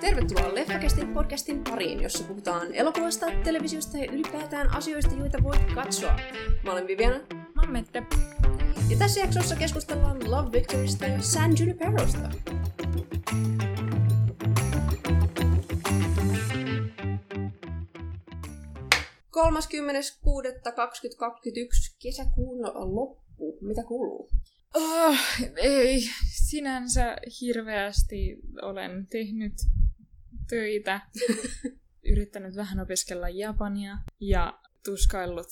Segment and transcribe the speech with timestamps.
[0.00, 6.16] Tervetuloa Leffakestin podcastin pariin, jossa puhutaan elokuvasta, televisiosta ja ylipäätään asioista, joita voit katsoa.
[6.64, 7.16] Mä olen Viviana,
[7.54, 8.02] Mä oon Mette.
[8.90, 12.28] ja tässä jaksossa keskustellaan Love Victorista ja San Juniperosta.
[19.38, 19.44] ...30.6.2021
[22.02, 22.58] kesäkuun
[22.94, 23.58] loppu.
[23.60, 24.30] Mitä kuuluu?
[24.74, 25.16] Oh,
[25.56, 26.00] ei,
[26.48, 29.52] sinänsä hirveästi olen tehnyt
[30.48, 31.00] töitä,
[32.12, 35.48] yrittänyt vähän opiskella japania ja tuskaillut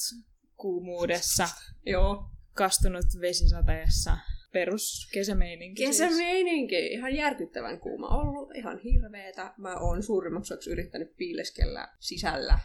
[0.57, 1.49] kuumuudessa,
[1.87, 2.30] Joo.
[2.55, 4.16] kastunut vesisateessa.
[4.53, 5.99] Perus kesämeininki siis.
[5.99, 6.87] Kesämeininki.
[6.87, 8.51] Ihan järkyttävän kuuma ollut.
[8.55, 9.55] Ihan hirveetä.
[9.59, 12.59] Mä oon suurimmaksi yrittänyt piileskellä sisällä.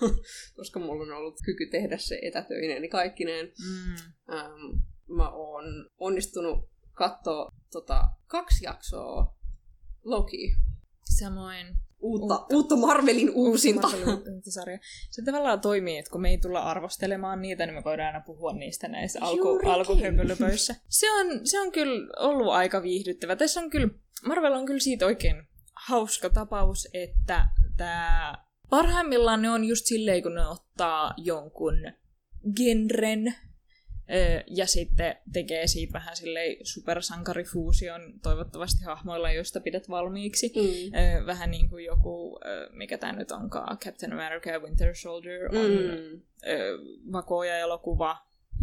[0.56, 3.46] Koska mulla on ollut kyky tehdä se etätöinen kaikkineen.
[3.46, 3.94] Mm.
[4.36, 5.64] Ähm, mä oon
[5.98, 9.34] onnistunut katsoa tota, kaksi jaksoa
[10.04, 10.56] Loki.
[11.18, 11.66] Samoin
[12.04, 12.54] Uutta, Uutta.
[12.54, 13.88] uutta Marvelin uusinta.
[13.88, 14.78] Marvelin sarja.
[15.10, 18.52] Se tavallaan toimii, että kun me ei tulla arvostelemaan niitä, niin me voidaan aina puhua
[18.52, 19.70] niistä näissä alku, Juurikin.
[19.70, 20.74] alkuhöpölöpöissä.
[20.88, 23.36] Se on, se on kyllä ollut aika viihdyttävä.
[23.36, 23.88] Tässä on kyllä,
[24.26, 25.48] Marvel on kyllä siitä oikein
[25.86, 28.43] hauska tapaus, että tämä
[28.76, 31.74] parhaimmillaan ne on just silleen, kun ne ottaa jonkun
[32.56, 33.34] genren
[34.46, 40.52] ja sitten tekee siitä vähän silleen supersankarifuusion toivottavasti hahmoilla, joista pidät valmiiksi.
[40.56, 41.26] Mm.
[41.26, 46.20] Vähän niin kuin joku, mikä tämä nyt onkaan, Captain America Winter Soldier on Mm.
[46.46, 46.78] ö,
[47.12, 48.16] vakooja elokuva.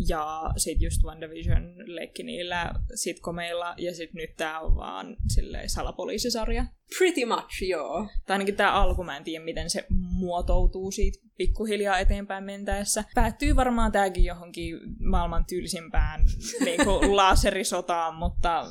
[0.08, 6.66] Ja sit just WandaVision leikki niillä sitcomeilla, ja sit nyt tää on vaan silleen salapoliisisarja.
[6.98, 8.08] Pretty much, joo.
[8.26, 13.04] Tai ainakin tää alku, mä en tiedä miten se muotoutuu siitä pikkuhiljaa eteenpäin mentäessä.
[13.16, 16.26] Päättyy varmaan tääkin johonkin maailman tyylisimpään
[16.66, 18.66] niin kuin laaserisotaan, mutta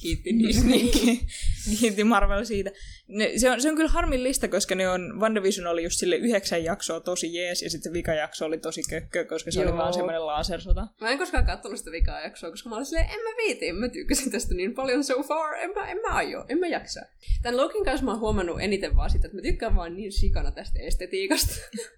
[0.00, 0.80] kiitti Disney,
[1.80, 2.70] kiitti Marvel siitä.
[3.08, 6.64] Ne, se, on, se on kyllä harmillista, koska ne on, WandaVision oli just sille yhdeksän
[6.64, 9.70] jaksoa tosi jees, ja sitten se vikajakso oli tosi kökkö, koska se Joo.
[9.70, 10.86] oli vaan semmoinen lasersota.
[11.00, 13.88] Mä en koskaan katsonut sitä vikaa jaksoa, koska mä olin silleen, en mä viiti, mä
[13.88, 17.00] tykkäsin tästä niin paljon so far, en mä, en mä aio, en mä jaksa.
[17.42, 20.50] Tän Lokin kanssa mä oon huomannut eniten vaan sitä, että mä tykkään vaan niin sikana
[20.50, 21.54] tästä estetiikasta.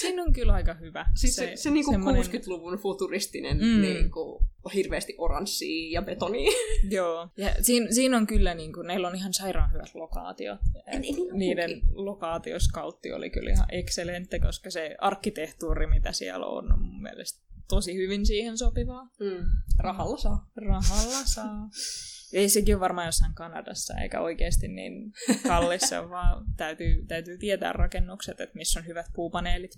[0.00, 1.06] Siinä on kyllä aika hyvä.
[1.14, 3.80] Siis se, se, se niinku semmonen- 60-luvun futuristinen Mm.
[3.80, 4.44] niinku,
[4.74, 6.50] hirveästi oranssia ja betonia.
[6.90, 7.28] Joo.
[7.36, 10.58] Ja siinä, siinä on kyllä, niin kuin, neillä on ihan sairaan hyvät lokaatiot.
[10.86, 11.82] En- en Niiden onkin.
[11.92, 17.94] lokaatioskautti oli kyllä ihan excelente, koska se arkkitehtuuri, mitä siellä on, on mun mielestä tosi
[17.96, 19.02] hyvin siihen sopivaa.
[19.20, 19.46] Mm.
[19.78, 20.50] Rahalla saa.
[20.56, 21.68] Rahalla saa.
[22.32, 25.12] Ei sekin ole varmaan jossain Kanadassa, eikä oikeasti niin
[25.46, 29.70] kallis, se on vaan täytyy, täytyy tietää rakennukset, että missä on hyvät puupaneelit.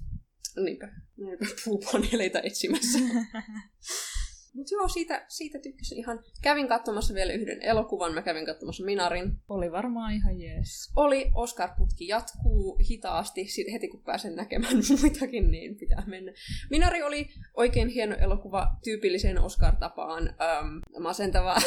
[0.65, 0.89] Niinpä.
[1.17, 2.99] Niinpä puupaneeleita etsimässä.
[4.55, 6.25] Mut joo, siitä, siitä tykkäsin ihan.
[6.43, 9.33] Kävin katsomassa vielä yhden elokuvan, mä kävin katsomassa Minarin.
[9.49, 10.93] Oli varmaan ihan jees.
[10.97, 16.33] Oli, Oscar-putki jatkuu hitaasti, heti kun pääsen näkemään muitakin, niin pitää mennä.
[16.71, 21.57] Minari oli oikein hieno elokuva tyypilliseen Oscar-tapaan, ähm, masentava,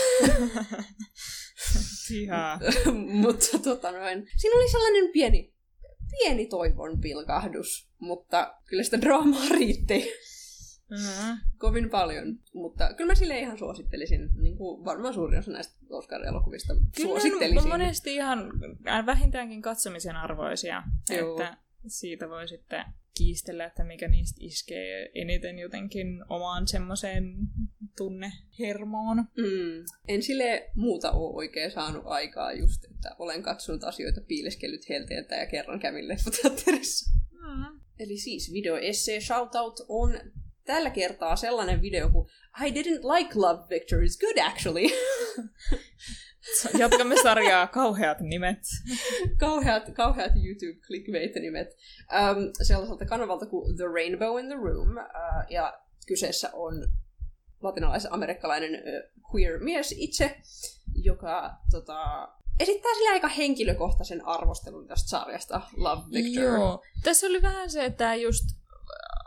[2.12, 2.60] Ihan.
[3.22, 4.28] mutta tota noin.
[4.38, 5.54] Siinä oli sellainen pieni,
[6.12, 10.12] pieni toivon pilkahdus, mutta kyllä sitä draamaa riitti
[10.94, 11.38] Mm.
[11.58, 12.40] kovin paljon.
[12.54, 17.58] Mutta kyllä mä sille ihan suosittelisin, niin kuin varmaan suurin osa näistä Oscar-elokuvista Kyllä suosittelisin.
[17.58, 18.52] on monesti ihan
[19.06, 20.84] vähintäänkin katsomisen arvoisia,
[21.18, 21.32] Joo.
[21.32, 22.86] että siitä voi sitten
[23.18, 27.36] kiistellä, että mikä niistä iskee eniten jotenkin omaan semmoiseen
[27.98, 29.18] tunnehermoon.
[29.18, 29.86] Mm.
[30.08, 35.46] En sille muuta ole oikein saanut aikaa just, että olen katsonut asioita piileskellyt helteeltä ja
[35.46, 37.12] kerran kävin leffateatterissa.
[37.32, 37.80] Mm.
[38.00, 40.20] Eli siis videoessee shoutout on
[40.66, 42.30] tällä kertaa sellainen video kuin
[42.66, 44.86] I didn't like Love Victor, it's good actually.
[46.80, 48.60] Jatkamme sarjaa kauheat nimet.
[49.38, 51.78] kauheat, kauheat YouTube clickbait-nimet
[52.14, 54.98] ähm, sellaiselta kanavalta kuin The Rainbow in the Room.
[54.98, 55.06] Äh,
[55.50, 56.74] ja kyseessä on
[57.62, 58.82] latinalais-amerikkalainen äh,
[59.34, 60.42] queer mies itse,
[60.96, 62.30] joka tota,
[62.60, 66.44] esittää sille aika henkilökohtaisen arvostelun tästä sarjasta Love Victor.
[66.44, 66.84] Joo.
[67.04, 68.46] Tässä oli vähän se, että just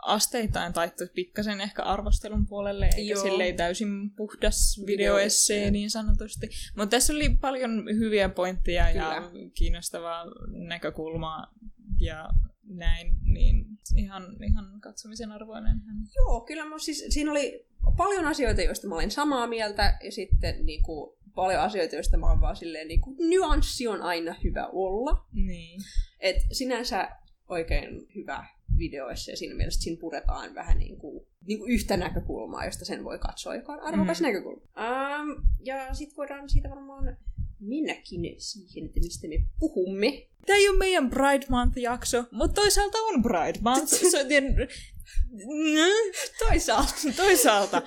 [0.07, 3.23] asteittain taittui pikkasen ehkä arvostelun puolelle, eikä Joo.
[3.23, 6.49] silleen täysin puhdas videoessee niin sanotusti.
[6.75, 9.49] Mutta tässä oli paljon hyviä pointteja ja Kyllä.
[9.53, 11.53] kiinnostavaa näkökulmaa
[11.99, 12.29] ja
[12.63, 13.65] näin, niin
[13.95, 15.77] ihan, ihan katsomisen arvoinen.
[16.15, 17.65] Joo, kyllä mä, siis, siinä oli
[17.97, 22.29] paljon asioita, joista mä olin samaa mieltä, ja sitten niin kuin, paljon asioita, joista mä
[22.29, 25.25] oon vaan silleen, niin kuin, nyanssi on aina hyvä olla.
[25.33, 25.81] Niin.
[26.19, 27.09] Et sinänsä
[27.49, 28.45] oikein hyvä
[28.77, 33.03] videoissa, ja siinä mielessä siinä puretaan vähän niin kuin, niin kuin yhtä näkökulmaa, josta sen
[33.03, 34.25] voi katsoa, joka on arvokas mm.
[34.27, 34.61] näkökulma.
[34.61, 37.17] Um, ja sitten voidaan siitä varmaan
[37.59, 40.27] mennäkin siihen, että mistä me puhumme.
[40.47, 43.93] Tämä ei ole meidän Pride Month-jakso, mutta toisaalta on Pride Month.
[46.47, 46.93] Toisaalta.
[47.23, 47.81] Toisaalta.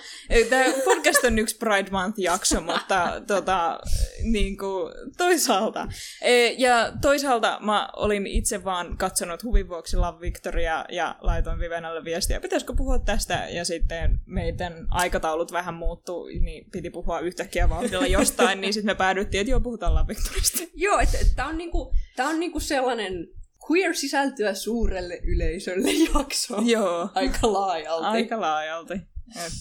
[0.51, 3.79] Tämä podcast on yksi Pride Month-jakso, mutta tota,
[4.23, 5.89] niin kuin, toisaalta.
[6.23, 12.05] E, ja toisaalta mä olin itse vaan katsonut huvin vuoksi Love Victoria ja laitoin Vivenalle
[12.05, 18.07] viestiä, pitäisikö puhua tästä, ja sitten meidän aikataulut vähän muuttuu, niin piti puhua yhtäkkiä vauhdilla
[18.07, 20.59] jostain, niin sitten me päädyttiin, että joo, puhutaan Love Victorista.
[20.75, 23.29] Joo, että et, tämä on, niinku, tää on niinku sellainen
[23.71, 26.63] queer-sisältöä suurelle yleisölle jakso.
[26.65, 27.09] Joo.
[27.15, 28.07] Aika laajalti.
[28.07, 28.95] Aika laajalti.
[29.37, 29.53] Et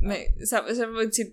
[0.00, 1.28] me, sä, sä voit sit,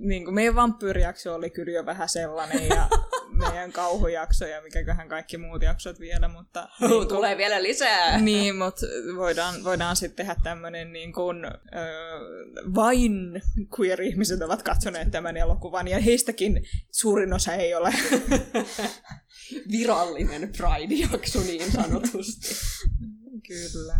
[0.00, 2.88] niin kuin meidän vampyyrijakso oli kyllä jo vähän sellainen ja
[3.38, 6.68] meidän kauhujakso ja mikäköhän kaikki muut jaksot vielä, mutta...
[6.80, 8.18] Niin kuin, Tulee vielä lisää!
[8.18, 8.86] Niin, mutta
[9.16, 11.50] voidaan, voidaan sitten tehdä tämmöinen niin kuin, ö,
[12.74, 13.42] vain
[13.78, 16.62] queer-ihmiset ovat katsoneet tämän elokuvan ja heistäkin
[16.92, 17.92] suurin osa ei ole.
[19.72, 22.54] Virallinen Pride-jakso niin sanotusti.
[23.48, 23.98] Kyllä.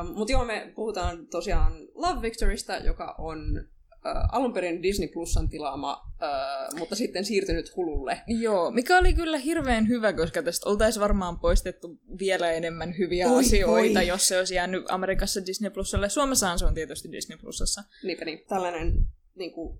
[0.00, 3.66] Um, Mutta joo, me puhutaan tosiaan Love Victorista, joka on
[4.06, 8.20] uh, alun perin Disney Plusan tilaama, uh, mutta sitten siirtynyt Hululle.
[8.26, 13.40] Joo, mikä oli kyllä hirveän hyvä, koska tästä oltaisiin varmaan poistettu vielä enemmän hyviä Oi,
[13.40, 14.06] asioita, voi.
[14.06, 16.08] jos se olisi jäänyt Amerikassa Disney Plusalle.
[16.08, 17.82] Suomessahan se on tietysti Disney Plusassa.
[18.02, 18.92] Niinpä niin, tällainen
[19.34, 19.78] niin kuin,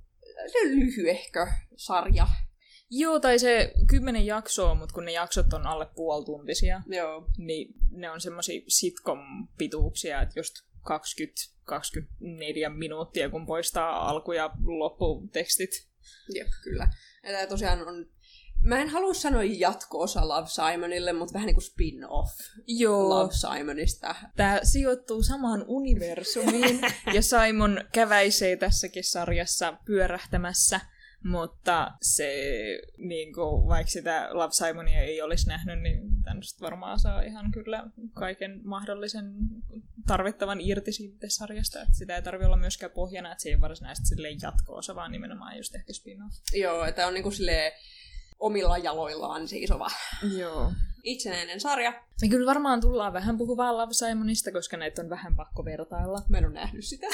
[0.64, 1.46] lyhyehkö
[1.76, 2.26] sarja.
[2.94, 7.26] Joo, tai se kymmenen jaksoa, mutta kun ne jaksot on alle puoltuntisia, Joo.
[7.38, 15.70] niin ne on semmoisia sitcom-pituuksia, että just 20-24 minuuttia, kun poistaa alku- ja lopputekstit.
[16.34, 16.88] Jep, kyllä.
[17.22, 18.06] Ja tää tosiaan on,
[18.60, 22.30] mä en halua sanoa jatko-osa Love Simonille, mutta vähän niin kuin spin-off
[22.66, 23.08] Joo.
[23.08, 24.14] Love Simonista.
[24.36, 26.80] Tämä sijoittuu samaan universumiin,
[27.14, 30.80] ja Simon käväisee tässäkin sarjassa pyörähtämässä,
[31.24, 32.34] mutta se,
[32.98, 37.84] niin kuin, vaikka sitä Love Simonia ei olisi nähnyt, niin tämän varmaan saa ihan kyllä
[38.14, 39.32] kaiken mahdollisen
[40.06, 41.82] tarvittavan irti siitä sarjasta.
[41.82, 45.74] Että sitä ei tarvitse olla myöskään pohjana, että se ei varsinaisesti jatko-osa, vaan nimenomaan just
[45.74, 46.34] ehkä spin-off.
[46.54, 47.72] Joo, että on niin kuin silleen
[48.42, 49.88] omilla jaloillaan seisova
[50.38, 50.72] Joo.
[51.02, 51.92] itsenäinen sarja.
[52.22, 56.22] Me kyllä varmaan tullaan vähän puhumaan Love Simonista, koska näitä on vähän pakko vertailla.
[56.28, 57.06] Mä en ole nähnyt sitä.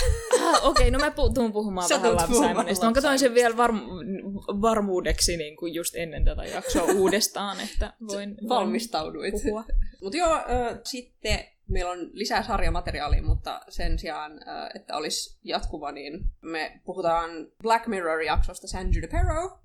[0.43, 2.87] Ah, Okei, okay, no mä pu- tuun puhumaan Sä vähän Love puhumaan Simonista.
[2.87, 8.37] Mä katsoin sen vielä varm- varmuudeksi niin kuin just ennen tätä jaksoa uudestaan, että voin,
[8.37, 9.33] voin Valmistauduit.
[9.33, 9.65] puhua.
[10.03, 11.39] Mutta joo, äh, sitten
[11.69, 17.31] meillä on lisää sarjamateriaalia, mutta sen sijaan, äh, että olisi jatkuva, niin me puhutaan
[17.63, 19.59] Black Mirror-jaksosta San Junipero,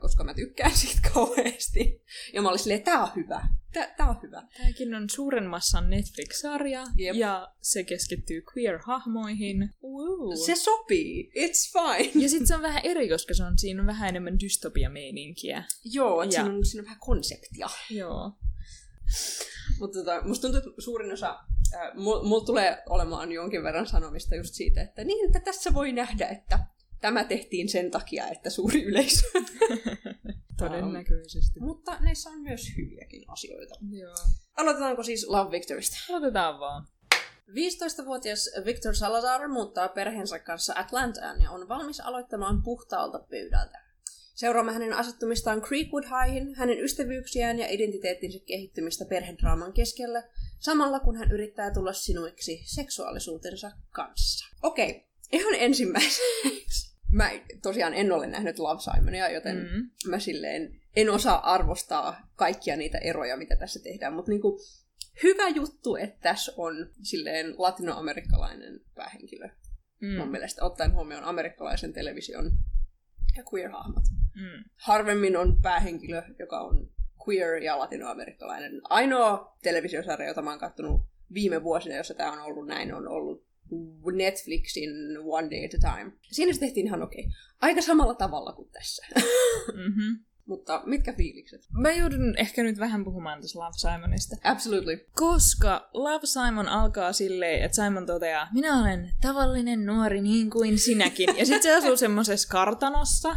[0.00, 2.02] koska mä tykkään siitä kauheasti.
[2.32, 3.48] Ja mä olin silleen, tää on hyvä.
[3.72, 4.42] Tää, tää on hyvä.
[4.58, 7.16] Tämäkin on suuren massan Netflix-sarja, Jep.
[7.16, 9.68] ja se keskittyy queer-hahmoihin.
[9.82, 10.36] Woo.
[10.46, 11.32] Se sopii.
[11.36, 12.22] It's fine.
[12.22, 15.64] Ja sitten se on vähän eri, koska se on, siinä on vähän enemmän dystopia-meininkiä.
[15.84, 17.68] Joo, Ja- siinä on, siinä on vähän konseptia.
[17.90, 18.32] Joo.
[19.80, 21.30] Mutta tota, musta tuntuu, että suurin osa,
[21.74, 25.92] äh, mulla mul tulee olemaan jonkin verran sanomista just siitä, että niin, että tässä voi
[25.92, 26.58] nähdä, että
[27.00, 29.26] tämä tehtiin sen takia, että suuri yleisö.
[30.58, 31.60] Todennäköisesti.
[31.60, 33.74] Mutta näissä on myös hyviäkin asioita.
[33.90, 34.14] Joo.
[34.56, 35.96] Aloitetaanko siis Love Victorista?
[36.08, 36.86] Aloitetaan vaan.
[37.48, 43.88] 15-vuotias Victor Salazar muuttaa perheensä kanssa Atlantaan ja on valmis aloittamaan puhtaalta pöydältä.
[44.34, 50.22] Seuraamme hänen asettumistaan Creekwood Highhin, hänen ystävyyksiään ja identiteettinsä kehittymistä perhedraaman keskellä,
[50.58, 54.56] samalla kun hän yrittää tulla sinuiksi seksuaalisuutensa kanssa.
[54.62, 56.87] Okei, ihan ensimmäiseksi.
[57.12, 57.30] Mä
[57.62, 59.62] tosiaan en ole nähnyt Love Simonia, joten Mm.
[59.62, 60.10] mm.
[60.10, 64.60] mä silleen en osaa arvostaa kaikkia niitä eroja, mitä tässä tehdään, mutta niinku,
[65.22, 69.48] hyvä juttu, että tässä on silleen latinoamerikkalainen päähenkilö.
[70.00, 70.16] Mm.
[70.16, 72.50] Mun mielestä ottaen huomioon amerikkalaisen television
[73.36, 74.04] ja queer-hahmot.
[74.34, 74.64] Mm.
[74.76, 76.90] Harvemmin on päähenkilö, joka on
[77.28, 78.80] queer ja latinoamerikkalainen.
[78.84, 81.00] Ainoa televisiosarja, jota mä oon kattonut
[81.34, 83.47] viime vuosina, jossa tämä on ollut näin, on ollut
[84.12, 84.90] Netflixin
[85.24, 86.12] One Day at a Time.
[86.30, 87.28] Siinä se tehtiin ihan okei.
[87.60, 89.06] Aika samalla tavalla kuin tässä.
[89.74, 90.18] Mm-hmm.
[90.48, 91.60] Mutta mitkä fiilikset?
[91.72, 94.36] Mä joudun ehkä nyt vähän puhumaan tässä Love Simonista.
[94.44, 95.06] Absolutely.
[95.14, 101.28] Koska Love Simon alkaa silleen, että Simon toteaa, minä olen tavallinen nuori niin kuin sinäkin.
[101.36, 103.36] Ja sit se asuu semmosessa kartanossa.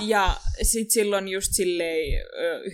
[0.00, 2.22] Ja sit silloin just silleen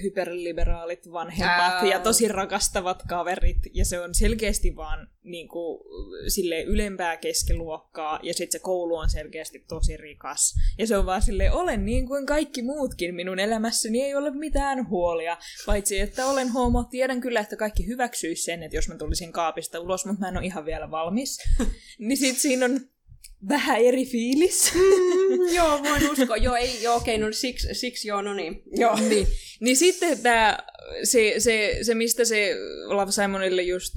[0.03, 1.87] hyperliberaalit vanhemmat Ää.
[1.87, 3.59] ja tosi rakastavat kaverit.
[3.75, 5.81] Ja se on selkeästi vaan niin kuin,
[6.29, 10.55] sille ylempää keskiluokkaa, ja sitten se koulu on selkeästi tosi rikas.
[10.79, 14.89] Ja se on vaan silleen, olen niin kuin kaikki muutkin minun elämässäni, ei ole mitään
[14.89, 15.37] huolia.
[15.67, 19.81] Paitsi, että olen homo, tiedän kyllä, että kaikki hyväksyisi sen, että jos mä tulisin kaapista
[19.81, 21.39] ulos, mutta mä en ole ihan vielä valmis.
[21.99, 22.81] niin sitten siinä on
[23.49, 24.75] vähän eri fiilis.
[24.75, 26.37] Mm, joo, voin uskoa.
[26.37, 28.63] joo, ei, joo, okei, no siksi, siksi joo, no niin.
[28.73, 28.97] Joo.
[29.09, 29.27] niin,
[29.61, 30.59] niin sitten tämä,
[31.05, 33.95] se, se, se, mistä se Love Simonille just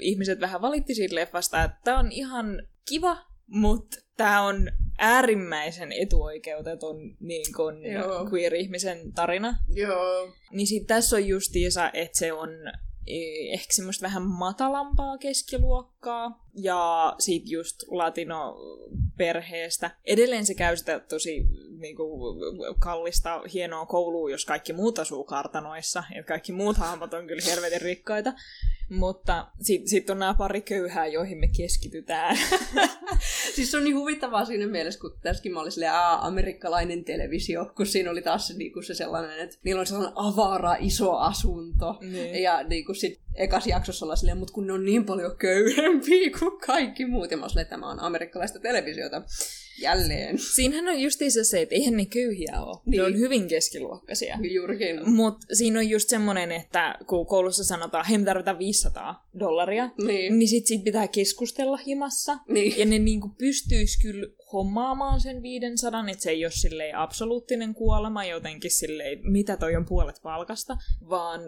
[0.00, 7.16] ihmiset vähän valitti siitä leffasta, että tämä on ihan kiva, mutta tämä on äärimmäisen etuoikeutetun
[7.20, 7.74] niin kun,
[8.30, 9.56] queer-ihmisen tarina.
[9.74, 10.32] Joo.
[10.52, 12.50] Niin sit tässä on justiisa, että se on
[13.06, 13.14] e,
[13.52, 16.46] ehkä semmoista vähän matalampaa keskiluokkaa.
[16.54, 18.56] Ja sit just latino
[19.16, 19.90] perheestä.
[20.04, 21.46] Edelleen se käy sitä tosi
[21.78, 22.38] niin kuin,
[22.78, 26.04] kallista, hienoa koulua, jos kaikki muut asuu kartanoissa.
[26.14, 28.32] Että kaikki muut hahmot on kyllä helvetin rikkaita.
[28.90, 32.36] Mutta sitten sit on nämä pari köyhää, joihin me keskitytään.
[33.54, 37.72] siis se on niin huvittavaa siinä mielessä, kun tässäkin mä olin silleen, aa, amerikkalainen televisio,
[37.76, 41.98] kun siinä oli taas niin kuin se sellainen, että niillä on sellainen avara iso asunto.
[42.00, 42.42] Niin.
[42.42, 46.30] Ja niin kuin sit ekas jaksossa ollaan silleen, mutta kun ne on niin paljon köyhempiä
[46.38, 47.30] kuin kaikki muut.
[47.30, 49.22] Ja mä olin että tämä on amerikkalaista televisiota.
[49.80, 50.38] Jälleen.
[50.54, 52.78] Siinähän on justiinsa se, että eihän ne köyhiä ole.
[52.86, 52.98] Niin.
[52.98, 54.38] Ne on hyvin keskiluokkaisia.
[54.50, 55.10] Juurikin.
[55.10, 60.38] Mutta siinä on just semmoinen, että kun koulussa sanotaan, hei me tarvitaan 500 dollaria, niin,
[60.38, 62.38] niin sit siitä pitää keskustella himassa.
[62.48, 62.78] Niin.
[62.78, 68.24] Ja ne niinku pystyisi kyllä hommaamaan sen 500, että se ei ole silleen absoluuttinen kuolema
[68.24, 70.76] jotenkin silleen, mitä toi on puolet palkasta,
[71.08, 71.40] vaan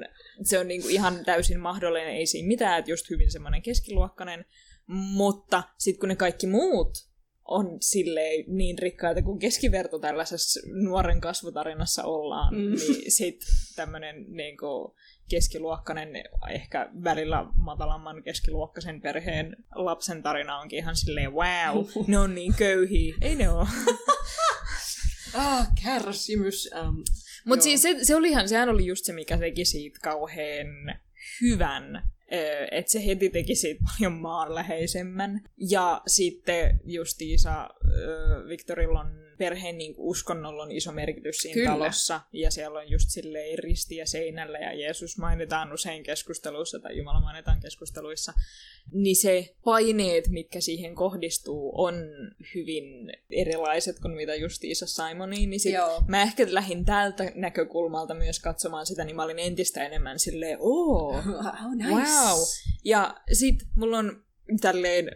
[0.43, 4.45] se on niinku ihan täysin mahdollinen, ei siinä mitään, että just hyvin semmoinen keskiluokkainen,
[4.87, 7.12] mutta sitten kun ne kaikki muut
[7.45, 12.61] on silleen niin rikkaita kuin keskiverto tällaisessa nuoren kasvutarinassa ollaan, mm.
[12.61, 14.57] niin sitten tämmöinen niin
[15.31, 16.09] keskiluokkainen,
[16.51, 23.15] ehkä välillä matalamman keskiluokkaisen perheen lapsen tarina onkin ihan silleen wow, ne on niin köyhiä.
[23.21, 23.67] Ei ne ole.
[25.35, 26.71] ah, kärsimys.
[26.81, 27.05] Um,
[27.45, 31.01] Mutta siis se, se olihan, sehän oli just se, mikä teki siitä kauhean
[31.41, 32.12] hyvän
[32.71, 35.41] että se heti teki siitä paljon maanläheisemmän.
[35.71, 37.71] Ja sitten justiisa
[38.49, 41.69] Victorilla on perheen niin uskonnolla on iso merkitys siinä Kyllä.
[41.69, 42.21] talossa.
[42.33, 47.61] Ja siellä on just silleen ristiä seinällä ja Jeesus mainitaan usein keskusteluissa tai Jumala mainitaan
[47.61, 48.33] keskusteluissa.
[48.93, 51.95] Niin se paineet, mitkä siihen kohdistuu, on
[52.55, 55.51] hyvin erilaiset kuin mitä just Iisa Simoniin.
[55.51, 55.75] Niin sit
[56.07, 61.17] mä ehkä lähdin tältä näkökulmalta myös katsomaan sitä, niin mä olin entistä enemmän silleen, oh,
[61.67, 61.91] oh nice.
[61.91, 62.39] wow.
[62.85, 64.25] Ja sit mulla on
[64.61, 65.11] tälleen,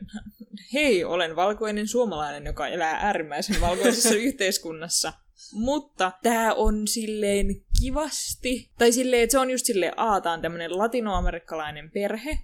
[0.72, 5.12] hei, olen valkoinen suomalainen, joka elää äärimmäisen valkoisessa yhteiskunnassa.
[5.52, 7.46] Mutta tämä on silleen
[7.80, 12.38] kivasti, tai silleen, että se on just silleen, aataan tämmöinen latinoamerikkalainen perhe,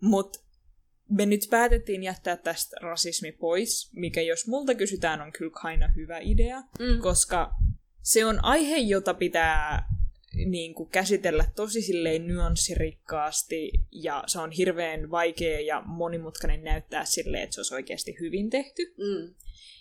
[0.00, 0.38] mutta
[1.08, 6.18] me nyt päätettiin jättää tästä rasismi pois, mikä jos multa kysytään on kyllä aina hyvä
[6.18, 7.00] idea, mm.
[7.02, 7.50] koska
[8.02, 9.84] se on aihe, jota pitää
[10.34, 17.42] niin kuin käsitellä tosi silleen nyanssirikkaasti ja se on hirveän vaikea ja monimutkainen näyttää silleen,
[17.42, 18.94] että se olisi oikeasti hyvin tehty.
[18.98, 19.34] Mm.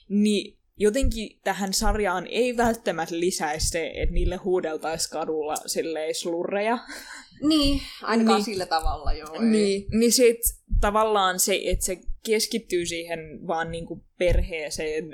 [0.09, 6.79] Niin jotenkin tähän sarjaan ei välttämättä lisäisi se, että niille huudeltaisiin kadulla silleen slurreja.
[7.41, 9.41] Niin, ainakaan niin, sillä tavalla joo.
[9.41, 10.39] Niin, niin sit
[10.81, 15.09] tavallaan se, että se keskittyy siihen vaan niinku perheeseen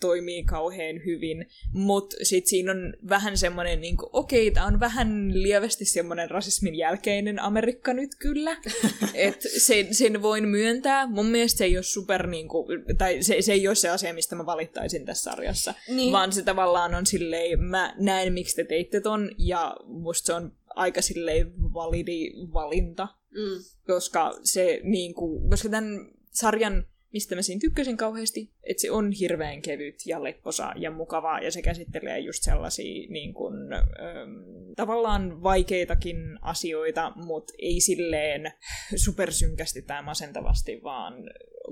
[0.00, 5.42] toimii kauhean hyvin, mutta sitten siinä on vähän semmoinen, niin okei, okay, tämä on vähän
[5.42, 8.56] lievästi semmoinen rasismin jälkeinen Amerikka nyt kyllä,
[9.14, 11.06] että sen, sen voin myöntää.
[11.06, 12.66] Mun mielestä se ei ole super, niin kuin,
[12.98, 16.12] tai se, se ei ole se asia, mistä mä valittaisin tässä sarjassa, niin.
[16.12, 20.52] vaan se tavallaan on silleen, mä näen miksi te teitte ton, ja musta se on
[20.74, 23.64] aika silleen validi valinta, mm.
[23.86, 29.12] koska se niin kuin, koska tämän sarjan mistä mä siinä tykkäsin kauheasti, että se on
[29.12, 35.42] hirveän kevyt ja lepposa ja mukavaa, ja se käsittelee just sellaisia niin kun, ähm, tavallaan
[35.42, 38.52] vaikeitakin asioita, mutta ei silleen
[38.96, 41.14] supersynkästi tai masentavasti, vaan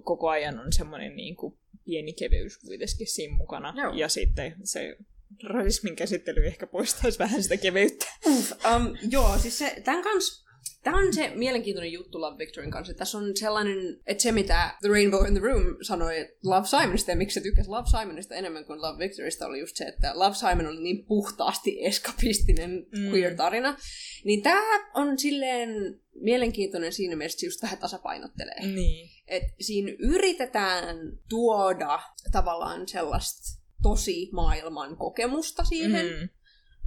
[0.04, 1.54] koko ajan on semmoinen niin kuin
[1.84, 3.74] pieni keveys kuitenkin siinä mukana.
[3.76, 3.94] Joo.
[3.94, 4.96] Ja sitten se
[5.44, 8.06] rasismin käsittely ehkä poistaisi vähän sitä keveyttä.
[8.26, 10.47] um, joo, siis se, tämän kanssa
[10.82, 12.94] Tämä on se mielenkiintoinen juttu Love Victoryn kanssa.
[12.94, 17.16] Tässä on sellainen, että se mitä The Rainbow in the Room sanoi Love Simonista ja
[17.16, 20.66] miksi se tykkäsi Love Simonista enemmän kuin Love Victorysta oli just se, että Love Simon
[20.66, 23.10] oli niin puhtaasti eskapistinen mm.
[23.10, 23.76] queer-tarina.
[24.24, 28.66] Niin tämä on silleen mielenkiintoinen siinä mielessä, että se just vähän tasapainottelee.
[28.66, 29.10] Niin.
[29.26, 30.96] Et siinä yritetään
[31.28, 32.00] tuoda
[32.32, 36.06] tavallaan sellaista tosi maailman kokemusta siihen.
[36.06, 36.28] Mm.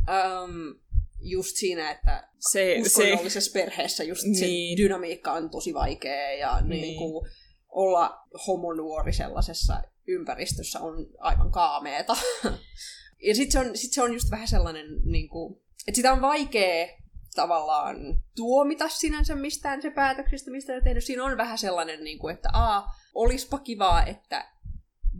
[0.08, 0.80] Um,
[1.22, 4.78] just siinä, että Se, se, uskonnollisessa perheessä just se Niin.
[4.78, 6.82] dynamiikka on tosi vaikea ja niin.
[6.82, 7.32] Niin kuin,
[7.70, 12.18] olla homonuori sellaisessa ympäristössä on aivan kaameeta.
[13.28, 16.22] ja sitten se, on, sit se on just vähän sellainen, niin kuin, että sitä on
[16.22, 16.88] vaikea
[17.36, 17.98] tavallaan
[18.36, 21.04] tuomita sinänsä mistään se päätöksistä, mistä on tehnyt.
[21.04, 22.84] Siinä on vähän sellainen, niin kuin, että a,
[23.16, 24.52] olispa kivaa, että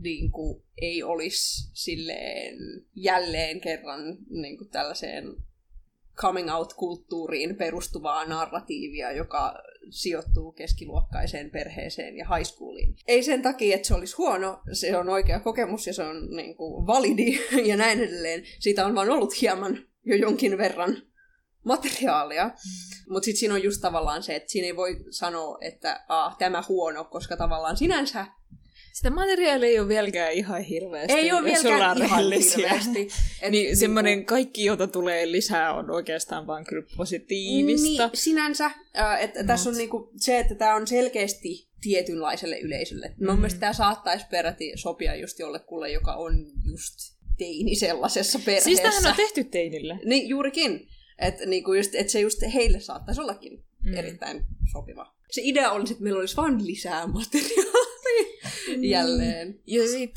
[0.02, 2.56] niin kuin, ei olisi silleen
[2.94, 5.24] jälleen kerran niin kuin tällaiseen
[6.16, 9.54] coming out-kulttuuriin perustuvaa narratiivia, joka
[9.90, 12.96] sijoittuu keskiluokkaiseen perheeseen ja high schooliin.
[13.08, 16.56] Ei sen takia, että se olisi huono, se on oikea kokemus ja se on niin
[16.56, 17.38] kuin, validi
[17.70, 18.42] ja näin edelleen.
[18.60, 20.96] Siitä on vaan ollut hieman jo jonkin verran
[21.64, 22.44] materiaalia.
[22.44, 22.52] Mm.
[23.12, 26.62] Mutta sitten siinä on just tavallaan se, että siinä ei voi sanoa, että ah, tämä
[26.68, 28.26] huono, koska tavallaan sinänsä
[28.92, 31.12] sitä materiaalia ei ole vieläkään ihan hirveästi.
[31.12, 33.08] ei ole vieläkään ihan hirveästi.
[33.42, 38.06] Et Niin semmoinen kaikki, jota tulee lisää, on oikeastaan vaan kyllä positiivista.
[38.06, 38.64] Niin, sinänsä.
[38.98, 39.46] Äh, että Mut.
[39.46, 43.08] tässä on niinku se, että tämä on selkeästi tietynlaiselle yleisölle.
[43.08, 43.26] Mm.
[43.26, 43.40] Mun Mm.
[43.40, 46.94] mielestä tämä saattaisi peräti sopia just jollekulle, joka on just
[47.38, 48.64] teini sellaisessa perheessä.
[48.64, 49.98] Siis tämähän on tehty teinille.
[50.04, 50.88] Niin, juurikin.
[51.18, 53.94] Että niinku just, et se just heille saattaisi ollakin Mm.
[53.96, 55.14] erittäin sopiva.
[55.30, 57.91] Se idea olisi, että meillä olisi vain lisää materiaalia Niin.
[58.80, 59.60] Jälleen.
[59.66, 60.14] Ja sit,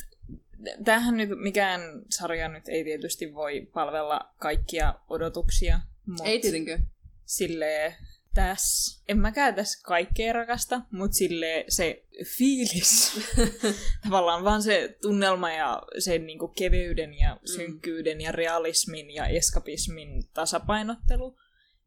[0.84, 6.88] tämähän nyt, mikään sarja nyt ei tietysti voi palvella kaikkia odotuksia, mutta Ei tietenkään.
[7.25, 7.96] silleen
[8.34, 12.04] tässä, en mäkään tässä kaikkea rakasta, mutta sille se
[12.38, 13.20] fiilis,
[14.04, 21.38] tavallaan vaan se tunnelma ja sen niinku keveyden ja synkkyyden ja realismin ja eskapismin tasapainottelu,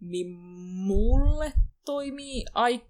[0.00, 0.30] niin
[0.86, 1.52] mulle
[1.84, 2.84] toimii aik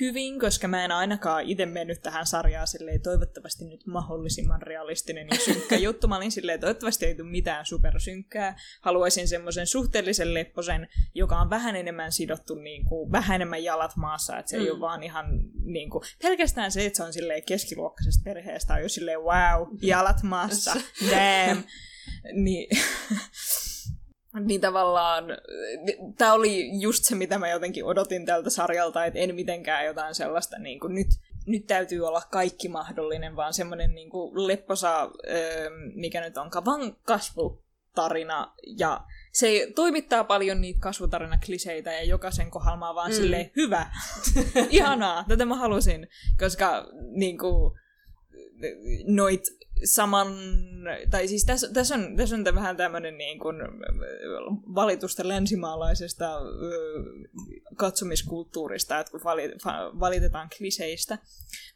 [0.00, 5.36] hyvin, koska mä en ainakaan itse mennyt tähän sarjaan silleen toivottavasti nyt mahdollisimman realistinen ja
[5.38, 6.08] synkkä juttu.
[6.08, 8.58] Mä olin silleen, toivottavasti ei tule mitään supersynkkää.
[8.80, 14.38] Haluaisin semmoisen suhteellisen lepposen, joka on vähän enemmän sidottu, niin kuin, vähän enemmän jalat maassa,
[14.38, 14.62] että se mm.
[14.62, 14.72] ei Mm.
[14.72, 15.26] ole vaan ihan
[15.64, 20.22] niin kuin, pelkästään se, että se on silleen keskiluokkaisesta perheestä, on jo silleen wow, jalat
[20.22, 20.72] maassa,
[21.10, 21.62] damn.
[22.32, 22.68] niin,
[24.40, 25.24] niin tavallaan,
[26.18, 30.58] tämä oli just se, mitä mä jotenkin odotin tältä sarjalta, että en mitenkään jotain sellaista,
[30.58, 31.08] niin kuin nyt,
[31.46, 36.96] nyt täytyy olla kaikki mahdollinen, vaan semmoinen niin kuin lepposa, öö, mikä nyt onkaan, vaan
[37.02, 39.00] kasvutarina, ja
[39.32, 43.10] se toimittaa paljon niitä kasvutarinakliseitä, ja jokaisen kohdalla mä vaan.
[43.10, 43.16] Mm.
[43.16, 43.86] silleen, hyvä,
[44.70, 47.78] ihanaa, tätä mä halusin, koska niin kuin,
[49.06, 49.42] noit
[49.84, 50.36] saman,
[51.10, 53.56] tai siis tässä, tässä on, tässä on vähän tämmöinen niin kuin
[54.74, 57.02] valitusta länsimaalaisesta ö,
[57.76, 59.20] katsomiskulttuurista, että kun
[60.00, 61.18] valitetaan kliseistä,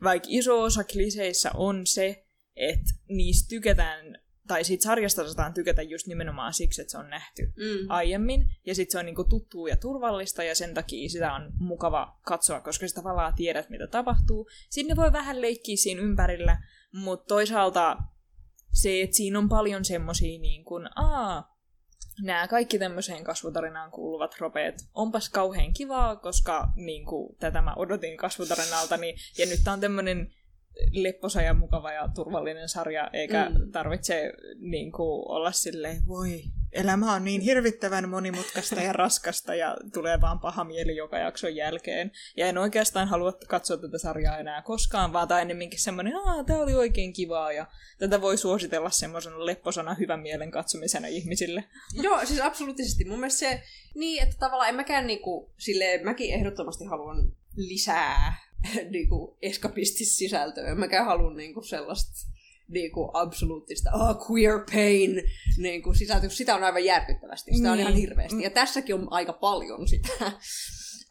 [0.02, 6.06] vaikka iso osa kliseissä on se, että niistä tykätään, tai siitä sarjasta saataan tykätä just
[6.06, 7.86] nimenomaan siksi, että se on nähty Mm.
[7.90, 12.18] aiemmin, ja sitten se on niinku tuttua ja turvallista, ja sen takia sitä on mukava
[12.22, 14.48] katsoa, koska sä tavallaan tiedät, mitä tapahtuu.
[14.70, 16.56] Sitten ne voi vähän leikkiä siinä ympärillä,
[16.92, 17.96] mutta toisaalta
[18.72, 21.52] se, että siinä on paljon semmosia niin kuin, aa,
[22.22, 28.16] nämä kaikki tämmöiseen kasvutarinaan kuuluvat ropeet, onpas kauhean kivaa, koska niin kuin, tätä mä odotin
[28.16, 30.32] kasvutarinaltani, ja nyt tää on tämmöinen
[30.90, 33.72] lepposa ja mukava ja turvallinen sarja, eikä mm.
[33.72, 40.20] Tarvitse niin kuin, olla silleen, voi, elämä on niin hirvittävän monimutkaista ja raskasta ja tulee
[40.20, 42.10] vaan paha mieli joka jakson jälkeen.
[42.36, 46.62] Ja en oikeastaan halua katsoa tätä sarjaa enää koskaan, vaan tämä ennemminkin semmoinen, että tämä
[46.62, 47.66] oli oikein kivaa ja
[47.98, 51.64] tätä voi suositella semmoisena lepposana hyvän mielen katsomisena ihmisille.
[52.02, 53.04] Joo, siis absoluuttisesti.
[53.04, 53.62] Mun mielestä se,
[53.94, 58.34] niin, että tavallaan en mäkään niinku, silleen, mäkin ehdottomasti haluan lisää
[58.90, 60.70] niinku eskapistis-sisältöä.
[60.70, 62.32] En mäkään halua niinku sellaista
[62.68, 65.22] niinku absoluuttista oh, queer pain
[65.58, 67.54] niinku sisältöä, sitä on aivan järkyttävästi.
[67.54, 67.80] Sitä on Niin.
[67.86, 68.42] ihan hirveästi.
[68.42, 70.08] Ja tässäkin on aika paljon sitä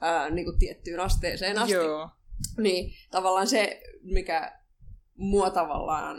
[0.02, 1.74] ää, niinku tiettyyn asteeseen asti.
[1.74, 2.10] Joo.
[2.58, 4.60] Niin, tavallaan se, mikä
[5.16, 6.18] mua tavallaan...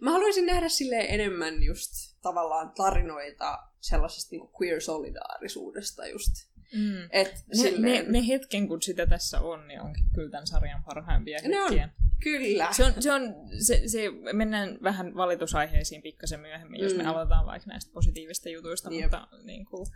[0.00, 1.90] Mä haluaisin nähdä sille enemmän just
[2.22, 6.32] tavallaan tarinoita sellaisesta niinku queer-solidaarisuudesta just.
[6.76, 7.02] Mm.
[7.10, 10.84] Et Ne, ne, silleen, ne hetken, kun sitä tässä on, niin onkin kyllä tämän sarjan
[10.84, 11.68] parhaimpia Ne on.
[11.68, 11.88] hetkiä.
[12.22, 12.68] Kyllä.
[12.72, 13.22] Se on, se on
[13.66, 14.00] se, se,
[14.32, 17.08] mennään vähän valitusaiheisiin pikkasen myöhemmin, jos me Mm.
[17.08, 19.02] aloitetaan vaikka näistä positiivista jutuista, Jep.
[19.02, 19.86] mutta niin kuin,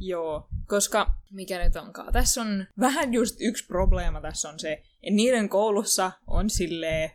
[0.00, 5.16] joo, koska mikä nyt onkaan, tässä on vähän just yksi probleema tässä on se, että
[5.16, 7.10] niiden koulussa on silleen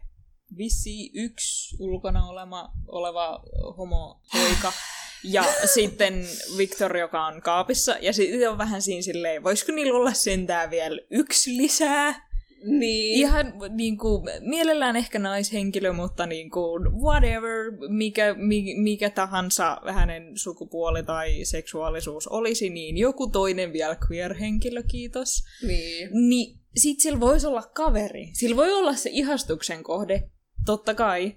[0.58, 3.44] vissi yksi ulkona olema, oleva
[3.78, 4.74] homo-poika,
[5.24, 6.28] ja sitten
[6.58, 11.02] Victor, joka on kaapissa, ja sitten on vähän siinä silleen, voisiko niillä olla sentään vielä
[11.12, 12.28] yksi lisää?
[12.64, 13.20] Niin.
[13.20, 18.36] Ihan niin kuin, mielellään ehkä naishenkilö, mutta niin kuin, whatever, mikä,
[18.78, 25.44] mikä tahansa hänen sukupuoli tai seksuaalisuus olisi, niin joku toinen vielä queer-henkilö, kiitos.
[25.68, 26.10] Niin.
[26.30, 28.30] Niin sit sillä voisi olla kaveri.
[28.34, 30.24] Sillä voi olla se ihastuksen kohde,
[30.66, 31.36] totta kai.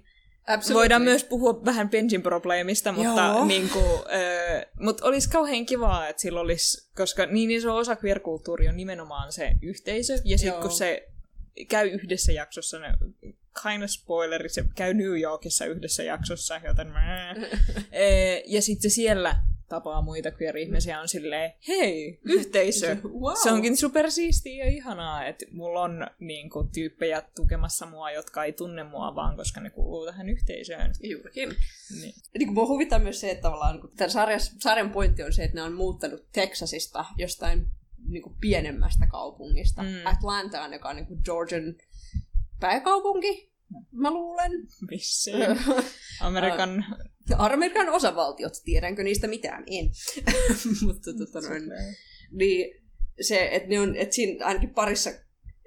[0.53, 0.79] Absolutely.
[0.79, 6.21] Voidaan myös puhua vähän Benjin probleemista, mutta niin kuin, äh, mut olisi kauhean kivaa, että
[6.21, 11.07] sillä olisi, koska niin iso osa queer-kulttuuri on nimenomaan se yhteisö, ja sitten kun se
[11.67, 12.87] käy yhdessä jaksossa, ne,
[13.63, 17.35] kind of spoileri, se käy New Yorkissa yhdessä jaksossa, joten mä...
[18.45, 19.35] ja sitten se siellä
[19.71, 22.97] tapaa muita queer-ihmisiä on silleen, hei, yhteisö.
[23.21, 23.35] wow.
[23.43, 28.53] Se onkin supersiistiä ja ihanaa, että mulla on niin kuin, tyyppejä tukemassa mua, jotka ei
[28.53, 30.93] tunne mua vaan, koska ne kuuluu tähän yhteisöön.
[31.03, 31.49] Juurikin.
[32.01, 32.13] Niin.
[32.37, 35.43] niin kuin mua huvittaa myös se, että tavallaan kun tämän sarjan, sarjan pointti on se,
[35.43, 37.67] että ne on muuttanut Texasista jostain
[38.07, 39.89] niin kuin pienemmästä kaupungista mm.
[40.05, 41.75] Atlantaan, joka on niin kuin Georgian
[42.59, 43.51] pääkaupunki,
[43.91, 44.51] mä luulen.
[44.89, 45.31] Missä?
[46.21, 46.85] Amerikan...
[47.37, 49.63] Amerikan osavaltiot, tiedänkö niistä mitään?
[49.67, 49.91] En.
[50.87, 51.63] Mutta tota noin,
[52.31, 52.81] niin
[53.21, 55.09] se, että ne on, että siinä ainakin parissa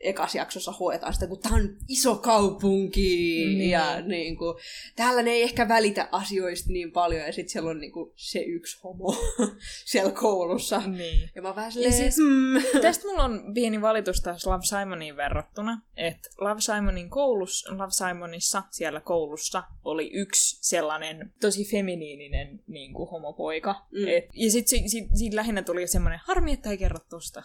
[0.04, 3.60] ekas jaksossa hoetaan sitä, kun tämä on iso kaupunki mm.
[3.60, 4.56] ja niin kuin,
[4.96, 8.38] täällä ne ei ehkä välitä asioista niin paljon ja sitten siellä on niin kuin, se
[8.38, 9.16] yksi homo
[9.90, 10.82] siellä koulussa.
[10.86, 11.30] Niin.
[11.34, 12.80] Ja mä vähän silleen, siis, mm.
[12.82, 18.62] Tästä mulla on pieni valitus taas Love Simoniin verrattuna, että Love Simonin koulussa, Love Simonissa
[18.70, 23.86] siellä koulussa oli yksi sellainen tosi feminiininen niin kuin homopoika.
[23.92, 24.08] Mm.
[24.08, 27.42] Et, ja sitten si, si, si, lähinnä tuli semmoinen, harmi, että ei kerro tosta.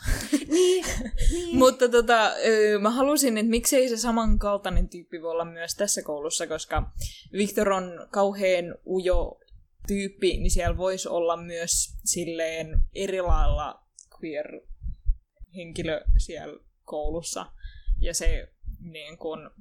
[0.48, 0.86] niin,
[1.34, 1.58] niin.
[1.58, 6.48] Mutta tota, öö, mä halusin, että miksei se samankaltainen tyyppi voi olla myös tässä koulussa,
[6.48, 6.92] koska
[7.34, 9.40] Victor on kauhean ujo
[9.88, 13.84] tyyppi, niin siellä voisi olla myös silleen eri lailla
[14.20, 14.62] queer
[15.56, 17.46] henkilö siellä koulussa.
[18.00, 18.48] Ja se
[18.80, 19.52] niin kun,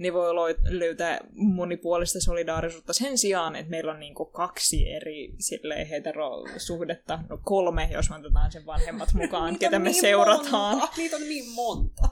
[0.00, 7.18] ne voi löytää monipuolista solidaarisuutta sen sijaan, että meillä on niinku kaksi eri silleen, heterosuhdetta,
[7.28, 10.78] no kolme, jos me otetaan sen vanhemmat mukaan, ketä me niin seurataan.
[10.78, 10.94] Monta.
[10.96, 12.08] Niitä on niin monta.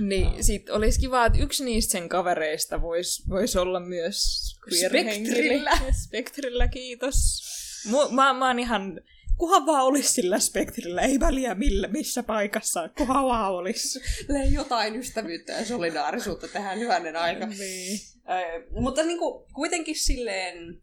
[0.00, 0.36] Niin, no.
[0.40, 4.46] sit olisi kiva, että yksi niistä sen kavereista voisi vois olla myös
[4.86, 5.70] Spektrillä.
[6.06, 7.42] Spektrillä, kiitos.
[7.88, 9.00] Mu- mä, mä oon ihan
[9.38, 14.00] Kuhan vaan olisi sillä spektrillä, ei väliä millä, missä paikassa, kuhan vaan olisi.
[14.28, 17.46] Lee jotain ystävyyttä ja solidaarisuutta tähän hyvänen aika.
[17.46, 17.98] Niin.
[18.30, 20.82] Äh, mutta niin kuin, kuitenkin silleen,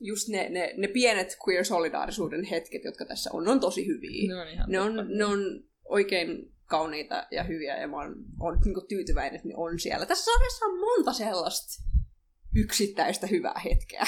[0.00, 4.28] just ne, ne, ne pienet queer-solidaarisuuden hetket, jotka tässä on, on tosi hyviä.
[4.28, 8.58] Ne on, ihan ne on, ne on oikein kauniita ja hyviä, ja mä oon, oon
[8.64, 10.06] niin tyytyväinen, että ne on siellä.
[10.06, 11.82] Tässä sarjassa on monta sellaista
[12.56, 14.06] yksittäistä hyvää hetkeä.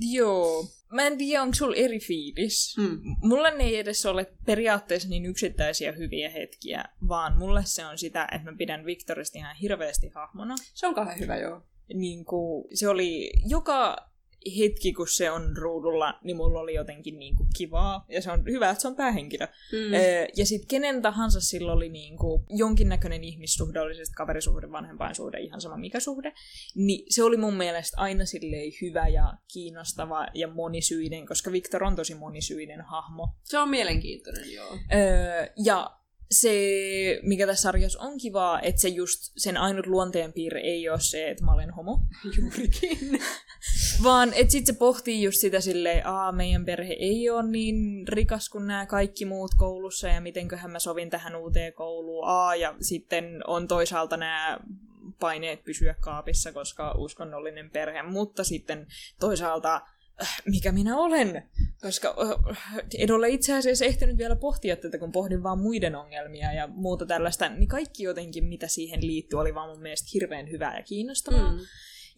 [0.00, 0.64] Joo.
[0.92, 2.76] Mä en tiedä, onko sulla eri fiilis.
[2.78, 3.00] Mm.
[3.22, 8.28] Mulle ne ei edes ole periaatteessa niin yksittäisiä hyviä hetkiä, vaan mulle se on sitä,
[8.32, 10.54] että mä pidän Victorista ihan hirveästi hahmona.
[10.74, 11.62] Se on kauhean hyvä, joo.
[11.94, 14.10] Niin kuin, se oli joka
[14.58, 18.04] hetki, kun se on ruudulla, niin mulla oli jotenkin niin kuin kivaa.
[18.08, 19.46] Ja se on hyvä, että se on päähenkilö.
[19.46, 19.94] Mm.
[19.94, 25.40] Öö, ja sitten kenen tahansa sillä oli niin kuin jonkinnäköinen ihmissuhde, oli se kaverisuhde, vanhempainsuhde,
[25.40, 26.32] ihan sama mikä suhde.
[26.74, 31.96] Niin se oli mun mielestä aina silleen hyvä ja kiinnostava ja monisyinen, koska Victor on
[31.96, 33.28] tosi monisyinen hahmo.
[33.44, 34.78] Se on mielenkiintoinen, joo.
[34.94, 35.96] Öö, ja
[36.30, 36.50] se,
[37.22, 41.44] mikä tässä sarjassa on kivaa, että se just sen ainut luonteenpiirre ei ole se, että
[41.44, 42.00] mä olen homo.
[42.38, 42.98] Juurikin.
[44.04, 48.48] Vaan että sitten se pohtii just sitä silleen, aa meidän perhe ei ole niin rikas
[48.48, 52.28] kuin nämä kaikki muut koulussa ja mitenköhän mä sovin tähän uuteen kouluun.
[52.28, 54.58] Aa ja sitten on toisaalta nämä
[55.20, 58.86] paineet pysyä kaapissa, koska uskonnollinen perhe, mutta sitten
[59.20, 59.80] toisaalta
[60.46, 61.42] mikä minä olen,
[61.80, 62.16] koska
[62.98, 67.06] en ole itse asiassa ehtinyt vielä pohtia tätä, kun pohdin vaan muiden ongelmia ja muuta
[67.06, 71.52] tällaista, niin kaikki jotenkin, mitä siihen liittyy, oli vaan mun mielestä hirveän hyvää ja kiinnostavaa.
[71.52, 71.58] Mm.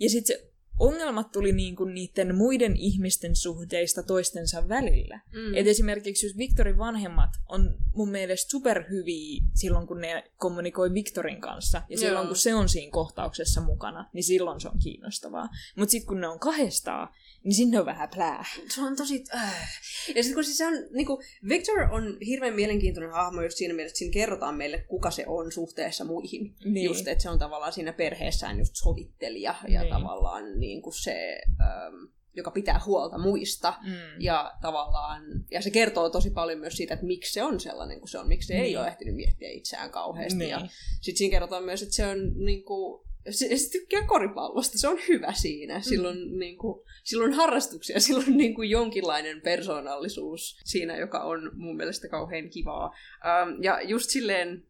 [0.01, 5.21] Ja sitten se ongelmat tuli niinku niiden muiden ihmisten suhteista toistensa välillä.
[5.33, 5.55] Mm.
[5.55, 11.83] Et esimerkiksi jos Victorin vanhemmat on mun mielestä superhyviä silloin, kun ne kommunikoi Victorin kanssa,
[11.89, 12.27] ja silloin, Joo.
[12.27, 15.49] kun se on siinä kohtauksessa mukana, niin silloin se on kiinnostavaa.
[15.77, 17.09] Mutta sitten kun ne on kahdestaan,
[17.45, 18.45] niin sinne on vähän plää.
[18.69, 19.25] Se on tosi...
[19.35, 19.69] Äh.
[20.15, 23.93] Ja sitten kun siis se on, niinku, Victor on hirveän mielenkiintoinen hahmo just siinä mielessä,
[23.93, 26.55] että siinä kerrotaan meille, kuka se on suhteessa muihin.
[26.65, 26.85] Niin.
[26.85, 29.93] Just, että se on tavallaan siinä perheessään just sovittelija ja niin.
[29.93, 31.41] tavallaan niinku se...
[31.61, 33.75] Ähm, joka pitää huolta muista.
[33.83, 34.21] Mm.
[34.21, 38.09] Ja tavallaan, ja se kertoo tosi paljon myös siitä, että miksi se on sellainen kuin
[38.09, 38.65] se on, miksi se niin.
[38.65, 40.39] ei ole ehtinyt miettiä itseään kauheasti.
[40.39, 40.51] Niin.
[40.51, 40.61] Ja
[41.01, 44.99] sitten siinä kerrotaan myös, että se on niin kuin, se, se tykkää koripallosta, se on
[45.09, 45.81] hyvä siinä.
[45.81, 46.39] Silloin, mm.
[46.39, 52.51] niin kuin, silloin harrastuksia, silloin niin kuin jonkinlainen persoonallisuus siinä, joka on mun mielestä kauhean
[52.51, 52.87] kivaa.
[52.87, 54.69] Um, ja just silleen,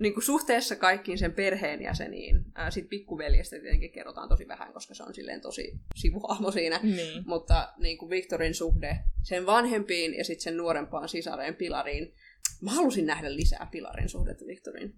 [0.00, 2.44] niin kuin suhteessa kaikkiin sen perheenjäseniin.
[2.70, 6.80] Sitten pikkuveljestä tietenkin kerrotaan tosi vähän, koska se on silleen tosi sivuhahmo siinä.
[6.82, 7.22] Niin.
[7.26, 12.14] Mutta niin kuin Victorin suhde sen vanhempiin ja sitten sen nuorempaan sisareen Pilariin.
[12.60, 14.94] Mä halusin nähdä lisää Pilarin suhdetta Victoriin.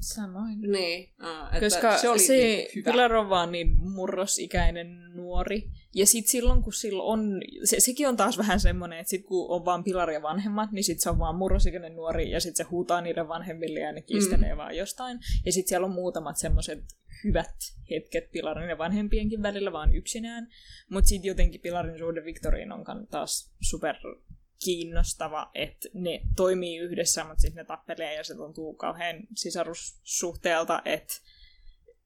[0.00, 0.60] Samoin.
[0.60, 2.92] Niin, uh, että Koska se oli se niin hyvä.
[2.92, 5.70] Pilar on vaan niin murrosikäinen nuori.
[5.94, 9.50] Ja sit silloin, kun sillä on, se, sekin on taas vähän semmoinen, että sit kun
[9.50, 12.64] on vaan Pilar ja vanhemmat, niin sit se on vaan murrosikäinen nuori, ja sit se
[12.64, 14.58] huutaa niiden vanhemmille ja ne kistelee mm.
[14.58, 15.18] vaan jostain.
[15.44, 16.84] Ja sit siellä on muutamat semmoiset
[17.24, 17.56] hyvät
[17.90, 20.48] hetket Pilarin ja vanhempienkin välillä vaan yksinään.
[20.90, 23.96] Mutta sitten jotenkin Pilarin suhde Victoriin on kan- taas super
[24.64, 31.14] kiinnostava, että ne toimii yhdessä, mutta sitten ne tappelee ja se tuntuu kauhean sisarussuhteelta, että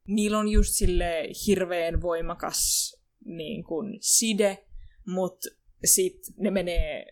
[0.08, 2.92] niillä on just sille hirveän voimakas
[3.24, 4.66] niin kun, side,
[5.06, 5.48] mutta
[5.84, 7.06] sitten ne menee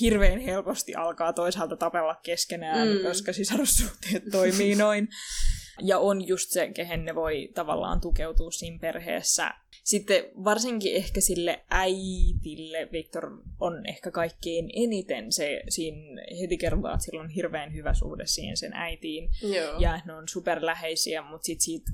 [0.00, 3.02] hirveän helposti alkaa toisaalta tapella keskenään, Mm.
[3.02, 5.08] koska sisarussuhteet toimii noin.
[5.78, 9.54] Ja on just se, kehen ne voi tavallaan tukeutua siinä perheessä.
[9.84, 17.04] Sitten varsinkin ehkä sille äitille Victor on ehkä kaikkein eniten se, siinä heti kerrotaan, että
[17.04, 19.28] sillä on hirveän hyvä suhde siihen sen äitiin.
[19.42, 19.78] Joo.
[19.78, 21.90] Ja ne on superläheisiä, mutta sitten siitä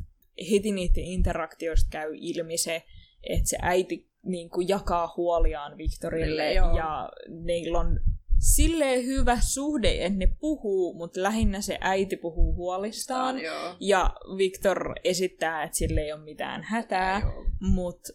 [0.51, 2.83] heti niiden interaktioista käy ilmi se,
[3.23, 6.77] että se äiti niin kuin jakaa huoliaan Victorille Joo.
[6.77, 8.01] ja neillä on
[8.44, 13.40] silleen hyvä suhde, että ne puhuu, mutta lähinnä se äiti puhuu huolistaan.
[13.40, 13.76] Joo.
[13.80, 17.22] Ja Victor esittää, että sille ei ole mitään hätää,
[17.61, 18.12] mutta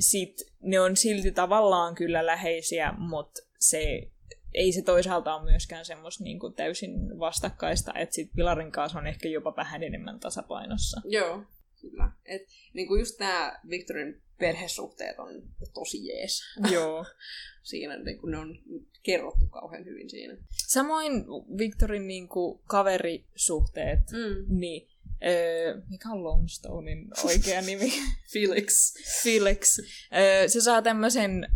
[0.00, 4.10] sit ne on silti tavallaan kyllä läheisiä, mutta se
[4.54, 9.06] ei se toisaalta ole myöskään semmoista niin kuin täysin vastakkaista, että sit Pilarin kanssa on
[9.06, 11.00] ehkä jopa vähän enemmän tasapainossa.
[11.04, 11.42] Joo,
[11.82, 12.10] kyllä.
[12.24, 12.42] Et,
[12.74, 15.28] niin kuin just nämä Victorin perhesuhteet on
[15.74, 16.40] tosi jees.
[16.70, 17.04] Joo.
[17.62, 18.58] Siinä niin kuin ne on
[19.02, 20.36] kerrottu kauhean hyvin siinä.
[20.66, 21.12] Samoin
[21.58, 24.58] Victorin niin kuin, kaverisuhteet, Mm.
[24.60, 24.88] niin
[25.26, 27.92] öö, mikä on Longstonein oikea nimi?
[28.32, 28.94] Felix.
[29.22, 29.78] Felix.
[30.16, 31.46] Öö, se saa tämmöisen,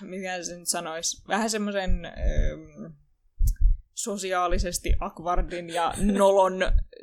[0.00, 2.90] mikä se nyt sanoisi, vähän semmoisen öö,
[3.94, 6.54] sosiaalisesti akvardin ja nolon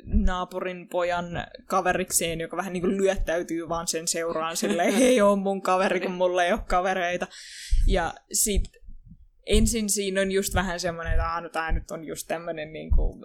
[0.04, 1.26] naapurin pojan
[1.66, 6.12] kaverikseen, joka vähän niin kuin lyöttäytyy vaan sen seuraan silleen, hei on mun kaveri, kun
[6.12, 7.26] mulla ei ole kavereita.
[7.86, 8.62] Ja sit
[9.46, 12.90] ensin siinä on just vähän semmoinen, että "Aa, no tää nyt on just tämmönen niin
[12.90, 13.22] kuin,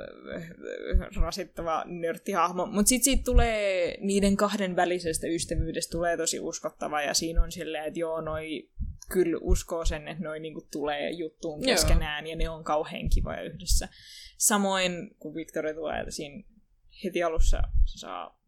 [1.22, 2.66] rasittava nörttihahmo.
[2.66, 7.86] Mutta sitten siitä tulee, niiden kahden välisestä ystävyydestä tulee tosi uskottava ja siinä on silleen,
[7.86, 8.70] että joo, noi
[9.12, 11.74] kyllä uskoo sen, että noi niinku tulee juttuun Joo.
[11.76, 13.90] keskenään ja ne on kauhean kivoja yhdessä.
[14.38, 16.44] Samoin kun Victoria tulee, siinä
[17.04, 18.40] heti alussa se saa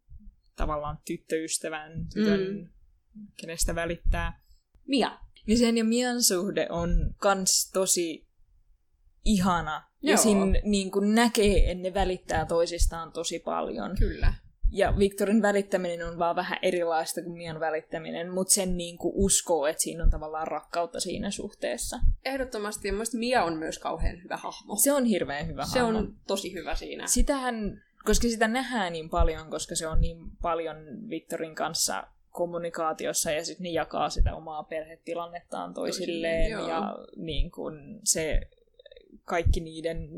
[0.55, 3.27] tavallaan tyttöystävän, tytön, Mm.
[3.41, 4.41] kenestä välittää.
[4.87, 5.17] Mia.
[5.47, 8.27] Niin sen ja Mian suhde on kans tosi
[9.25, 9.83] ihana.
[10.01, 10.11] Joo.
[10.11, 13.95] Ja siinä niin kuin näkee, että ne välittää toisistaan tosi paljon.
[13.99, 14.33] Kyllä.
[14.71, 19.67] Ja Victorin välittäminen on vaan vähän erilaista kuin Mian välittäminen, mutta sen niin kuin uskoo,
[19.67, 21.99] että siinä on tavallaan rakkautta siinä suhteessa.
[22.25, 22.87] Ehdottomasti.
[22.87, 24.75] Ja Mia on myös kauhean hyvä hahmo.
[24.75, 25.97] Se on hirveän hyvä Se hahmo.
[25.99, 27.07] on tosi hyvä siinä.
[27.07, 30.77] Sitähän, koska sitä nähdään niin paljon, koska se on niin paljon
[31.09, 36.67] Victorin kanssa kommunikaatiossa ja sitten ne jakaa sitä omaa perhetilannettaan toisilleen joo.
[36.67, 38.41] ja niin kun se
[39.25, 40.09] kaikki niiden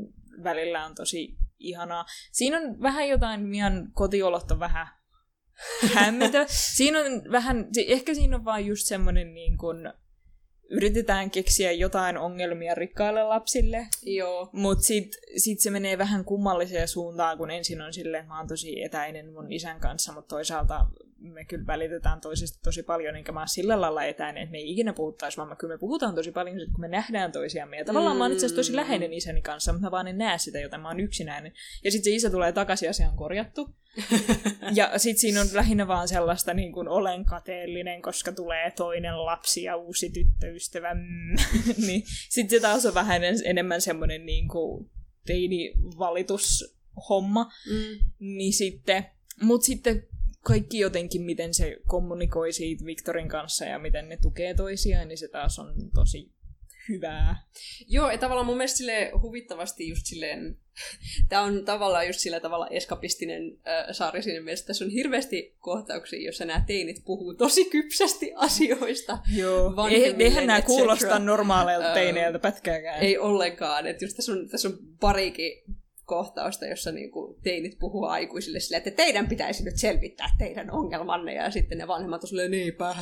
[0.42, 2.04] välillä on tosi ihanaa.
[2.32, 4.86] Siinä on vähän jotain, Mian kotiolot on vähän
[5.94, 6.44] hämmentävä.
[6.48, 9.92] Siinä on vähän, ehkä siinä on vaan just semmoinen niin kun,
[10.72, 14.48] yritetään keksiä jotain ongelmia rikkaille lapsille, Joo.
[14.52, 18.48] mutta sitten sit se menee vähän kummalliseen suuntaan, kun ensin on silleen, että mä oon
[18.48, 20.86] tosi etäinen mun isän kanssa, mutta toisaalta
[21.22, 24.70] me kyllä välitetään toisista tosi paljon, enkä mä oon sillä lailla etäinen, että me ei
[24.70, 27.78] ikinä puhuttaisi, vaan me kyllä me puhutaan tosi paljon, kun me nähdään toisiamme.
[27.78, 30.38] Ja tavallaan mä oon itse asiassa tosi läheinen isäni kanssa, mutta mä vaan en näe
[30.38, 31.52] sitä, joten mä oon yksinäinen.
[31.84, 33.68] Ja sitten se isä tulee takaisin ja se on korjattu.
[34.74, 39.62] ja sitten siinä on lähinnä vaan sellaista, niin kuin olen kateellinen, koska tulee toinen lapsi
[39.62, 40.94] ja uusi tyttöystävä.
[40.94, 41.36] Mm.
[41.86, 44.90] niin sitten se taas on vähän en- enemmän semmoinen niin kuin
[45.26, 47.52] teini-valitushomma.
[47.70, 47.98] Mm.
[48.18, 49.06] Niin sitten,
[49.42, 50.06] mut sitten
[50.42, 55.28] kaikki jotenkin, miten se kommunikoi siitä Victorin kanssa ja miten ne tukee toisiaan, niin se
[55.28, 56.32] taas on tosi
[56.88, 57.42] hyvää.
[57.88, 60.56] Joo, ja tavallaan mun mielestä sille huvittavasti just silleen,
[61.28, 66.22] tämä on tavallaan just sillä tavalla eskapistinen äh, sarja siinä mielessä, tässä on hirveästi kohtauksia,
[66.22, 69.18] jossa nämä teinit puhuu tosi kypsästi asioista.
[69.36, 69.76] Joo.
[69.76, 73.00] Vanhemmilleen, Eihän nämä kuulosta normaaleilta teineiltä pätkääkään.
[73.00, 75.62] Ei ollenkaan, että just tässä on, tässä on parikin
[76.04, 81.50] kohtausta, jossa niinku teinit puhuu aikuisille sille, että teidän pitäisi nyt selvittää teidän ongelmanne, ja
[81.50, 82.96] sitten ne vanhemmat on silleen, niinpä.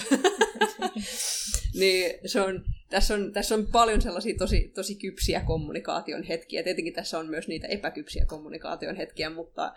[1.81, 6.63] niin se on, tässä on, tässä on paljon sellaisia tosi, tosi kypsiä kommunikaation hetkiä.
[6.63, 9.73] Tietenkin tässä on myös niitä epäkypsiä kommunikaation hetkiä, mutta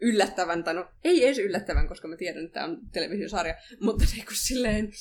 [0.00, 4.26] yllättävän, tai no ei edes yllättävän, koska mä tiedän, että tämä on televisiosarja, mutta niin
[4.26, 4.92] kuin silleen,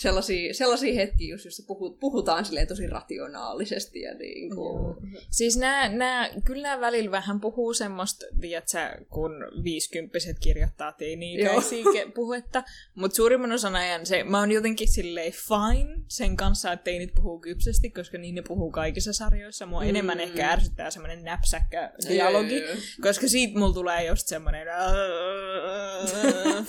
[0.00, 4.00] sellaisia, sellaisia hetkiä, joissa puhut, puhutaan tosi rationaalisesti.
[4.00, 4.96] Ja niin kuin...
[5.30, 9.32] Siis nää, nää, kyllä nämä välillä vähän puhuu semmoista, tiedätkö, kun
[9.64, 11.82] viisikymppiset kirjoittaa teini-ikäisiä
[12.14, 17.14] puhetta, mutta suurimman osan ajan se, mä oon jotenkin silleen fine sen kanssa, että teinit
[17.14, 19.66] puhuu kypsesti, koska niin ne puhuu kaikissa sarjoissa.
[19.66, 19.88] Mua mm.
[19.88, 22.62] enemmän ehkä ärsyttää semmoinen näpsäkkä dialogi,
[23.02, 24.66] koska siitä mulla tulee just semmoinen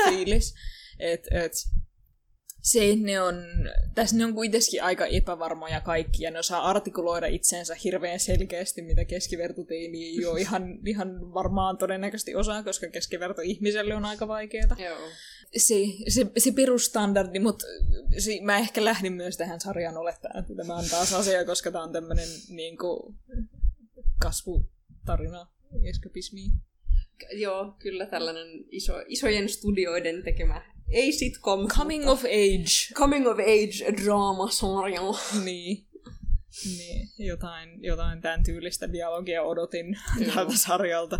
[0.10, 0.56] fiilis.
[1.00, 1.54] Että et,
[2.62, 3.36] se, että ne on,
[3.96, 9.06] tässä ne on kuitenkin aika epävarmoja kaikki, ja ne osaa artikuloida itseensä hirveän selkeästi, mitä
[9.06, 14.76] keskivertoteini ei ole ihan, ihan varmaan todennäköisesti osaa, koska keskiverto ihmiselle on aika vaikeaa.
[14.80, 15.10] Joo.
[15.58, 15.76] Se,
[16.08, 17.66] se, se perusstandardi, mutta
[18.18, 21.84] se, mä ehkä lähdin myös tähän sarjaan olettaa, että tämä on taas asia, koska tämä
[21.84, 23.16] on tämmöinen niin kuin,
[24.22, 25.48] kasvutarina,
[25.90, 26.42] eskapismi.
[27.32, 31.68] Joo, kyllä tällainen iso, isojen studioiden tekemä ei sitcom.
[31.68, 32.14] Coming mutta...
[32.14, 32.94] of age.
[32.94, 35.02] Coming of age draamasarja.
[35.44, 35.86] niin.
[36.78, 40.00] Niin, jotain, jotain tämän tyylistä dialogia odotin
[40.34, 41.20] tältä sarjalta.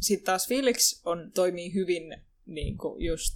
[0.00, 3.34] Sitten taas Felix on, toimii hyvin niin kuin just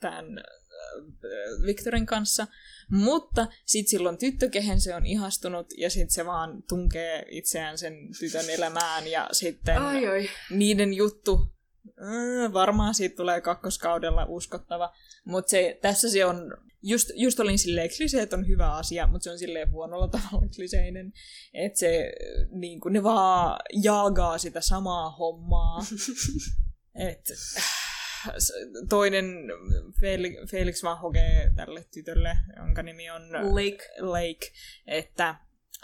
[0.00, 2.46] tämän äh, Victorin kanssa,
[2.90, 7.94] mutta sitten silloin tyttö, kehen se on ihastunut, ja sitten se vaan tunkee itseään sen
[8.18, 10.30] tytön elämään, ja sitten ai, ai.
[10.50, 11.57] niiden juttu
[12.02, 14.92] Äh, varmaan siitä tulee kakkoskaudella uskottava.
[15.24, 19.38] Mutta tässä se on, just, just olin silleen, kliseet on hyvä asia, mutta se on
[19.38, 21.12] silleen huonolla tavalla kliseinen.
[21.54, 22.12] Että se,
[22.50, 25.78] niin ne vaan jaagaa sitä samaa hommaa.
[27.08, 27.30] Et,
[28.88, 29.26] toinen
[30.50, 34.52] Felix, hokee tälle tytölle, jonka nimi on Lake, Lake
[34.86, 35.34] että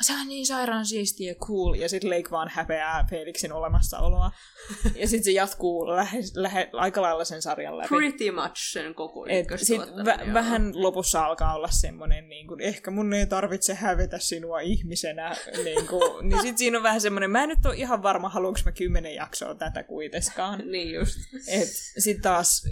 [0.00, 4.30] se on niin sairaan siistiä ja cool, ja sitten Lake vaan häpeää Felixin olemassaoloa.
[5.00, 7.88] ja sitten se jatkuu lähe, lähe, aika lailla sen sarjan läpi.
[7.88, 9.26] Pretty much sen koko
[9.56, 14.60] Sitten vä- vähän lopussa alkaa olla semmoinen, niin kuin, ehkä mun ei tarvitse hävetä sinua
[14.60, 15.36] ihmisenä.
[15.64, 18.60] niin, kuin, niin sitten siinä on vähän semmoinen, mä en nyt ole ihan varma, haluanko
[18.64, 20.62] mä kymmenen jaksoa tätä kuitenkaan.
[20.72, 21.18] niin just.
[21.98, 22.62] Sitten taas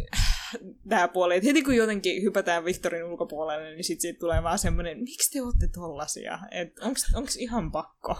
[0.89, 4.99] tämä puoli, että heti kun jotenkin hypätään Victorin ulkopuolelle, niin sitten siitä tulee vaan semmoinen,
[4.99, 6.39] miksi te olette tollasia?
[6.51, 6.85] Että
[7.15, 8.17] onko ihan pakko?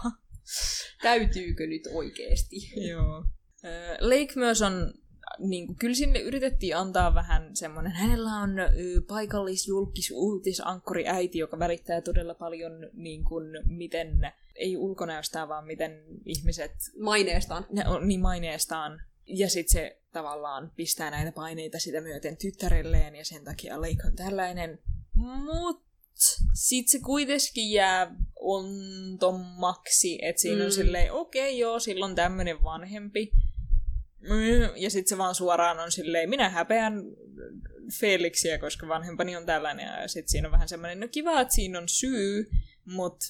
[1.01, 2.55] Täytyykö nyt oikeesti?
[2.89, 3.25] Joo.
[3.99, 4.93] Lake myös on,
[5.39, 8.49] niin kuin, kyllä sinne yritettiin antaa vähän semmoinen, hänellä on
[9.07, 16.71] paikallisjulkis uutisankkori äiti, joka välittää todella paljon niin kuin, miten, ei ulkonäöstään, vaan miten ihmiset...
[16.99, 17.65] Maineestaan.
[17.71, 19.01] Ne on, niin maineestaan.
[19.25, 24.15] Ja sitten se tavallaan pistää näitä paineita sitä myöten tyttärelleen, ja sen takia Lake on
[24.15, 24.79] tällainen.
[25.13, 25.93] Mutta
[26.53, 30.65] sitten se kuitenkin jää ontommaksi, että siinä mm.
[30.65, 33.31] on silleen, okei okay, joo, silloin tämmöinen vanhempi.
[34.75, 36.93] Ja sitten se vaan suoraan on silleen, minä häpeän
[37.99, 40.01] Felixia, koska vanhempani on tällainen.
[40.01, 42.49] Ja sitten siinä on vähän semmoinen, no kiva, että siinä on syy,
[42.85, 43.25] mutta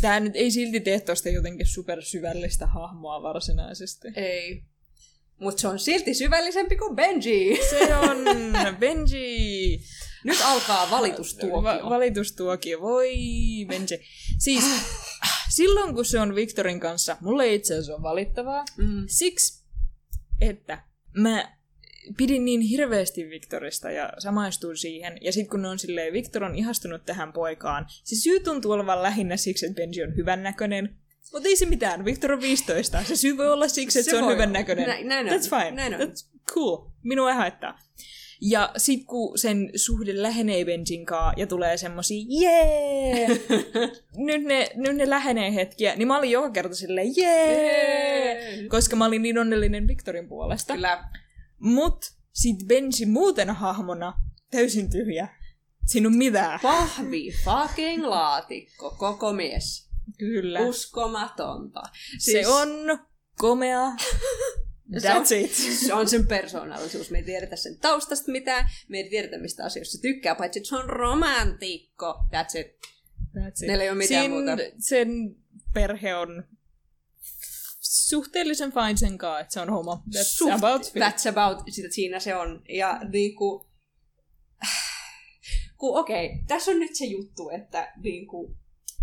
[0.00, 4.08] tämä nyt ei silti tee tuosta jotenkin supersyvällistä hahmoa varsinaisesti.
[4.16, 4.64] Ei.
[5.42, 7.58] Mutta se on silti syvällisempi kuin Benji.
[7.70, 8.16] Se on
[8.80, 9.80] Benji.
[10.24, 11.62] Nyt alkaa valitustuokio.
[11.62, 12.80] Va- valitustuokio.
[12.80, 13.14] Voi
[13.68, 14.00] Benji.
[14.38, 14.64] Siis
[15.54, 18.64] silloin kun se on Victorin kanssa, mulle itse asiassa on valittavaa.
[18.76, 19.04] Mm.
[19.06, 19.64] Siksi,
[20.40, 20.82] että
[21.16, 21.56] mä
[22.16, 25.18] pidin niin hirveästi Victorista ja samaistuin siihen.
[25.20, 29.02] Ja sitten kun ne on silleen, Victor on ihastunut tähän poikaan, se syy tuntuu olevan
[29.02, 30.96] lähinnä siksi, että Benji on hyvännäköinen.
[31.32, 33.04] Mutta ei se mitään, Victor on 15.
[33.04, 34.88] Se syy voi olla siksi, että se, se on hyvännäköinen.
[34.88, 35.70] Näin, näin That's fine.
[35.70, 36.00] Näin on.
[36.00, 36.86] That's cool.
[37.02, 37.78] Minua ei haittaa.
[38.44, 43.28] Ja sit kun sen suhde lähenee Benjin kaa ja tulee semmosia jee,
[44.26, 49.04] nyt, ne, nyt ne lähenee hetkiä, niin mä olin joka kerta silleen jee, koska mä
[49.04, 50.74] olin niin onnellinen Victorin puolesta.
[50.74, 51.04] Kyllä.
[51.58, 54.12] Mut sit Benji muuten hahmona
[54.50, 55.28] täysin tyhjä.
[55.86, 56.60] Siinä on mitään.
[56.62, 59.91] Pahvi fucking laatikko, koko mies.
[60.18, 60.60] Kyllä.
[60.60, 61.82] Uskomatonta.
[62.18, 62.46] Siis...
[62.46, 62.98] Se on
[63.38, 63.80] komea.
[64.92, 65.52] That's se on, it.
[65.54, 67.10] Se on sen persoonallisuus.
[67.10, 68.70] Me ei tiedetä sen taustasta mitään.
[68.88, 72.14] Me ei tiedetä, mistä asioista se tykkää, paitsi että se on romantikko.
[72.28, 72.66] That's it.
[73.38, 73.66] That's it.
[73.66, 74.52] Meillä ei ole mitään muuta.
[74.78, 75.08] Sen
[75.74, 76.44] perhe on
[77.80, 79.92] suhteellisen fine sen kanssa, että se on homo.
[79.94, 80.94] That's Suht, about it.
[80.94, 82.62] That's about sitä siinä se on.
[82.68, 83.70] Ja niinku...
[85.78, 88.56] Kun okei, okay, tässä on nyt se juttu, että niinku,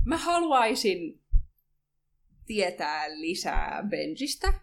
[0.09, 1.21] mä haluaisin
[2.45, 4.53] tietää lisää Benjistä,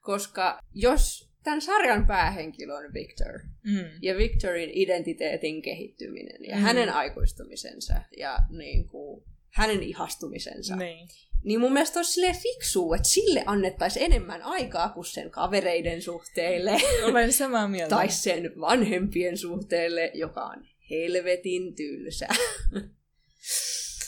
[0.00, 3.40] koska jos tämän sarjan päähenkilö on Victor.
[3.64, 3.84] Mm.
[4.02, 6.62] Ja Victorin identiteetin kehittyminen ja Mm.
[6.62, 10.76] hänen aikuistumisensa ja niin kuin, hänen ihastumisensa.
[10.76, 11.08] Niin.
[11.44, 16.76] Niin mun mielestä olisi silleen fiksua, että sille annettaisiin enemmän aikaa kuin sen kavereiden suhteille
[17.10, 17.96] Olen samaa mieltä.
[17.96, 22.28] tai sen vanhempien suhteelle, joka on helvetin tylsä.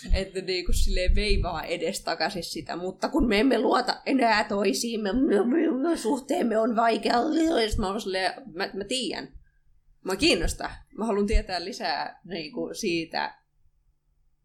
[0.14, 5.88] että niinku silleen veivaa edestakaisin sitä, mutta kun me emme luota enää toisiimme, me, me,
[5.88, 7.22] me, suhteemme on vaikea.
[7.32, 9.28] Sitten mä oon silleen, mä, mä tiedän.
[10.05, 10.70] Mä kiinnosta.
[10.99, 13.34] Mä haluan tietää lisää niinku, siitä,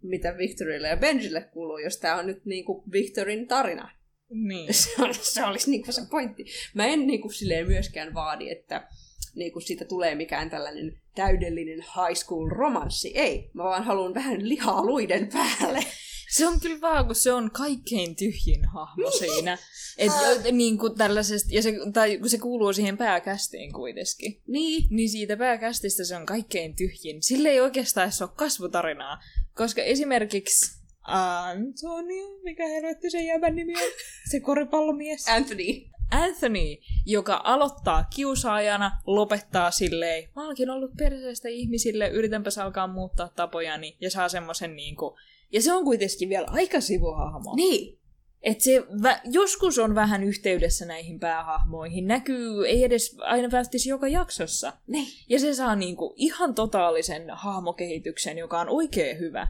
[0.02, 3.92] mitä Victorille ja Benjille kuuluu, jos tää on nyt niinku Victorin tarina.
[4.30, 4.74] Niin.
[4.84, 6.46] Se, on, se olisi niinku se pointti.
[6.74, 8.88] Mä en niinku silleen myöskään vaadi, että
[9.36, 13.12] niinku siitä tulee mikään tällainen täydellinen high school romanssi.
[13.18, 15.86] Ei, mä vaan haluan vähän lihaa luiden päälle.
[16.32, 19.58] Se on kyllä vaan, kun se on kaikkein tyhjin hahmo siinä.
[19.98, 20.12] Et,
[20.46, 24.42] jo, niin kuin tällaisesta, ja se, tai kun se kuuluu siihen pääkästiin kuitenkin.
[24.48, 24.88] Niin.
[24.90, 27.24] Niin siitä pääkästistä se on kaikkein tyhjin.
[27.24, 29.20] Sille ei oikeastaan ole kasvutarinaa.
[29.56, 33.92] Koska esimerkiksi Antonio, mikä helvetti sen jäbän nimi on?
[34.32, 35.28] Se koripallomies.
[35.28, 35.92] Anthony.
[36.12, 43.98] Anthony, joka aloittaa kiusaajana, lopettaa silleen, mä oonkin ollut perseestä ihmisille, yritänpäs alkaa muuttaa tapojani,
[44.02, 45.18] ja saa semmoisen niinku...
[45.54, 47.56] Ja se on kuitenkin vielä aika sivuhahmo.
[47.56, 48.00] Niin.
[48.42, 52.08] Et se vä- joskus on vähän yhteydessä näihin päähahmoihin.
[52.08, 54.74] Näkyy, ei edes aina välttis joka jaksossa.
[54.88, 55.08] Niin.
[55.30, 59.48] Ja se saa niinku ihan totaalisen hahmokehityksen, joka on oikein hyvä.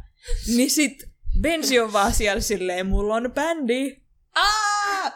[0.55, 1.09] Niin sit
[1.41, 4.01] Bensi on vaan siellä silleen, mulla on bändi,
[4.36, 5.14] Ah!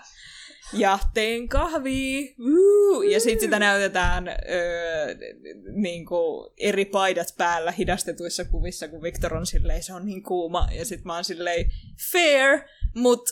[0.74, 2.34] Ja teen kahvia.
[2.40, 3.02] Woo!
[3.02, 5.16] Ja sitten sitä näytetään öö,
[5.76, 10.68] niinku eri paidat päällä hidastetuissa kuvissa, kun Victor on silleen, se on niin kuuma.
[10.72, 11.66] Ja sitten mä oon silleen,
[12.12, 12.60] fair,
[12.96, 13.30] mut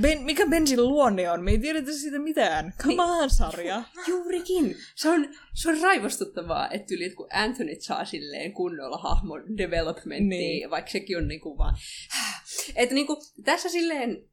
[0.00, 1.44] ben, mikä Bensin luonne on?
[1.44, 2.74] Me ei tiedetä siitä mitään.
[2.82, 3.82] Come on, sarja.
[4.08, 4.76] Juurikin.
[4.94, 10.70] Se on, se on raivostuttavaa, että yli, kun Anthony saa silleen kunnolla hahmon developmentia, Niin.
[10.70, 11.76] vaikka sekin on niinku vaan...
[12.76, 14.28] Että niinku, tässä silleen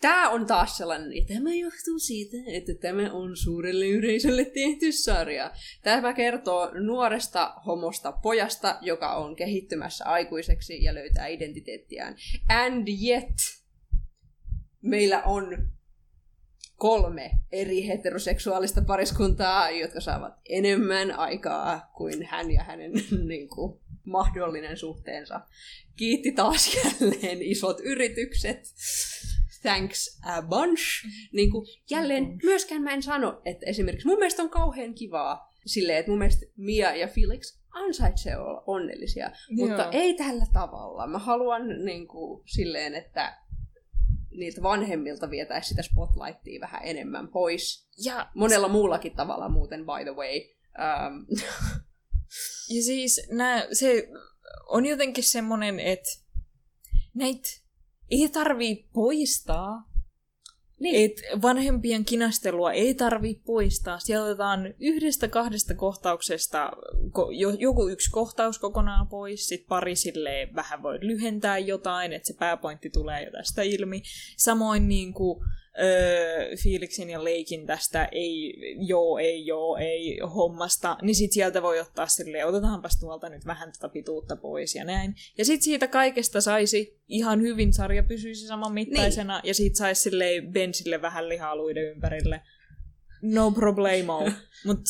[0.00, 5.52] Tämä on taas sellainen, ja tämä johtuu siitä, että tämä on suurelle yleisölle tehty sarja.
[5.82, 12.16] Tämä kertoo nuoresta homosta pojasta, joka on kehittymässä aikuiseksi ja löytää identiteettiään.
[12.48, 13.34] And yet,
[14.82, 15.70] meillä on
[16.76, 22.92] kolme eri heteroseksuaalista pariskuntaa, jotka saavat enemmän aikaa kuin hän ja hänen
[23.28, 25.40] niin kuin, mahdollinen suhteensa.
[25.96, 28.74] Kiitti taas jälleen isot yritykset.
[29.62, 30.82] Thanks a bunch.
[31.32, 35.98] Niin kuin, jälleen myöskään mä en sano, että esimerkiksi mun mielestä on kauhean kivaa silleen,
[35.98, 39.90] että mun mielestä Mia ja Felix ansaitsee olla onnellisia, mutta Joo.
[39.92, 41.06] ei tällä tavalla.
[41.06, 43.36] Mä haluan niin kuin, silleen, että
[44.30, 47.88] niiltä vanhemmilta vietäisi sitä spotlightia vähän enemmän pois.
[48.04, 50.40] Ja, Monella muullakin tavalla muuten, by the way.
[50.78, 51.26] Um,
[52.76, 54.08] ja siis nää, se
[54.68, 56.10] on jotenkin semmonen, että
[57.14, 57.48] näitä
[58.10, 59.90] ei tarvii poistaa.
[60.80, 61.10] niin.
[61.10, 63.98] Et vanhempien kinastelua ei tarvii poistaa.
[63.98, 70.54] Siellä otetaan yhdestä kahdesta kohtauksesta ko- jo, joku yksi kohtaus kokonaan pois, sit pari silleen
[70.54, 74.02] vähän voi lyhentää jotain, että se pääpointti tulee jo tästä ilmi.
[74.36, 75.44] Samoin niin kuin,
[75.82, 78.54] öö, Felixin ja Leikin tästä ei
[78.86, 83.72] joo, ei joo, ei hommasta, niin sit sieltä voi ottaa silleen, otetaanpas tuolta nyt vähän
[83.72, 85.14] tätä pituutta pois ja näin.
[85.38, 89.48] Ja sit siitä kaikesta saisi ihan hyvin, sarja pysyisi saman mittaisena, niin.
[89.48, 92.40] ja siitä saisi silleen Bensille vähän lihaluiden ympärille.
[93.22, 94.28] No problemo.
[94.66, 94.80] Mut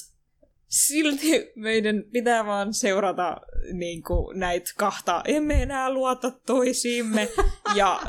[0.68, 3.36] silti meidän pitää vaan seurata
[3.72, 7.28] niin kuin, näitä kahta, emme enää luota toisiimme,
[7.74, 8.00] ja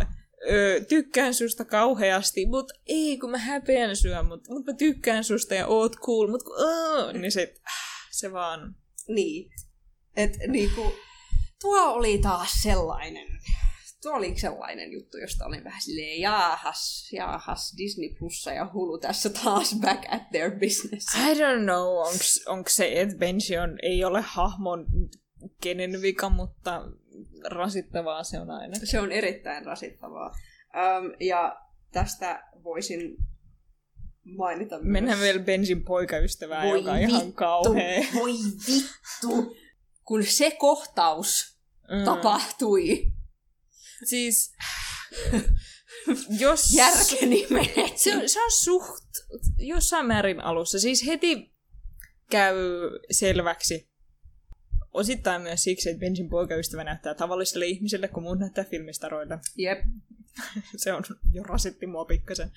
[0.49, 5.55] ö, tykkään susta kauheasti, mut ei kun mä häpeän syö, mut, mut mä tykkään susta
[5.55, 8.75] ja oot cool, mut kun, uh, niin se, äh, se vaan...
[9.07, 9.51] niin.
[10.15, 10.93] Et niinku,
[11.61, 13.27] tuo oli taas sellainen,
[14.01, 19.29] tuo oli sellainen juttu, josta olin vähän silleen, jaahas, jaahas, Disney Plussa ja Hulu tässä
[19.29, 21.15] taas back at their business.
[21.15, 21.97] I don't know,
[22.47, 24.85] onks se, että Benji on, ei ole hahmon
[25.61, 26.81] kenen vika, mutta
[27.49, 28.75] rasittavaa se on aina.
[28.83, 30.27] Se on erittäin rasittavaa.
[30.27, 31.57] Um, ja
[31.91, 33.17] tästä voisin
[34.37, 34.87] mainita myös...
[34.87, 38.03] Mennään vielä Benjin poikaystävää, Voi joka on ihan vittu, kauhea.
[38.15, 38.33] Voi
[38.67, 39.55] vittu!
[40.03, 41.51] Kun se kohtaus
[41.91, 42.05] Mm.
[42.05, 43.11] tapahtui,
[44.05, 44.53] Siis,
[46.39, 46.73] jos...
[46.73, 47.91] järkeni menee.
[47.95, 49.09] Se on, se on suht
[49.57, 50.79] jossain määrin alussa.
[50.79, 51.53] Siis heti
[52.29, 52.55] käy
[53.11, 53.90] selväksi,
[54.93, 59.39] osittain myös siksi, että Benjin poikaystävä näyttää tavalliselle ihmiselle, kun muut näyttää filmistaroille.
[59.57, 59.79] Jep.
[60.75, 62.51] se on jo rasitti mua pikkasen.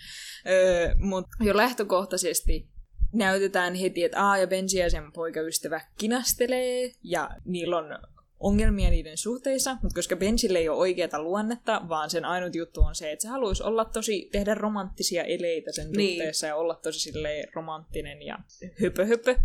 [0.46, 2.68] Öö, Mutta jo lähtökohtaisesti
[3.12, 7.98] näytetään heti, että A ja Benji ja sen poikaystävä kinastelee, ja niillä on
[8.40, 12.94] ongelmia niiden suhteissa, mutta koska Benjille ei ole oikeata luonnetta, vaan sen ainut juttu on
[12.94, 16.10] se, että se haluaisi olla tosi, tehdä romanttisia eleitä sen niin.
[16.10, 18.38] suhteessa ja olla tosi silleen romanttinen ja
[18.82, 19.36] höpö höpö.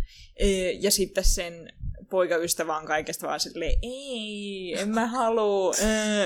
[0.80, 1.74] Ja sitten sen
[2.10, 5.74] poikaystävä on kaikesta vaan silleen, ei, en mä halua.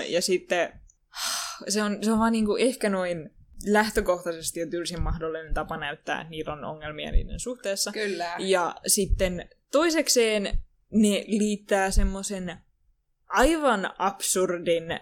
[0.07, 0.79] Ja sitten
[1.67, 3.29] se on, se on vaan niinku ehkä noin
[3.65, 7.91] lähtökohtaisesti jo tylsin mahdollinen tapa näyttää, että niillä on ongelmia niiden suhteessa.
[7.91, 8.35] Kyllä.
[8.39, 10.57] Ja sitten toisekseen
[10.91, 12.57] ne liittää semmoisen
[13.27, 14.99] aivan absurdin, äm,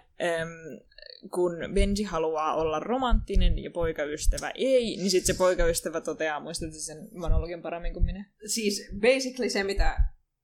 [1.31, 7.07] kun Benji haluaa olla romanttinen ja poikaystävä ei, niin sitten se poikaystävä toteaa, muistatko sen
[7.15, 8.25] monologin paremmin kuin minä?
[8.45, 9.97] Siis basically se, mitä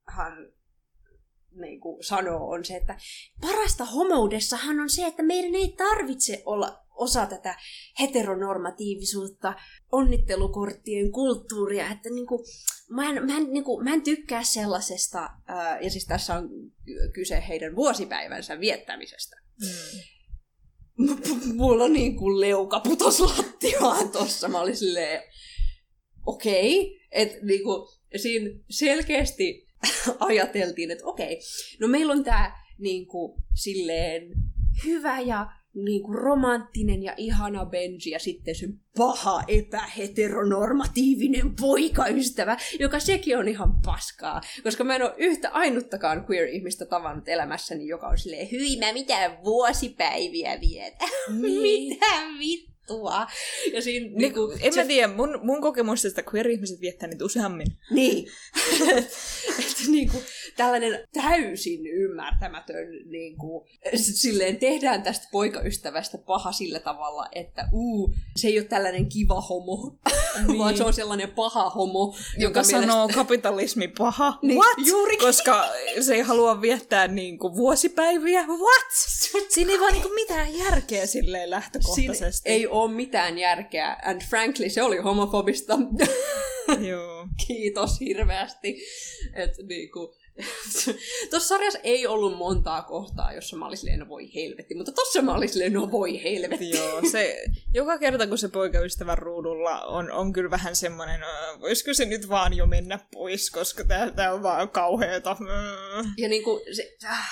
[0.08, 0.52] hän
[1.56, 2.98] niin kuin sanoo, on se, että
[3.42, 7.56] parasta homoudessahan on se, että meidän ei tarvitse olla osa tätä
[8.00, 9.54] heteronormatiivisuutta,
[9.92, 12.46] onnittelukorttien kulttuuria, että niin kuin,
[12.90, 16.50] mä, en, mä, en, niin kuin, mä en tykkää sellaisesta, ää, ja siis tässä on
[17.14, 19.36] kyse heidän vuosipäivänsä viettämisestä.
[19.62, 20.00] Mm.
[21.58, 24.48] Mulla on niin kuin leuka putos lattiaan tossa.
[24.48, 25.24] Mä olin silleen,
[26.26, 27.00] okei, okay.
[27.12, 29.67] että niin kuin, siinä selkeästi
[30.20, 31.40] ajateltiin, että okei,
[31.80, 34.32] no meillä on tämä niin kuin, silleen
[34.86, 35.48] hyvä ja
[35.86, 38.68] niin kuin romanttinen ja ihana Benji ja sitten se
[38.98, 44.42] paha epäheteronormatiivinen poikaystävä, joka sekin on ihan paskaa.
[44.64, 49.44] Koska mä en ole yhtä ainuttakaan queer-ihmistä tavannut elämässäni, joka on silleen, hyi mä mitään
[49.44, 51.06] vuosipäiviä vietä.
[51.42, 51.90] Niin.
[51.90, 52.06] mitä
[52.88, 53.28] vittua.
[53.74, 54.82] Ja siinä, niin, niin kuin, en se...
[54.82, 57.68] mä tiedä, mun, mun kokemus että queer-ihmiset viettää niitä useammin.
[57.92, 58.28] Niin.
[59.60, 60.24] että niin kuin,
[60.56, 68.48] tällainen täysin ymmärtämätön, niin kuin, silleen tehdään tästä poikaystävästä paha sillä tavalla, että uu, se
[68.48, 70.00] ei ole tällainen kiva homo,
[70.48, 70.60] niin.
[70.60, 72.16] vaan se on sellainen paha homo.
[72.38, 72.80] Joka mielestä...
[72.82, 74.38] sanoo kapitalismi paha.
[74.48, 74.88] Niin, What?
[74.88, 75.28] Juurikin.
[75.28, 75.70] Koska
[76.02, 78.44] se ei halua viettää niin kuin, vuosipäiviä.
[78.48, 78.92] What?
[79.50, 82.50] Siinä ei vaan niin kuin, mitään järkeä silleen lähtökohtaisesti.
[82.50, 83.98] Siinä ei ole mitään järkeä.
[84.06, 85.80] And frankly, se oli homofobista.
[86.80, 87.28] Joo.
[87.48, 88.78] Kiitos hirveästi.
[89.34, 90.16] Että niinku,
[91.30, 95.36] Tuossa sarjassa ei ollut montaa kohtaa, jossa mä olisin no voi helvetti, mutta tossa mä
[95.36, 96.70] olisin no voi helvetti.
[96.70, 101.22] Joo, se, joka kerta kun se poikaystävän ruudulla on, on kyllä vähän semmoinen,
[101.62, 103.84] voisiko se nyt vaan jo mennä pois, koska
[104.16, 105.38] tää, on vaan kauheeta.
[106.18, 107.30] Ja niinku se, äh,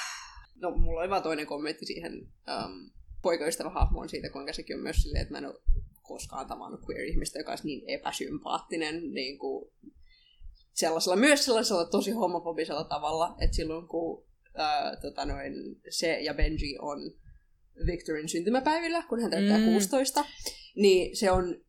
[0.55, 2.91] no mulla oli vaan toinen kommentti siihen um,
[3.21, 5.61] poikaystävän hahmoon siitä, kuinka sekin on myös silleen, että mä en ole
[6.01, 9.71] koskaan tavannut queer-ihmistä, joka olisi niin epäsympaattinen niin kuin
[10.75, 15.53] sellaisella, myös sellaisella tosi homofobisella tavalla, että silloin kun ää, tota noin,
[15.89, 16.99] se ja Benji on
[17.85, 19.65] Victorin syntymäpäivillä, kun hän täyttää mm.
[19.65, 20.25] 16,
[20.75, 21.65] niin se on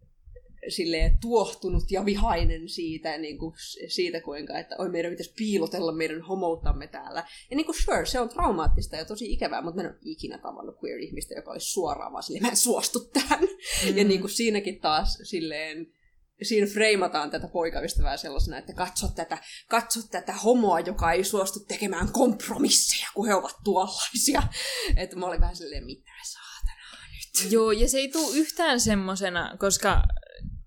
[0.69, 3.55] silleen tuohtunut ja vihainen siitä, niin kuin,
[3.89, 7.25] siitä kuinka, että oi meidän pitäisi piilotella meidän homouttamme täällä.
[7.51, 10.39] Ja niin kuin sure, se on traumaattista ja tosi ikävää, mutta mä en ole ikinä
[10.39, 13.41] tavannut queer-ihmistä, joka olisi suoraan vaan silleen, mä en suostu tähän.
[13.41, 13.97] Mm.
[13.97, 15.87] Ja niin kuin siinäkin taas silleen,
[16.43, 22.13] siinä freimataan tätä poikaystävää sellaisena, että katso tätä, katso tätä homoa, joka ei suostu tekemään
[22.13, 24.43] kompromisseja, kun he ovat tuollaisia.
[24.97, 27.53] Että mä olin vähän silleen, mitä saatanaa nyt.
[27.53, 30.03] Joo, ja se ei tule yhtään semmosena, koska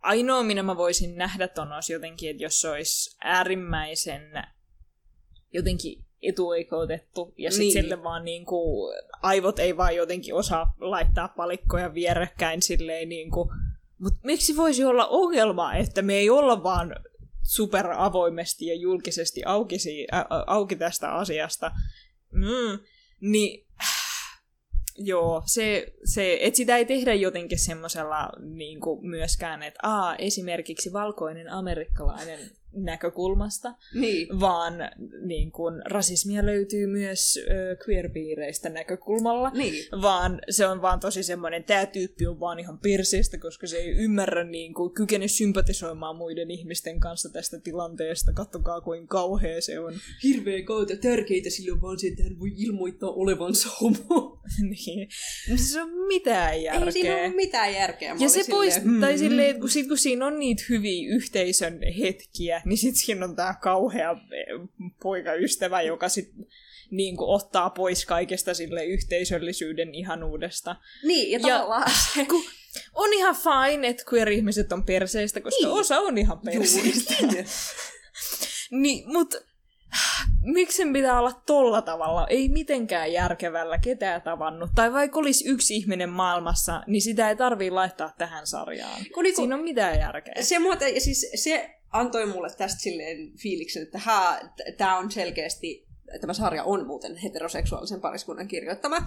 [0.02, 4.32] ainoa, minä mä voisin nähdä ton olisi jotenkin, että jos se olisi äärimmäisen
[5.54, 7.74] jotenkin etuoikeutettu, ja sitten niin.
[7.74, 13.50] sille vaan niin kuin, aivot ei vaan jotenkin osaa laittaa palikkoja vierekkäin silleen niin kuin,
[14.00, 16.96] mutta miksi voisi olla ongelma, että me ei olla vaan
[17.44, 19.78] super avoimesti ja julkisesti auki,
[20.14, 21.72] ä, auki tästä asiasta.
[22.32, 22.80] Mm.
[23.22, 23.68] Niin
[24.98, 31.50] joo, se, se, että sitä ei tehdä jotenkin semmoisella niin myöskään, että aa, esimerkiksi valkoinen
[31.50, 32.40] amerikkalainen
[32.74, 34.40] näkökulmasta, niin.
[34.40, 34.74] vaan
[35.26, 39.86] niin kun, rasismia löytyy myös ö, queer-piireistä näkökulmalla, niin.
[40.02, 43.90] vaan se on vaan tosi semmoinen, tämä tyyppi on vaan ihan perseestä, koska se ei
[43.90, 49.94] ymmärrä niin kuin, kykene sympatisoimaan muiden ihmisten kanssa tästä tilanteesta, kattokaa kuin kauhea se on.
[50.24, 54.40] Hirveä kautta tärkeitä sillä vaan se, että hän voi ilmoittaa olevansa homo.
[54.86, 55.10] niin.
[55.56, 56.86] Se on mitään järkeä.
[56.86, 58.14] Ei siinä ole mitään järkeä.
[58.14, 61.80] Mä ja se pois, silleen, tai silleen, kun, sit, kun siinä on niitä hyviä yhteisön
[62.00, 64.70] hetkiä, niin sitten siinä on tämä kauhea eh,
[65.04, 66.46] poikaystävä, joka sitten
[66.92, 70.76] niin kuin ottaa pois kaikesta sille yhteisöllisyyden ihanuudesta.
[71.04, 72.44] Niin, ja, tavallaan ja, kun
[72.94, 75.80] on ihan fine, että queer-ihmiset on perseistä, koska niin.
[75.80, 77.14] osa on ihan perseistä.
[78.72, 79.38] niin, mutta
[80.56, 82.28] miksi sen pitää olla tolla tavalla?
[82.28, 84.70] Ei mitenkään järkevällä ketään tavannut.
[84.76, 89.06] Tai vaikka olisi yksi ihminen maailmassa, niin sitä ei tarvii laittaa tähän sarjaan.
[89.14, 90.34] Kun niinku, Siinä on mitään järkeä.
[90.42, 94.00] Se muuten, siis se antoi mulle tästä silleen fiiliksen, että
[94.78, 95.90] tämä on selkeästi
[96.22, 98.98] tämä sarja on muuten heteroseksuaalisen pariskunnan kirjoittama.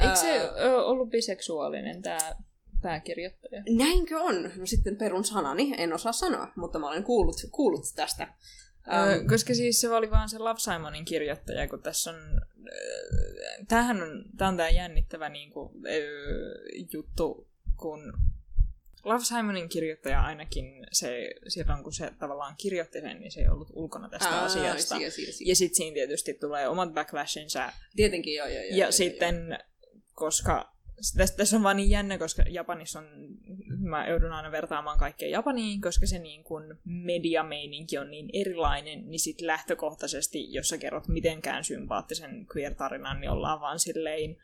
[0.00, 2.34] Eikö se ö, ollut biseksuaalinen tämä
[2.82, 3.62] pääkirjoittaja?
[3.76, 4.42] Näinkö on?
[4.56, 8.34] No sitten perun sanani, en osaa sanoa, mutta mä olen kuullut, kuullut tästä.
[8.86, 12.16] Um, koska siis se oli vaan se Love Simonin kirjoittaja, kun tässä on...
[13.68, 15.72] Tämähän on, tämä on tämä jännittävä niin kuin,
[16.92, 18.12] juttu, kun
[19.04, 23.70] Love Simonin kirjoittaja ainakin se, silloin kun se tavallaan kirjoitti sen, niin se ei ollut
[23.72, 24.96] ulkona tästä Aa, asiasta.
[24.96, 25.48] Siia, siia, siia.
[25.48, 27.72] Ja sitten siinä tietysti tulee omat backlashinsa.
[27.96, 28.70] Tietenkin joo, joo, joo.
[28.70, 29.58] Ja joo, sitten, joo.
[30.12, 30.70] koska
[31.16, 33.06] tässä, tässä on vaan niin jännä, koska Japanissa on,
[33.78, 39.20] mä joudun aina vertaamaan kaikkea Japaniin, koska se niin kun mediameininki on niin erilainen, niin
[39.20, 44.36] sit lähtökohtaisesti, jos sä kerrot mitenkään sympaattisen queer-tarinan, niin ollaan vaan silleen,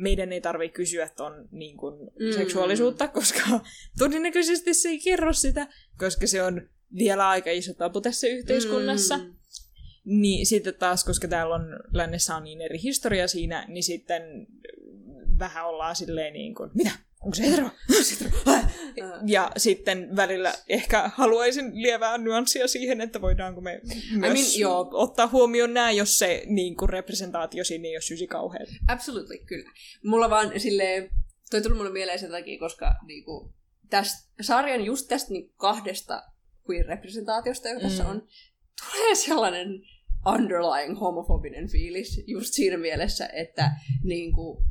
[0.00, 2.32] meidän ei tarvitse kysyä ton niin kun, mm.
[2.32, 3.40] seksuaalisuutta, koska
[3.98, 9.16] todennäköisesti se ei kerro sitä, koska se on vielä aika iso tapu tässä yhteiskunnassa.
[9.16, 9.34] Mm.
[10.04, 14.46] Niin sitten taas, koska täällä on lännessä on niin eri historia siinä, niin sitten
[15.38, 16.90] vähän ollaan silleen niin kuin, mitä?
[17.20, 17.70] Onko se hetero?
[19.26, 24.88] ja sitten välillä ehkä haluaisin lievää nyanssia siihen, että voidaanko me myös I mean, joo.
[24.92, 28.66] ottaa huomioon nämä, jos se niin kuin representaatio siinä ei ole sysi kauhean.
[28.88, 29.70] Absolutely, kyllä.
[30.04, 31.10] Mulla vaan silleen,
[31.50, 33.52] toi tuli mulle mieleen sen takia, koska niin kuin,
[33.90, 36.22] tästä sarjan just tästä niin kahdesta
[36.70, 37.88] queer-representaatiosta, joka mm.
[37.88, 38.28] tässä on,
[38.80, 39.68] tulee sellainen
[40.26, 43.70] underlying homofobinen fiilis just siinä mielessä, että
[44.04, 44.64] niin kuin,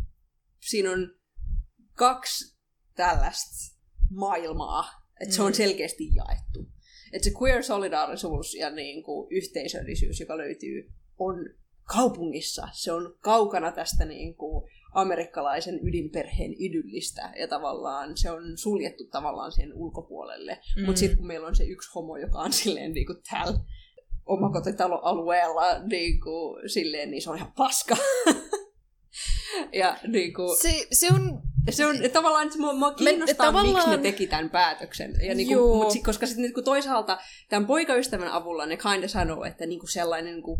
[0.59, 1.18] siinä on
[1.99, 2.57] kaksi
[2.95, 3.77] tällaista
[4.09, 4.85] maailmaa,
[5.21, 5.55] että se on mm.
[5.55, 6.71] selkeästi jaettu.
[7.13, 11.35] Että se queer-solidaarisuus ja niin kuin yhteisöllisyys, joka löytyy, on
[11.83, 12.67] kaupungissa.
[12.73, 19.51] Se on kaukana tästä niin kuin amerikkalaisen ydinperheen idyllistä ja tavallaan se on suljettu tavallaan
[19.51, 20.59] sen ulkopuolelle.
[20.77, 20.85] Mm.
[20.85, 23.59] Mutta sitten kun meillä on se yksi homo, joka on silleen niin kuin täällä
[24.25, 27.97] omakotitaloalueella niin kuin, silleen, niin se on ihan paska.
[29.81, 31.41] ja niin kuin, se, se on
[31.71, 33.75] se on tavallaan, että mua, mua kiinnostaa, Me, tavallaan...
[33.75, 35.13] miksi ne teki tämän päätöksen.
[35.21, 37.17] Ja niin kuin, mut, koska sitten niin toisaalta
[37.49, 40.59] tämän poikaystävän avulla ne kinda sanoo, että niin kuin sellainen niin kuin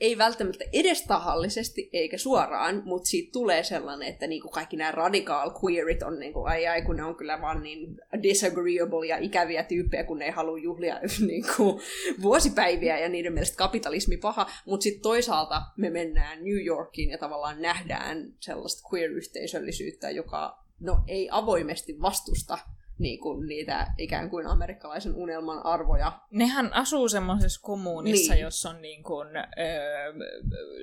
[0.00, 5.50] ei välttämättä edes tahallisesti eikä suoraan, mutta siitä tulee sellainen, että niinku kaikki nämä radical
[5.64, 10.04] queerit on niinku, ai ai, kun ne on kyllä vaan niin disagreeable ja ikäviä tyyppejä,
[10.04, 11.80] kun ne ei halua juhlia niinku,
[12.22, 17.62] vuosipäiviä ja niiden mielestä kapitalismi paha, mutta sitten toisaalta me mennään New Yorkiin ja tavallaan
[17.62, 22.58] nähdään sellaista queer-yhteisöllisyyttä, joka no, ei avoimesti vastusta
[23.00, 26.20] niin kuin niitä ikään kuin amerikkalaisen unelman arvoja.
[26.30, 28.42] Nehän asuu semmoisessa kommunissa, niin.
[28.42, 29.42] jossa on niin kuin, ö,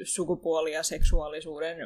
[0.04, 1.78] sukupuoli- ja seksuaalisuuden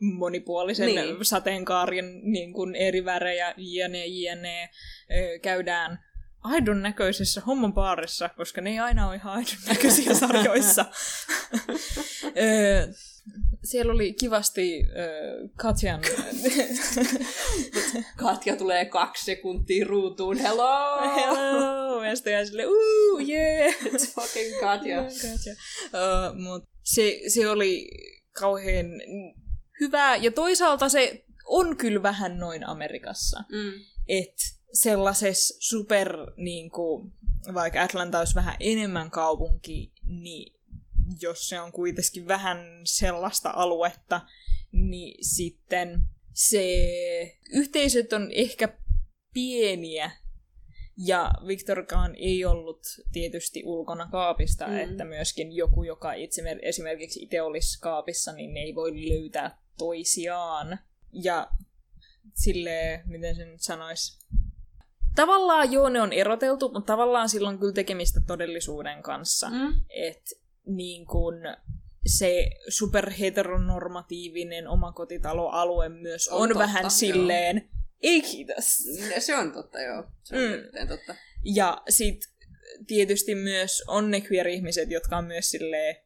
[0.00, 1.24] monipuolisen niin.
[1.24, 4.70] sateenkaarien niin kuin eri värejä, jne, jne,
[5.10, 6.04] ö, käydään
[6.42, 10.84] aidon näköisessä hommopaarissa, koska ne ei aina ole ihan aidon näköisiä sarjoissa.
[13.64, 16.00] siellä oli kivasti äh, Katjan...
[18.16, 21.00] Katja tulee kaksi sekuntia ruutuun, hello!
[21.14, 22.04] Hello!
[22.04, 23.74] Ja sitten sille, ooh, yeah!
[23.74, 25.02] It's fucking Katja.
[25.02, 25.54] Katja.
[25.84, 27.88] Uh, mut se, se oli
[28.40, 28.86] kauhean
[29.80, 33.44] hyvä, ja toisaalta se on kyllä vähän noin Amerikassa.
[33.52, 33.72] Mm.
[34.08, 37.12] Että sellaisessa super, niin kuin,
[37.54, 40.59] vaikka Atlanta olisi vähän enemmän kaupunki, niin
[41.20, 44.20] jos se on kuitenkin vähän sellaista aluetta,
[44.72, 46.00] niin sitten
[46.34, 46.64] se
[47.52, 48.78] yhteisöt on ehkä
[49.34, 50.10] pieniä,
[51.06, 54.78] ja Victorkaan ei ollut tietysti ulkona kaapista, mm.
[54.78, 60.78] että myöskin joku, joka itse, esimerkiksi itse olisi kaapissa, niin ne ei voi löytää toisiaan.
[61.12, 61.50] Ja
[62.34, 64.26] sille miten sen nyt sanoisi,
[65.14, 69.50] tavallaan joo, ne on eroteltu, mutta tavallaan silloin kyllä tekemistä todellisuuden kanssa.
[69.50, 69.72] Mm.
[69.88, 70.30] Että
[70.66, 71.36] niin kuin
[72.06, 76.90] se superheteronormatiivinen omakotitaloalue myös on, on totta, vähän joo.
[76.90, 77.68] silleen,
[78.02, 78.76] ei kiitos.
[79.18, 80.04] Se on totta, joo.
[80.22, 80.88] Se on mm.
[80.88, 81.14] totta.
[81.44, 82.20] Ja sit
[82.86, 85.96] tietysti myös on ne queer-ihmiset, jotka on myös silleen,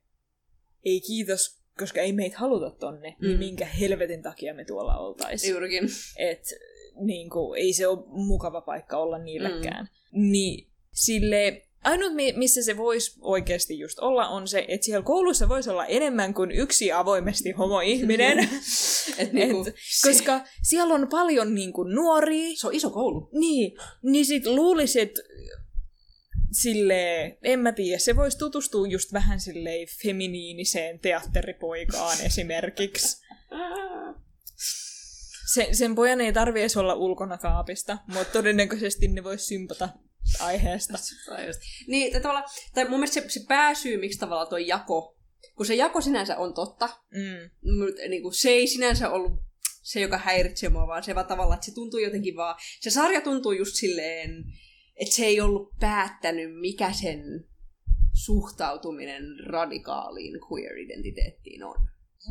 [0.85, 3.27] ei kiitos, koska ei meitä haluta tonne, niin mm.
[3.27, 5.51] niin minkä helvetin takia me tuolla oltaisiin.
[5.51, 5.89] Juurikin.
[6.17, 6.55] Et
[7.01, 9.89] niin kuin, ei se ole mukava paikka olla niillekään.
[10.13, 10.31] Mm.
[10.31, 15.71] Niin sille Ainut, missä se voisi oikeasti just olla, on se, että siellä koulussa voisi
[15.71, 18.39] olla enemmän kuin yksi avoimesti homo-ihminen.
[19.19, 22.57] Et niinku, Et, koska siellä on paljon niinku nuoria.
[22.57, 23.29] Se on iso koulu.
[23.33, 25.21] Niin, niin sit luulisi, että
[26.53, 33.25] sille en mä tiedä, se voisi tutustua just vähän silleen feminiiniseen teatteripoikaan esimerkiksi.
[35.55, 39.89] Sen, sen pojan ei tarvi olla ulkona kaapista, mutta todennäköisesti ne voisi sympata
[40.41, 40.99] aiheesta.
[41.87, 42.43] Niin, tai,
[42.75, 45.17] tai mun mielestä se, se pääsyy, miksi tavallaan tuo jako,
[45.57, 47.51] kun se jako sinänsä on totta, Mm.
[47.79, 49.33] mutta niin kuin, se ei sinänsä ollut
[49.83, 53.21] se, joka häiritsee mua, vaan se vaan tavallaan, että se tuntuu jotenkin vaan, se sarja
[53.21, 54.45] tuntuu just silleen,
[54.97, 57.23] että se ei ollut päättänyt, mikä sen
[58.25, 61.89] suhtautuminen radikaaliin queer-identiteettiin on.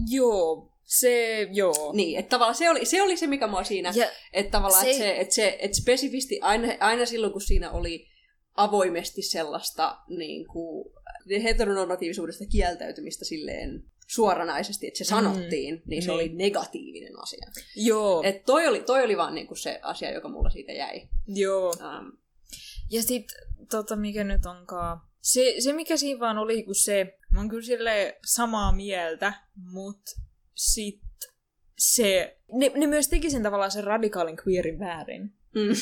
[0.10, 1.92] Joo, se, joo.
[1.94, 4.90] Niin, että tavallaan se oli se, oli se mikä mua siinä, Ja että tavallaan, se-
[4.92, 8.08] että se, että se että spesifisti aina, aina silloin, kun siinä oli
[8.56, 10.94] avoimesti sellaista niin kuin,
[11.44, 16.16] heteronormatiivisuudesta kieltäytymistä silleen suoranaisesti, että se sanottiin, mm, niin se niin.
[16.16, 17.48] oli negatiivinen asia.
[17.76, 21.08] joo, Et toi, oli, toi oli vaan niin kuin se asia, joka mulla siitä jäi.
[21.28, 21.70] joo.
[21.70, 22.18] Um,
[22.92, 23.26] Ja sit,
[23.70, 25.00] tota, mikä nyt onkaan...
[25.22, 27.18] Se, se mikä siinä vaan oli, kun se...
[27.32, 30.02] Mä oon kyllä silleen samaa mieltä, mut
[30.56, 31.01] sit
[31.78, 32.38] se...
[32.51, 35.22] Ne, ne myös teki sen tavallaan sen radikaalin queerin väärin.
[35.56, 35.74] mm,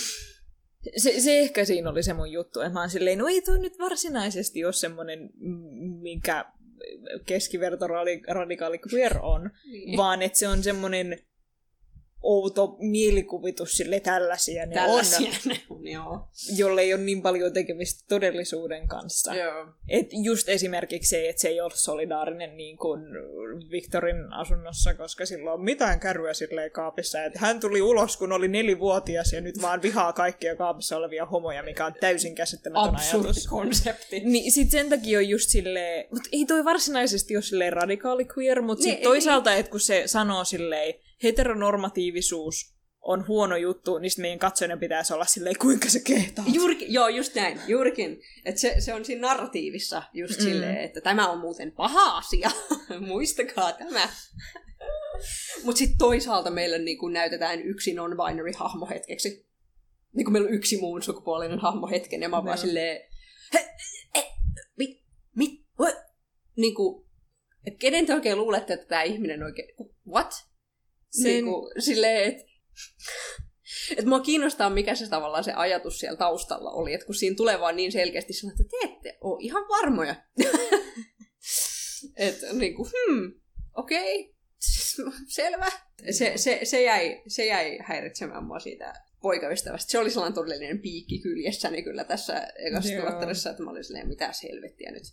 [0.97, 3.59] Se, se ehkä siinä oli se mun juttu, että mä oon silleen, no ei toi
[3.59, 6.45] nyt varsinaisesti ole semmonen, m- minkä
[7.25, 9.97] keskiverto radi- radikaali queer on, niin.
[9.97, 11.19] vaan että se on semmonen
[12.23, 16.27] outo mielikuvitus sille tällaisia ne Tällaisia on, ne on, joo.
[16.55, 19.35] jolle ei ole niin paljon tekemistä todellisuuden kanssa.
[19.35, 19.67] joo.
[19.89, 23.01] Et just esimerkiksi se, että se ei ole solidaarinen niin kuin
[23.71, 27.23] Victorin asunnossa, koska sillä on mitään kärryä silleen kaapissa.
[27.23, 31.63] Et hän tuli ulos, kun oli nelivuotias ja nyt vaan vihaa kaikkia kaapissa olevia homoja,
[31.63, 33.47] mikä on täysin käsittämätön Absurdi ajatus.
[33.47, 34.19] konsepti.
[34.19, 38.61] Niin sit sen takia on just silleen, mutta ei toi varsinaisesti ole silleen radikaali queer,
[38.61, 40.93] mutta Niin, sit toisaalta, että kun se sanoo silleen,
[41.23, 46.45] heteronormatiivisuus on huono juttu, niin meidän katsojana pitäisi olla silleen, kuinka se kehtaa.
[46.53, 48.21] Juurikin, joo, just näin, juurikin.
[48.45, 50.43] Että se, se on siinä narratiivissa just mm.
[50.43, 52.51] silleen, että tämä on muuten paha asia.
[53.07, 54.09] Muistakaa tämä.
[55.63, 59.47] Mutta sitten toisaalta meille niinku näytetään yksi non-binary hahmo hetkeksi.
[60.15, 63.01] Niin kuin meillä on yksi muun sukupuolinen hahmo hetken, ja mä oon vaan silleen,
[63.53, 63.73] he,
[64.77, 65.03] mit,
[65.35, 65.95] mit, what?
[66.57, 66.75] Niin
[67.67, 69.67] et kenen te oikein luulette, että tämä ihminen oikein,
[70.07, 70.50] what?
[71.17, 72.43] Niin kuin, silleen, että
[73.97, 77.59] et mua kiinnostaa, mikä se tavallaan se ajatus siellä taustalla oli, että kun siinä tulee
[77.59, 80.15] vaan niin selkeästi sanoa, että te ette ole ihan varmoja.
[82.15, 83.33] että niinku, hmm,
[83.75, 84.35] okei,
[85.27, 85.67] selvä.
[86.11, 89.91] Se, se, se, jäi, se jäi häiritsemään mua siitä poikaystävästä.
[89.91, 94.31] Se oli sellainen todellinen piikki kyljessäni kyllä tässä ekassa tuottarissa, että mä olin silleen, mitä
[94.43, 95.03] helvettiä nyt.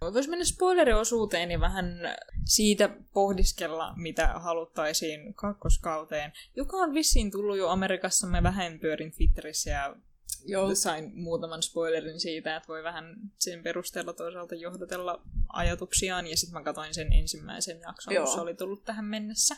[0.00, 2.00] Voisi mennä spoileriosuuteen ja vähän
[2.44, 8.26] siitä pohdiskella, mitä haluttaisiin kakkoskauteen, joka on vissiin tullut jo Amerikassa.
[8.26, 9.96] Mä vähän pyörin Twitterissä ja
[10.44, 10.74] Joo.
[10.74, 13.04] sain muutaman spoilerin siitä, että voi vähän
[13.38, 16.26] sen perusteella toisaalta johdatella ajatuksiaan.
[16.26, 18.24] Ja sitten mä katsoin sen ensimmäisen jakson, Joo.
[18.24, 19.56] kun se oli tullut tähän mennessä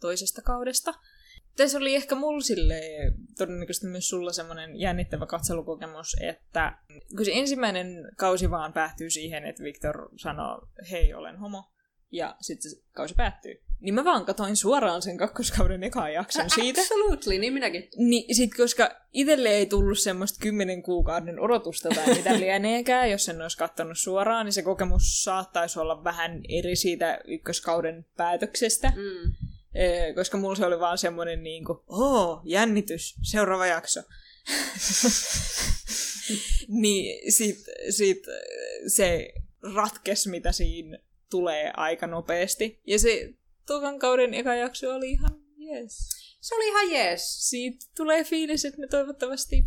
[0.00, 0.94] toisesta kaudesta.
[1.56, 6.78] Tässä oli ehkä mulla silleen, todennäköisesti myös sulla semmoinen jännittävä katselukokemus, että
[7.16, 11.64] kun se ensimmäinen kausi vaan päättyy siihen, että Victor sanoo, hei, olen homo,
[12.12, 13.54] ja sitten se kausi päättyy.
[13.80, 16.80] Niin mä vaan katoin suoraan sen kakkoskauden ekan jakson siitä.
[16.80, 17.88] Absolutely, niin minäkin.
[17.96, 23.42] Niin sit koska itselle ei tullut semmoista kymmenen kuukauden odotusta tai mitä lieneekään, jos sen
[23.42, 28.88] olisi kattonut suoraan, niin se kokemus saattaisi olla vähän eri siitä ykköskauden päätöksestä.
[28.88, 29.51] Mm.
[30.14, 34.00] Koska mulla se oli vaan semmoinen niin kuin, oo, jännitys, seuraava jakso.
[36.82, 38.22] niin sit, sit
[38.86, 39.32] se
[39.74, 40.98] ratkes, mitä siinä
[41.30, 42.80] tulee aika nopeasti.
[42.86, 43.34] Ja se
[43.66, 46.08] tokan kauden eka jakso oli ihan yes.
[46.40, 47.50] Se oli ihan jees.
[47.50, 49.64] Siitä tulee fiilis, että ne toivottavasti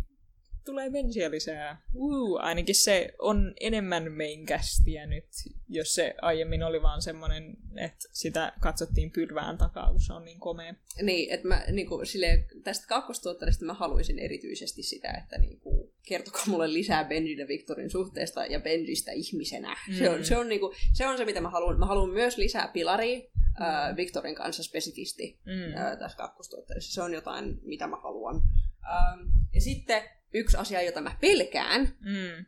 [0.66, 1.82] tulee bensiä lisää.
[1.94, 5.24] Uh, ainakin se on enemmän meinkästiä nyt,
[5.68, 10.40] jos se aiemmin oli vaan semmoinen, että sitä katsottiin pylvään takaa, kun se on niin
[10.40, 10.74] komea.
[11.02, 16.72] Niin, että mä niinku, silleen, tästä kakkostuottarista mä haluaisin erityisesti sitä, että niinku, kertokaa mulle
[16.72, 19.76] lisää Benjin ja Victorin suhteesta ja Benjistä ihmisenä.
[19.88, 19.94] Mm.
[19.94, 21.78] Se, on, se, on, niinku, se on se, mitä mä haluan.
[21.78, 23.62] Mä haluan myös lisää pilaria mm.
[23.64, 25.76] äh, Victorin kanssa spesifisti Mm.
[25.76, 26.94] äh, tässä kakkostuottarissa.
[26.94, 28.42] Se on jotain, mitä mä haluan.
[28.84, 30.02] Ähm, ja sitten
[30.36, 32.44] yksi asia, jota mä pelkään Mm.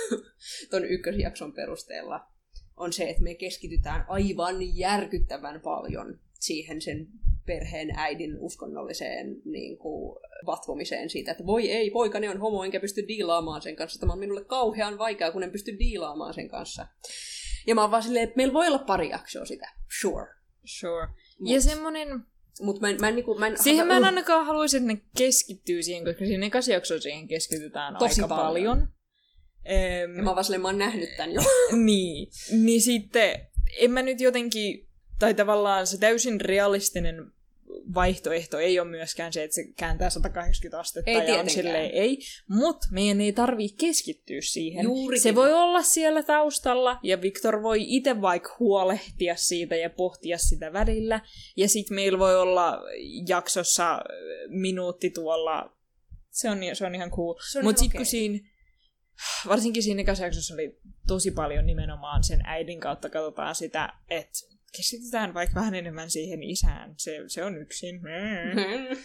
[0.70, 2.20] ton ykkösjakson perusteella,
[2.76, 7.06] on se, että me keskitytään aivan järkyttävän paljon siihen sen
[7.46, 13.08] perheen äidin uskonnolliseen niin kuin, vatvomiseen siitä, että voi ei, poikani on homo, enkä pysty
[13.08, 14.00] diilaamaan sen kanssa.
[14.00, 16.86] Tämä on minulle kauhean vaikeaa, kun en pysty diilaamaan sen kanssa.
[17.66, 19.68] Ja mä oon vaan silleen, että meillä voi olla pari jaksoa sitä.
[20.00, 20.26] Sure.
[20.64, 21.06] Sure.
[21.06, 22.08] Mut- Ja semmonen...
[22.60, 24.86] Mutta mä en, mä en, niin kuin, mä en, Siihen mä en ainakaan haluaisi, että
[24.86, 28.78] ne keskittyy siihen, koska siinä ekassa jaksossa siihen keskitytään Tosi aika paljon.
[28.78, 28.88] paljon.
[29.64, 31.40] Ehm, Ja mä vaan silleen, mä oon nähnyt tän jo.
[31.84, 33.40] niin, niin sitten
[33.78, 34.88] en mä nyt jotenkin,
[35.18, 37.32] tai tavallaan se täysin realistinen
[37.94, 41.50] vaihtoehto ei ole myöskään se, että se kääntää 180 astetta Ei ja on tietenkään.
[41.54, 42.18] silleen ei.
[42.48, 44.84] Mutta meidän ei tarvii keskittyä siihen.
[44.84, 45.22] Juurikin.
[45.22, 50.72] Se voi olla siellä taustalla ja Victor voi itse vaikka huolehtia siitä ja pohtia sitä
[50.72, 51.20] välillä.
[51.56, 52.78] Ja sitten meillä voi olla
[53.28, 54.00] jaksossa äh,
[54.48, 55.76] minuutti tuolla.
[56.30, 57.34] Se on, se on ihan cool.
[57.56, 58.10] On Mutta sitten kun okei.
[58.10, 58.48] siinä,
[59.48, 64.38] varsinkin siinä ekassa jaksossa oli tosi paljon nimenomaan sen äidin kautta katsotaan sitä, että
[64.76, 66.94] keskitytään vaikka vähän enemmän siihen isään.
[66.98, 68.00] Se, se on yksin.
[68.00, 68.96] Mm.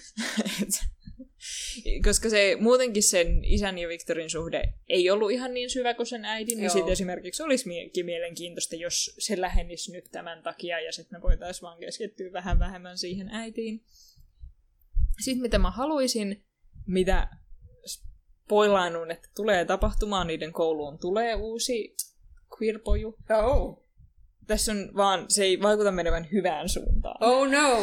[2.04, 6.26] Koska se muutenkin sen isän ja Victorin suhde ei ollut ihan niin syvä kuin sen
[6.26, 11.20] äidin, niin sitten esimerkiksi olisi mie- mielenkiintoista, jos se lähenisi nyt tämän takia ja sitten
[11.20, 13.84] me voitaisiin vaan keskittyä vähän vähemmän siihen äitiin.
[15.24, 16.44] Sitten mitä mä haluaisin,
[16.88, 17.28] mitä
[17.86, 21.96] spoilaanun, että tulee tapahtumaan, niiden kouluun tulee uusi
[22.58, 23.18] queer-poju.
[23.44, 23.87] Oh.
[24.48, 27.24] Tässä on vaan, se ei vaikuta menevän hyvään suuntaan.
[27.24, 27.78] oh no.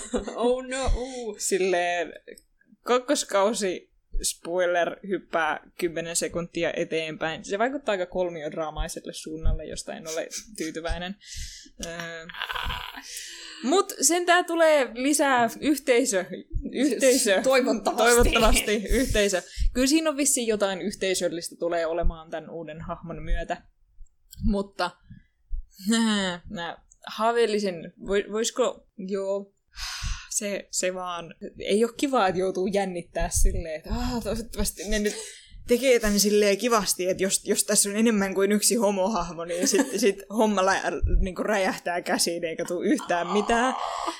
[0.36, 0.90] oh no.
[1.38, 2.12] Silleen
[2.82, 3.88] kakkoskausi
[4.22, 7.44] spoiler hyppää 10 sekuntia eteenpäin.
[7.44, 11.16] Se vaikuttaa aika kolmiodraamaiselle suunnalle, josta en ole tyytyväinen.
[11.86, 12.26] Öö.
[13.62, 16.24] Mut sentään tulee lisää yhteisö.
[16.72, 17.40] Yhteisö.
[17.42, 18.04] Toivottavasti.
[18.04, 19.42] Toivottavasti yhteisö.
[19.72, 23.62] Kyllä siinä on vissiin jotain yhteisöllistä tulee olemaan tämän uuden hahmon myötä.
[24.44, 24.90] Mutta
[26.56, 29.52] mä haaveilisin, voi- voisiko, joo,
[30.30, 35.14] se, se vaan, ei ole kiva, että joutuu jännittää silleen, että ah, toivottavasti ne nyt
[35.68, 40.00] tekee tän silleen kivasti, että jos, jos tässä on enemmän kuin yksi homohahmo, niin sitten
[40.04, 40.82] sit homma lä,
[41.20, 43.74] niin räjähtää käsiin eikä tule yhtään mitään.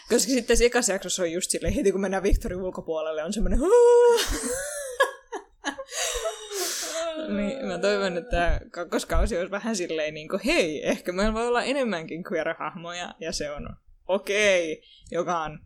[0.08, 3.60] Koska sitten tässä ekassa jaksossa on just silleen, heti kun mennään Victorin ulkopuolelle, on semmoinen
[7.36, 11.62] Niin, mä toivon, että kakkoskausi olisi vähän silleen niin kuin, hei, ehkä meillä voi olla
[11.62, 13.68] enemmänkin queer-hahmoja, ja se on
[14.08, 15.58] okei, okay, joka on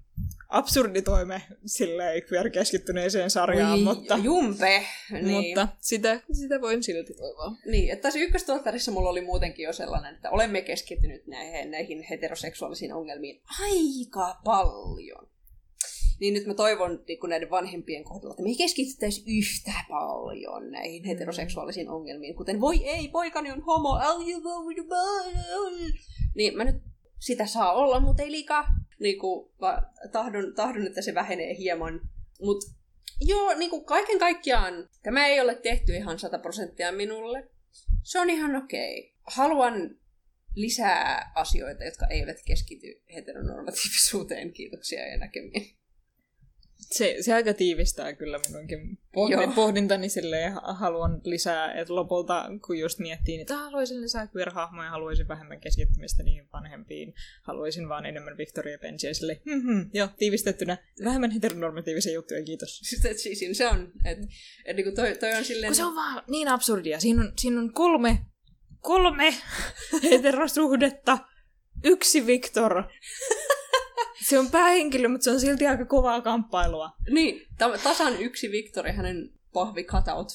[0.49, 4.87] absurdi toime silleen queer-keskittyneeseen sarjaan, Oi, mutta, Jumpe.
[5.11, 5.27] Niin.
[5.27, 7.53] mutta sitä, sitä voin silti toivoa.
[7.67, 12.95] Niin, että tässä ykköstuottarissa mulla oli muutenkin jo sellainen, että olemme keskittynyt näihin, näihin heteroseksuaalisiin
[12.95, 15.32] ongelmiin aika paljon.
[16.21, 20.71] Niin nyt mä toivon niin kuin näiden vanhempien kohdalla, että me ei keskityttäisi yhtä paljon
[20.71, 23.99] näihin heteroseksuaalisiin ongelmiin, kuten voi ei, poikani on homo,
[26.35, 26.83] niin mä nyt
[27.19, 28.65] sitä saa olla, mutta ei liikaa.
[29.01, 29.83] Niin kuin, mä
[30.13, 32.01] tahdon, tahdon, että se vähenee hieman.
[32.41, 32.67] Mutta
[33.21, 37.49] joo, niin kuin kaiken kaikkiaan tämä ei ole tehty ihan 100 prosenttia minulle.
[38.03, 39.15] Se on ihan okei.
[39.27, 39.97] Haluan
[40.55, 44.53] lisää asioita, jotka eivät keskity heteronormatiivisuuteen.
[44.53, 45.82] Kiitoksia ja näkemiin.
[46.91, 48.99] Se, se aika tiivistää kyllä minunkin Joo.
[49.15, 54.01] pohdin, pohdintani silleen, ha- haluan lisää, että lopulta kun just miettii, niin että "Ah, haluaisin
[54.03, 60.09] lisää queer-hahmoja, haluaisin vähemmän keskittymistä niihin vanhempiin, haluaisin vaan enemmän Victoria Pensiä sille, hmm, joo,
[60.19, 62.79] tiivistettynä, vähemmän heteronormatiivisia juttuja, kiitos.
[62.89, 64.27] Siis, siis se on, että
[64.65, 65.69] et, niin toi, toi on silleen...
[65.71, 67.01] Kun se on vaan niin absurdia.
[67.01, 68.19] Siinä on, siinä on kolme,
[68.81, 69.35] kolme
[70.11, 71.19] heterosuhdetta,
[71.85, 72.83] yksi Victor.
[74.29, 76.91] Se on päähenkilö, mutta se on silti aika kovaa kamppailua.
[77.11, 80.29] Niin, ta- tasan yksi Victori, hänen pahvi cutout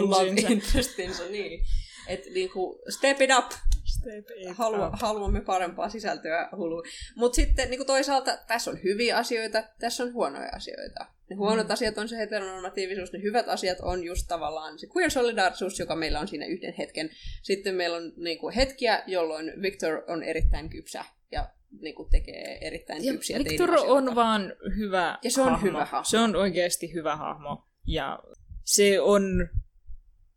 [0.00, 1.64] love interestinsa, niin.
[2.08, 3.52] Että niinku, step it up,
[3.84, 4.94] Step it Halua, up.
[5.00, 6.82] haluamme parempaa sisältöä hulu.
[7.16, 11.06] Mutta sitten niin toisaalta tässä on hyviä asioita, tässä on huonoja asioita.
[11.30, 11.72] Ne huonot mm.
[11.72, 16.20] asiat on se heteronormatiivisuus, ne hyvät asiat on just tavallaan se queer solidaarisuus, joka meillä
[16.20, 17.10] on siinä yhden hetken.
[17.42, 21.48] Sitten meillä on niin kuin, hetkiä, jolloin Victor on erittäin kypsä ja
[21.80, 25.66] niin kuin, tekee erittäin Ja kypsiä Victor on vaan hyvä Ja se on hahmo.
[25.68, 26.04] hyvä hahmo.
[26.04, 27.66] Se on oikeasti hyvä hahmo.
[27.86, 28.18] Ja
[28.64, 29.48] se on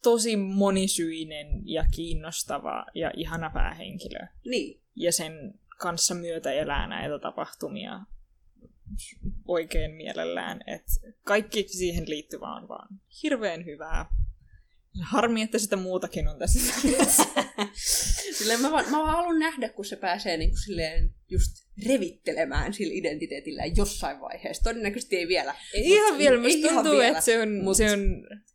[0.03, 4.19] tosi monisyinen ja kiinnostava ja ihana päähenkilö.
[4.45, 7.99] Niin, Ja sen kanssa myötä elää näitä tapahtumia
[9.47, 10.61] oikein mielellään.
[10.67, 10.85] Et
[11.23, 12.87] kaikki siihen liittyvä on vaan
[13.23, 14.05] hirveän hyvää.
[15.01, 16.59] Harmi, että sitä muutakin on tässä.
[18.37, 21.51] Silleen mä, vaan, mä vaan haluan nähdä, kun se pääsee niin kuin silleen just
[21.87, 24.63] revittelemään sillä identiteetillään jossain vaiheessa.
[24.63, 25.55] Todennäköisesti ei vielä.
[25.73, 27.07] Ei Mut ihan se- vielä, musta tuntuu, vielä.
[27.07, 27.99] että se on, Mut- se on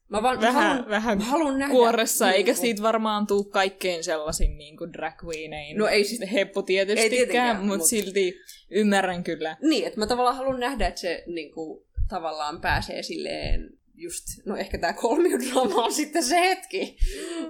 [0.08, 1.72] Mä vaan vähän, mä haluan, vähän mä haluan nähdä.
[1.72, 5.76] kuoressa, niin eikä kuin- siitä varmaan tuu kaikkein sellaisin niin kuin drag queenein.
[5.76, 8.34] No ei siis- heppu tietystikään, mutta mut- silti
[8.70, 9.56] ymmärrän kyllä.
[9.62, 13.70] Niin, että mä tavallaan haluan nähdä, että se niin kuin, tavallaan pääsee silleen
[14.00, 16.96] just, no ehkä tää kolmiodrama on sitten se hetki,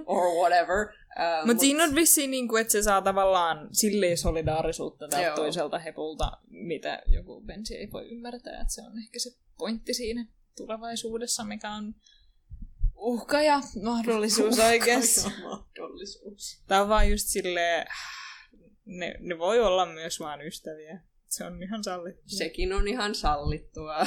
[0.05, 0.87] or whatever.
[0.87, 5.35] Uh, Mutta siinä on vissiin, niin kuin, että se saa tavallaan silleen solidaarisuutta Joo.
[5.35, 8.61] toiselta hepulta, mitä joku Bensi ei voi ymmärtää.
[8.61, 10.25] Että se on ehkä se pointti siinä
[10.57, 11.95] tulevaisuudessa, mikä on
[12.95, 15.31] uhka ja mahdollisuus oikeassa.
[15.43, 16.63] mahdollisuus.
[16.67, 17.87] Tämä on vaan just silleen,
[18.85, 21.01] ne, ne voi olla myös vaan ystäviä.
[21.27, 22.23] Se on ihan sallittua.
[22.37, 23.99] Sekin on ihan sallittua.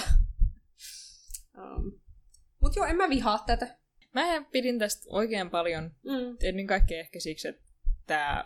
[1.59, 2.01] um,
[2.65, 3.77] Mutta joo, en mä vihaa tätä.
[4.15, 6.37] Mä pidin tästä oikein paljon, Mm.
[6.43, 7.63] ennen kaikkea ehkä siksi, että
[8.07, 8.45] tämä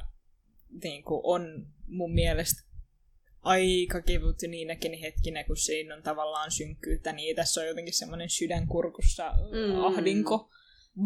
[0.82, 2.62] niin on mun mielestä
[3.42, 9.30] aika kevyt niinäkin hetkinä, kun siinä on tavallaan synkkyyttä, niin tässä on jotenkin semmoinen sydänkurkussa
[9.32, 9.84] Mm.
[9.84, 10.50] ahdinko,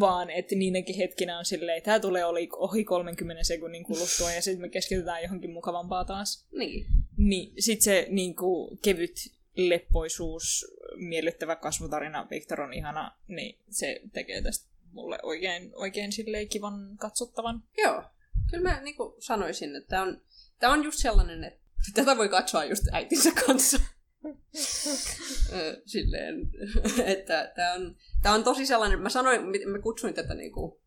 [0.01, 4.43] vaan että niinäkin hetkinä on silleen, että tämä tulee oli ohi 30 sekunnin kuluttua ja
[4.43, 6.47] sitten me keskitytään johonkin mukavampaa taas.
[6.53, 6.87] Niin.
[7.17, 9.15] Niin sit se niin kuin, kevyt
[9.57, 10.67] leppoisuus,
[10.97, 17.63] miellyttävä kasvutarina, Victor on ihana, niin se tekee tästä mulle oikein, oikein silleen kivan katsottavan.
[17.79, 18.03] Joo.
[18.51, 20.23] Kyllä mä niin sanoisin, että tämä on,
[20.59, 21.61] tää on just sellainen, että
[21.95, 23.81] tätä voi katsoa just äitinsä kanssa.
[25.87, 26.51] Silleen,
[27.15, 30.81] että tämä on, tää on tosi sellainen, mä sanoin, mä kutsuin tätä niinku,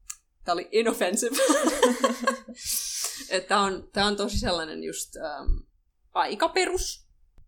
[0.43, 1.35] tää oli inoffensive.
[3.29, 5.57] että tää on, tää on tosi sellainen just ähm,
[6.13, 7.04] aika perus,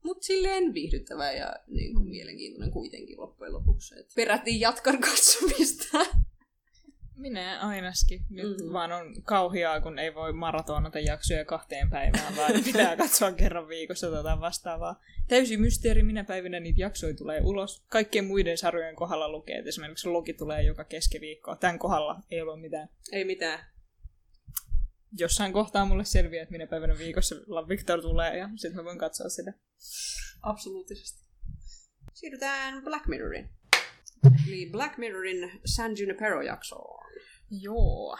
[0.07, 3.99] mutta silleen viihdyttävä ja niinku, mielenkiintoinen kuitenkin loppujen lopuksi.
[3.99, 5.97] Et perättiin jatkan katsomista.
[7.17, 8.21] Minä ainakin.
[8.29, 8.53] Nyt Mhm.
[8.57, 8.73] mm-hmm.
[8.73, 14.07] vaan on kauhiaa, kun ei voi maratonata jaksoja kahteen päivään, vaan pitää katsoa kerran viikossa
[14.09, 15.01] tota vastaavaa.
[15.27, 17.83] Täysi mysteeri, minä päivinä niitä jaksoja tulee ulos.
[17.89, 21.55] Kaikkien muiden sarjojen kohdalla lukee, että esimerkiksi logi tulee joka keskiviikko.
[21.55, 22.89] Tämän kohdalla ei ole mitään.
[23.11, 23.59] Ei mitään.
[25.11, 27.35] Jossain kohtaa mulle selviää, että minä päivänä viikossa
[27.69, 29.53] Victor tulee ja sitten mä voin katsoa sitä.
[30.41, 31.27] Absoluuttisesti.
[32.13, 33.49] Siirrytään Black Mirrorin.
[34.47, 37.05] Eli Black Mirrorin San Junipero-jaksoon.
[37.51, 38.17] Joo.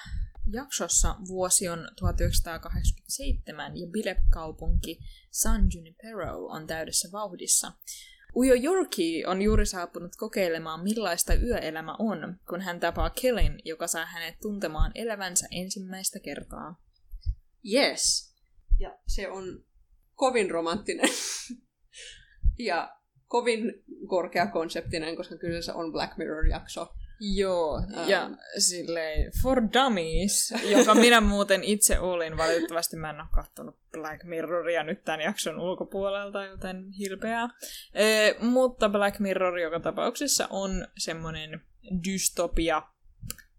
[0.52, 5.00] Jaksossa vuosi on 1987 ja Bilep-kaupunki
[5.32, 7.72] San Junipero on täydessä vauhdissa.
[8.38, 14.06] Ujo Yorki on juuri saapunut kokeilemaan, millaista yöelämä on, kun hän tapaa Kellen, joka saa
[14.06, 16.76] hänet tuntemaan elävänsä ensimmäistä kertaa.
[17.74, 18.36] Yes.
[18.80, 19.64] Ja se on
[20.14, 21.10] kovin romanttinen.
[22.70, 23.74] ja kovin
[24.08, 26.94] korkeakonseptinen, koska kyseessä on Black Mirror-jakso.
[27.20, 28.10] Joo, Ähm.
[28.10, 32.38] ja silleen For Dummies, joka minä muuten itse olin.
[32.38, 37.50] Valitettavasti mä en ole katsonut Black Mirroria nyt tämän jakson ulkopuolelta, joten hilpeää.
[37.94, 41.62] E, mutta Black Mirror joka tapauksessa on semmoinen
[42.08, 42.82] dystopia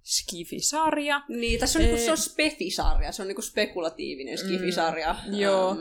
[0.03, 1.23] skifisarja.
[1.29, 2.05] Niin, tässä on, niinku, Ee.
[2.05, 5.17] se on spefisarja, se on niinku spekulatiivinen skifisarja.
[5.31, 5.71] joo.
[5.71, 5.81] Ähm,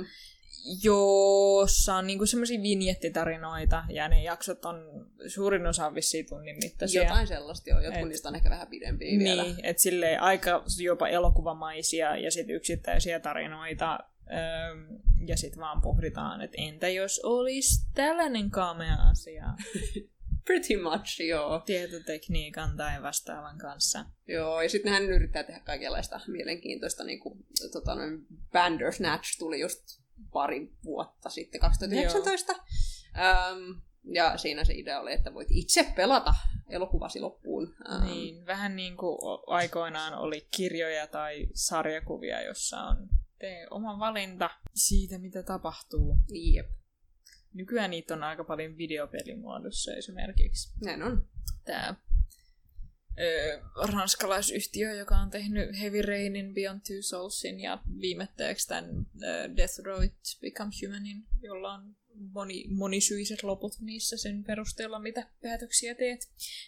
[0.84, 7.04] jossa on niinku semmoisia vinjettitarinoita, ja ne jaksot on suurin osa on vissiin tunnin mittaisia.
[7.04, 9.44] jotain sellaista joo, jotkut Et- niistä on ehkä vähän pidempiä vielä.
[9.44, 14.00] Niin, että silleen aika jopa elokuvamaisia ja sitten yksittäisiä tarinoita.
[14.32, 14.98] Öö,
[15.28, 19.46] ja sitten vaan pohditaan, että entä jos olisi tällainen kamea asia
[20.46, 21.60] Pretty much, joo.
[21.66, 24.06] tietotekniikan tai vastaavan kanssa.
[24.28, 29.80] Joo, ja sitten hän yrittää tehdä kaikenlaista mielenkiintoista, niin kuin tota, noin Bandersnatch tuli just
[30.32, 32.54] pari vuotta sitten, 2019.
[33.18, 36.34] Ähm, ja siinä se idea oli, että voit itse pelata
[36.70, 37.76] elokuvasi loppuun.
[37.92, 43.08] Ähm, Niin, vähän niin kuin aikoinaan oli kirjoja tai sarjakuvia, jossa on
[43.40, 46.18] tee oma valinta siitä, mitä tapahtuu.
[46.30, 46.70] Jep,
[47.54, 50.74] Nykyään niitä on aika paljon videopelimuodossa esimerkiksi.
[50.86, 51.28] näin on.
[51.66, 51.96] tämä
[53.20, 53.62] ö,
[53.94, 58.86] ranskalaisyhtiö, joka on tehnyt Heavy Rainin, Beyond Two Soulsin ja viimetteeksi tämän
[59.24, 61.96] ö, Death Row It Become Humanin, jolla on
[62.34, 66.20] moni, monisyiset loput niissä sen perusteella, mitä päätöksiä teet.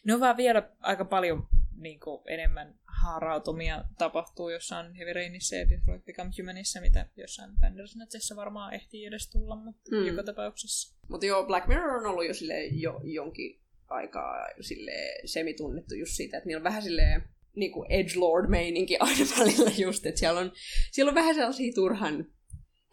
[0.06, 5.70] Ne on vaan vielä aika paljon niin kuin, enemmän haarautumia tapahtuu jossain Heavy Rainissa ja
[5.70, 10.08] Death Row It Become Humanissa, mitä jossain Bandersnatchissa varmaan ehtii edes tulla, mutta mm.
[10.08, 10.96] joka tapauksessa.
[11.08, 13.60] Mutta joo, Black Mirror on ollut jo, sille, jo jonkin
[13.90, 14.92] aikaa sille
[15.26, 17.24] semitunnettu just siitä, että niillä on vähän silleen
[17.56, 20.52] niin kuin edgelord-meininki aina välillä just, että siellä on,
[20.92, 22.26] siellä on vähän sellaisia turhan,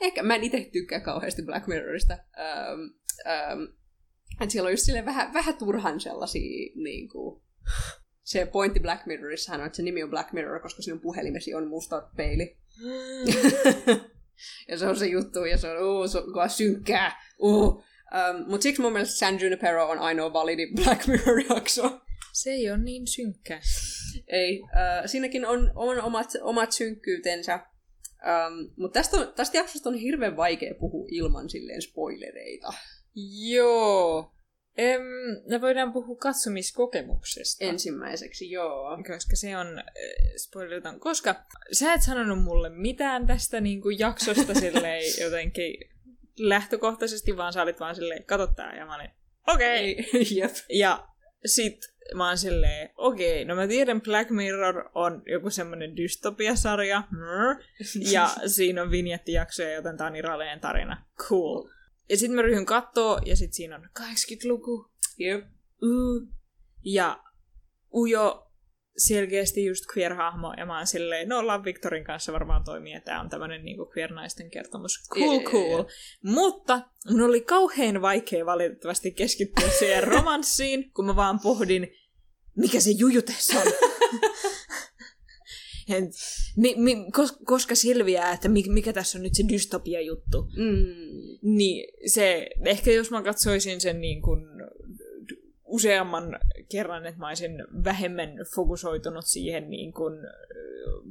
[0.00, 2.80] ehkä mä en itse tykkää kauheasti Black Mirrorista, ähm,
[3.26, 3.62] ähm,
[4.40, 7.42] että siellä on just silleen vähän, vähän turhan sellaisia niin kuin,
[8.22, 11.68] se pointti Black Mirrorissahan on, että se nimi on Black Mirror, koska sinun puhelimesi on
[11.68, 12.56] musta peili.
[14.68, 17.84] ja se on se juttu, ja se on, uu, se on synkkää, uu.
[18.14, 22.00] Um, Mutta siksi mun mielestä San Junipero on ainoa validi Black Mirror-jakso.
[22.32, 23.60] Se ei ole niin synkkä.
[24.28, 24.68] Ei, uh,
[25.06, 27.54] siinäkin on, on omat, omat synkkyytensä.
[27.54, 32.72] Um, Mutta tästä, on- tästä jaksosta on hirveän vaikea puhua ilman silleen spoilereita.
[33.50, 34.32] Joo.
[34.76, 35.02] Em,
[35.48, 37.64] me voidaan puhua katsomiskokemuksesta.
[37.64, 38.98] Ensimmäiseksi, joo.
[39.06, 39.84] Koska se on, äh,
[40.36, 41.34] spoilereton, koska
[41.72, 45.74] sä et sanonut mulle mitään tästä niin kuin jaksosta silleen jotenkin
[46.38, 49.10] lähtökohtaisesti, vaan sä olit vaan silleen, kato tää, ja mä olin,
[49.46, 49.92] okei.
[49.92, 50.22] Okay.
[50.36, 50.52] Jep.
[50.68, 51.08] Ja
[51.46, 51.78] sit
[52.14, 57.02] mä oon silleen, okei, okay, no mä tiedän Black Mirror on joku semmonen dystopiasarja,
[58.12, 61.06] ja siinä on vinjettijaksoja, joten tää on Iraleen tarina.
[61.18, 61.68] Cool.
[62.08, 64.90] Ja sitten mä ryhdyn kattoo, ja sitten siinä on 80-luku.
[65.18, 65.44] Jep.
[65.82, 66.28] Uh.
[66.84, 67.24] Ja
[67.94, 68.45] ujo
[68.98, 73.20] selkeästi just queer-hahmo, ja mä oon silleen, no ollaan Victorin kanssa varmaan toimii, että tää
[73.20, 74.92] on tämmönen niinku queer-naisten kertomus.
[75.08, 75.84] Cool, cool.
[76.22, 76.80] Mutta
[77.10, 81.88] mun oli kauhean vaikea valitettavasti keskittyä siihen romanssiin, kun mä vaan pohdin,
[82.56, 83.66] mikä se juju tässä on.
[85.88, 85.96] Ja
[86.56, 90.42] mi, mi, kos, koska selviää, että mi, mikä tässä on nyt se dystopia-juttu.
[90.56, 90.86] Mm.
[91.56, 94.40] Niin se, ehkä jos mä katsoisin sen niin kuin
[95.64, 96.38] useamman
[96.68, 97.52] kerran, että mä olisin
[97.84, 100.14] vähemmän fokusoitunut siihen, niin kuin,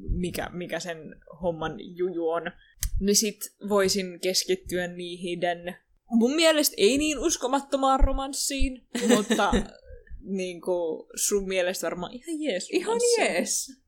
[0.09, 2.51] mikä, mikä sen homman juju on,
[2.99, 3.39] niin sit
[3.69, 5.39] voisin keskittyä niihin
[6.09, 9.51] mun mielestä ei niin uskomattomaan romanssiin, mutta
[10.21, 13.84] niin kuin sun mielestä varmaan ihan jees Ihan jees.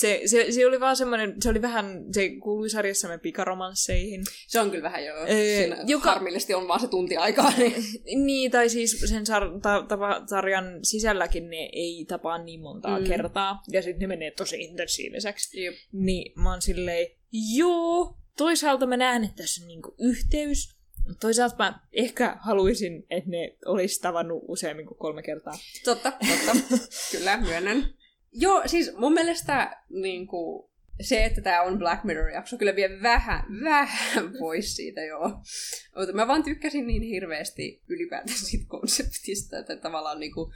[0.00, 4.24] Se, se, se, oli vaan semmoinen, se oli vähän, se kuului sarjassamme pikaromansseihin.
[4.46, 5.26] Se on kyllä vähän joo.
[5.26, 7.52] Siinä joka- harmillisesti on vaan se tunti aikaa.
[7.58, 7.74] Niin.
[8.26, 13.04] Niin, tai siis sen sar- ta- tapa- sarjan sisälläkin ne ei tapaa niin montaa Mm.
[13.06, 15.64] kertaa, ja sitten ne menee tosi intensiiviseksi.
[15.64, 15.74] Jep.
[15.92, 17.06] Niin mä oon silleen,
[17.56, 20.76] joo, toisaalta mä näen, että tässä on niinku yhteys,
[21.20, 25.58] toisaalta mä ehkä haluaisin, että ne olisi tavannut useammin kuin kolme kertaa.
[25.84, 26.78] Totta, totta.
[27.12, 27.95] kyllä, myönnän.
[28.38, 30.70] Joo, siis mun mielestä niin kuin,
[31.00, 35.28] se, että tämä on Black Mirror-jakso, kyllä vie vähän, vähän pois siitä, joo.
[35.96, 40.52] Mutta mä vaan tykkäsin niin hirveästi ylipäätään siitä konseptista, että tavallaan niin kuin,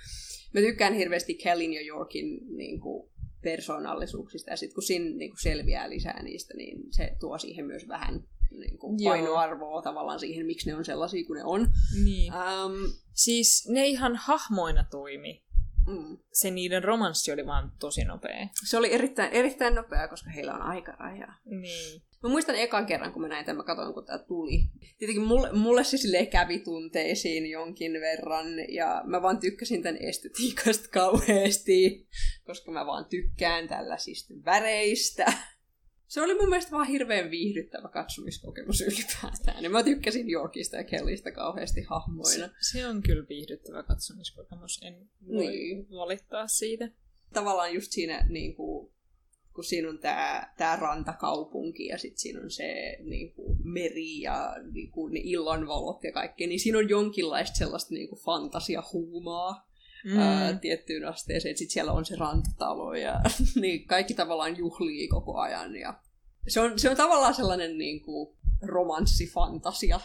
[0.55, 3.11] mä tykkään hirveästi Kellin ja Yorkin niin kuin,
[3.43, 7.89] persoonallisuuksista, ja sitten kun siinä niin kuin selviää lisää niistä, niin se tuo siihen myös
[7.89, 9.13] vähän niin kuin, Joo.
[9.13, 11.69] painoarvoa tavallaan siihen, miksi ne on sellaisia kuin ne on.
[12.05, 12.33] Niin.
[12.33, 15.43] Um, Siis ne ihan hahmoina toimi.
[15.91, 16.19] Mm.
[16.33, 18.49] Se niiden romanssi oli vaan tosi nopea.
[18.69, 21.29] Se oli erittäin, erittäin nopeaa, koska heillä on aikaraja.
[21.45, 22.03] Niin.
[22.23, 24.63] Mä muistan ekan kerran, kun mä näin tämän, mä katsoin, kun tää tuli.
[24.99, 30.89] Tietenkin mulle, mulle se silleen kävi tunteisiin jonkin verran, ja mä vaan tykkäsin tämän estetiikasta
[30.89, 32.09] kauheasti,
[32.45, 35.33] koska mä vaan tykkään tällaisista väreistä.
[36.11, 39.65] Se oli mun mielestä vaan hirveän viihdyttävä katsomiskokemus ylipäätään.
[39.65, 42.49] Ja mä tykkäsin Yorkista ja Kellystä kauheasti hahmoina.
[42.49, 45.87] Se, se on kyllä viihdyttävä katsomiskokemus, en voi Niin.
[45.91, 46.89] valittaa siitä.
[47.33, 48.93] tavallaan just siinä, niin kuin,
[49.55, 54.55] kun siinä on tämä tää rantakaupunki ja sitten siinä on se niin kuin, meri ja
[54.73, 59.70] niin kuin, ne illanvalot ja kaikkea, niin siinä on jonkinlaista sellaista niin kuin, fantasiahuumaa
[60.05, 60.19] mm.
[60.19, 61.57] ää, tiettyyn asteeseen.
[61.57, 63.21] Sitten siellä on se rantatalo ja
[63.61, 65.77] niin kaikki tavallaan juhlii koko ajan.
[65.77, 66.01] Ja
[66.49, 70.01] se, on, se on tavallaan sellainen niin kuin, romanssifantasia,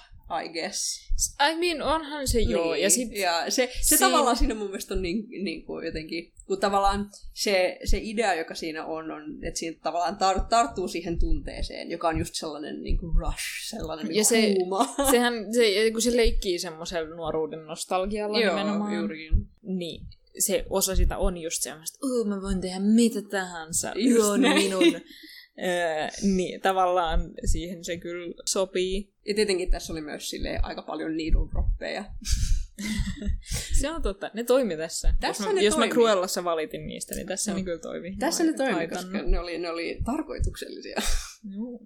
[0.45, 1.09] I guess.
[1.51, 2.73] I mean, onhan se joo.
[2.73, 5.85] Niin, Ja sit, ja se, se siinä- tavallaan siinä mun mielestä on niin, niin kuin
[5.85, 10.87] jotenkin, kun tavallaan se, se idea, joka siinä on, on että siinä tavallaan tar, tarttuu
[10.87, 14.95] siihen tunteeseen, joka on just sellainen niin kuin rush, sellainen niin Ja se- huuma.
[15.11, 18.95] sehän, se, kun se leikkii semmoisella nuoruuden nostalgialla Joo, nimenomaan.
[18.95, 19.33] juurikin.
[19.63, 20.05] Niin,
[20.39, 24.63] se osa sitä on just semmoista, oh, mä voin tehdä mitä tahansa, Just Joo, näin.
[24.63, 24.83] minun.
[26.21, 29.13] Niin, tavallaan siihen se kyllä sopii.
[29.27, 32.05] Ja tietenkin tässä oli myös silleen aika paljon needle droppeja.
[33.79, 35.13] Se on totta, ne toimi tässä.
[35.19, 35.87] Tässä jos mä, ne jos mä.
[35.87, 37.57] Cruellassa valitin niistä, niin tässä Joo.
[37.57, 38.15] ne kyllä toimi.
[38.19, 40.95] Tässä ne toimi, koska ne oli, ne oli tarkoituksellisia.
[41.55, 41.79] Joo.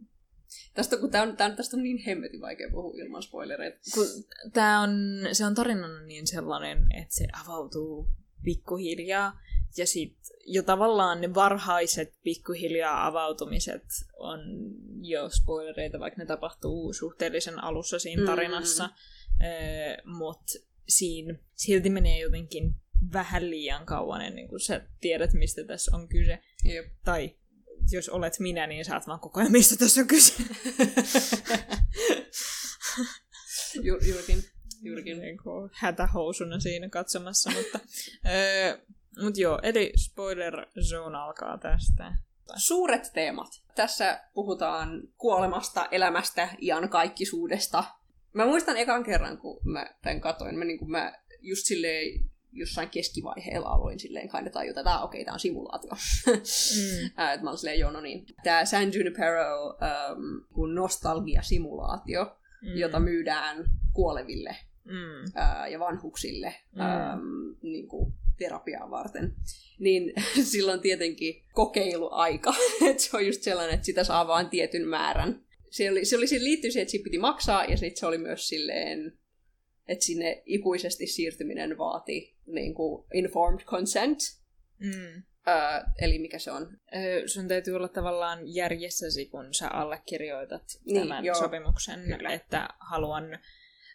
[0.74, 3.78] Tästä, kun tää on, tää tästä on niin hemmetin vaikea puhua ilman spoilereita.
[3.94, 4.06] kun
[4.54, 4.92] tää on,
[5.32, 8.10] se on tarinana niin sellainen, että se avautuu
[8.44, 9.40] pikkuhiljaa.
[9.78, 13.84] Ja sit jo tavallaan ne varhaiset pikkuhiljaa avautumiset
[14.18, 14.40] on
[15.02, 18.26] jo spoilereita, vaikka ne tapahtuu suhteellisen alussa siinä Mm.
[18.26, 18.88] tarinassa.
[18.88, 20.12] Mm.
[20.18, 20.54] Mutta
[20.88, 22.76] siinä silti menee jotenkin
[23.14, 26.40] vähän liian kauan ennen kuin sä tiedät, mistä tässä on kyse.
[26.66, 26.86] Jep.
[27.06, 27.36] Tai
[27.92, 30.34] jos olet minä, niin saat vaan koko ajan, mistä tässä on kyse.
[33.84, 34.44] Ju, juurikin.
[34.82, 35.20] juurikin.
[35.20, 35.38] niin
[35.74, 37.80] hätähousuna siinä katsomassa, mutta,
[38.26, 38.78] öö,
[39.24, 42.14] mut joo, eli spoiler zone alkaa tästä.
[42.58, 43.48] Suuret teemat.
[43.76, 47.84] Tässä puhutaan kuolemasta, elämästä, iankaikkisuudesta.
[48.34, 52.90] Mä muistan ekan kerran, kun mä tämän katoin, mä, niin kuin mä just silleen jossain
[52.90, 55.92] keskivaiheella aloin silleen kind of tajuta, että ah, okei, tää on simulaatio.
[55.92, 57.10] Mm.
[57.18, 58.26] Ää, että mä olin silleen, joo, no niin.
[58.44, 62.78] Tää San Junipero um, kun nostalgia-simulaatio, Mm.
[62.78, 64.56] jota myydään kuoleville
[64.86, 65.32] Mm.
[65.36, 66.82] ää, ja vanhuksille Mm.
[66.82, 67.22] äm,
[67.62, 69.36] niin kuin terapiaa varten,
[69.80, 70.14] niin
[70.52, 72.54] silloin tietenkin kokeiluaika.
[72.90, 75.46] että se on just sellainen, että sitä saa vain tietyn määrän.
[75.70, 78.18] Se, oli, se, oli, se liittyy siihen, että siitä piti maksaa, ja sitten se oli
[78.18, 79.20] myös silleen,
[79.88, 84.20] että sinne ikuisesti siirtyminen vaati niin kuin informed consent.
[84.80, 85.24] Mm.
[85.48, 86.78] Öö, eli mikä se on?
[86.96, 91.36] Öö, sun täytyy olla tavallaan järjessäsi, kun sä allekirjoitat Niin, tämän joo.
[91.36, 92.34] sopimuksen, Kyllä.
[92.34, 93.40] että haluan,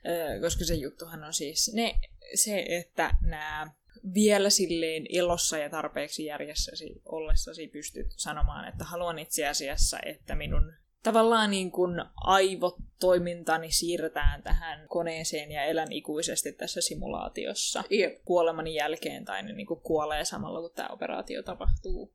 [0.08, 1.94] öö, koska se juttuhan on siis ne,
[2.34, 3.70] se, että nämä
[4.14, 10.72] vielä silleen elossa ja tarpeeksi järjessäsi ollessasi pystyt sanomaan, että haluan itse asiassa, että minun
[11.02, 18.24] tavallaan niin kuin aivotoimintani siirretään tähän koneeseen ja elän ikuisesti tässä simulaatiossa Jep.
[18.24, 22.14] kuolemani jälkeen tai ne niin kuin kuolee samalla kun tämä operaatio tapahtuu.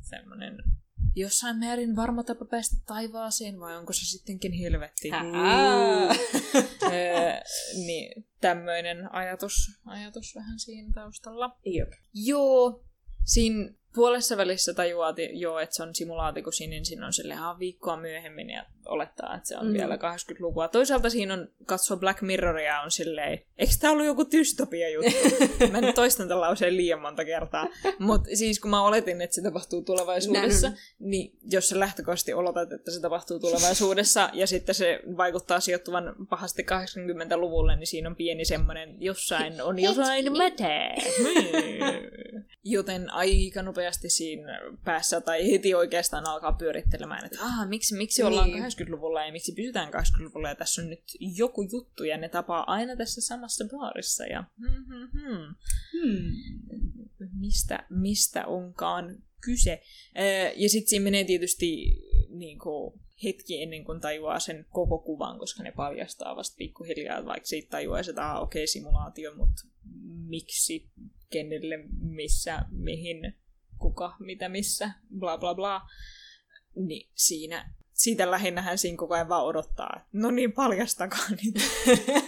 [0.00, 0.56] Semmoinen
[1.14, 5.10] jossain määrin varma tapa päästä taivaaseen vai onko se sittenkin helvetti?
[6.82, 7.40] Öö,
[7.86, 9.54] niin tämmöinen ajatus,
[9.84, 11.58] ajatus vähän siinä taustalla.
[11.66, 11.92] Jep.
[12.14, 12.84] Joo,
[13.24, 17.34] siinä puolessa välissä tajuaa ti- joo, että se on simulaatio, kun siinä ensin on sille
[17.34, 19.72] ihan viikkoa myöhemmin ja olettaa, että se on Mm.
[19.72, 20.68] vielä 80-lukua.
[20.68, 25.10] Toisaalta siinä on katsoa Black Mirroria on silleen, eikö tämä ollut joku dystopia juttu?
[25.72, 27.68] mä nyt toistan tämän lauseen liian monta kertaa.
[27.98, 32.72] Mutta siis kun mä oletin, että se tapahtuu tulevaisuudessa, Näin niin jos sä lähtökohtaisesti oletat,
[32.72, 38.44] että se tapahtuu tulevaisuudessa ja sitten se vaikuttaa sijoittuvan pahasti 80-luvulle, niin siinä on pieni
[38.44, 40.94] semmoinen, jossain on jossain mätää.
[41.18, 42.10] Hmm.
[42.64, 48.50] Joten aika nopeasti siinä päässä, tai heti oikeastaan alkaa pyörittelemään, että aha, miksi, miksi ollaan
[48.50, 48.64] Niin.
[48.64, 51.02] 80-luvulla ja miksi pysytään 80-luvulla ja tässä on nyt
[51.36, 55.54] joku juttu ja ne tapaa aina tässä samassa baarissa ja hmm, hmm, hmm
[55.92, 57.30] Hmm.
[57.40, 59.82] mistä, mistä onkaan kyse.
[60.56, 61.96] Ja sitten siinä menee tietysti
[62.28, 67.46] niin kuin, hetki ennen kuin tajuaa sen koko kuvan, koska ne paljastaa vasta pikkuhiljaa, vaikka
[67.46, 69.62] siitä tajuaisi, että ah, okei, okay, simulaatio, mutta
[70.28, 70.90] miksi,
[71.30, 73.34] kenelle, missä, mihin,
[73.80, 75.80] kuka, mitä, missä, bla bla bla.
[76.74, 81.54] Niin siinä, siitä lähinnähän siinä koko ajan vaan odottaa, no niin, paljastakaa nyt,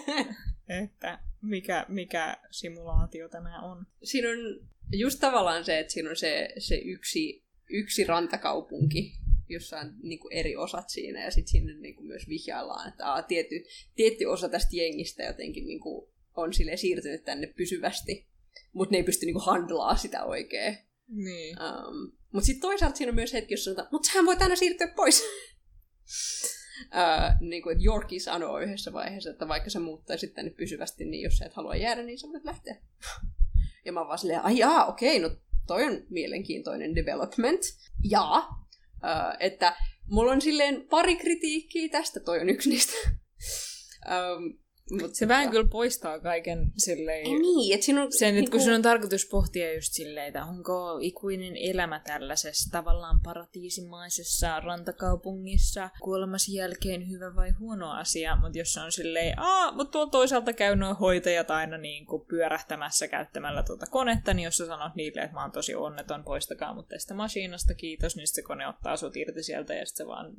[0.83, 3.87] että mikä, mikä simulaatio tämä on.
[4.03, 9.13] Siinä on just tavallaan se, että siinä on se, se yksi, yksi rantakaupunki,
[9.49, 13.13] jossa on niin kuin eri osat siinä, ja sitten sinne niin kuin myös vihjaillaan, että
[13.13, 13.65] aa, tietty,
[13.95, 18.27] tietty osa tästä jengistä jotenkin niin kuin on sille siirtynyt tänne pysyvästi,
[18.73, 20.79] mutta ne ei pysty niin kuin handlaa sitä oikein.
[21.13, 21.57] Niin.
[21.63, 24.89] Um, mutta sitten toisaalta siinä on myös hetki, jossa sanotaan, mutta sehän voi tänä siirtyä
[24.97, 25.23] pois.
[26.83, 31.23] uh, niin kuin, että Yorkie sanoo yhdessä vaiheessa, että vaikka sä muuttaisit tänne pysyvästi, niin
[31.23, 32.77] jos sä et halua jäädä, niin sä voit lähteä.
[33.85, 35.37] ja mä oon vaan silleen, ai jaa, okei, no
[35.67, 37.61] toi on mielenkiintoinen development.
[38.11, 39.77] Ja, uh, että
[40.07, 42.93] mulla on silleen pari kritiikkiä tästä, toi on yksi niistä.
[44.07, 44.59] um,
[44.91, 47.27] mut Se vähän kyllä poistaa kaiken silleen...
[47.27, 48.13] Ei niin, että siinä on...
[48.13, 52.71] Sen, että niinku- kun sun on tarkoitus pohtia just silleen, että onko ikuinen elämä tällaisessa
[52.71, 59.73] tavallaan paratiisimaisessa rantakaupungissa kuolemasi jälkeen hyvä vai huono asia, mutta jos se on silleen, aa,
[59.73, 64.57] mutta tuolla toisaalta käy noin hoitajat aina niin kuin pyörähtämässä käyttämällä tuota konetta, niin jos
[64.57, 68.43] sä sanot niille, että mä oon tosi onneton, poistakaa mut tästä masiinasta, kiitos, niin se
[68.43, 70.33] kone ottaa sut irti sieltä ja sitten se vaan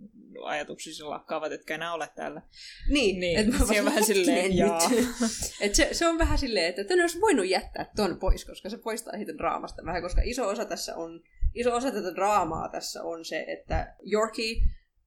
[0.43, 2.41] ajatuksissa lakkaavat, etkä enää ole täällä.
[2.89, 4.89] Niin, Niin, että mä se on vaan vähän silleen, hetkinen jaa.
[4.89, 5.09] nyt.
[5.61, 8.77] Et se, se on vähän silleen, että tän olisi voinut jättää ton pois, koska se
[8.77, 11.23] poistaa siitä draamasta vähän, koska iso osa tässä on,
[11.53, 14.55] iso osa tätä draamaa tässä on se, että Yorkie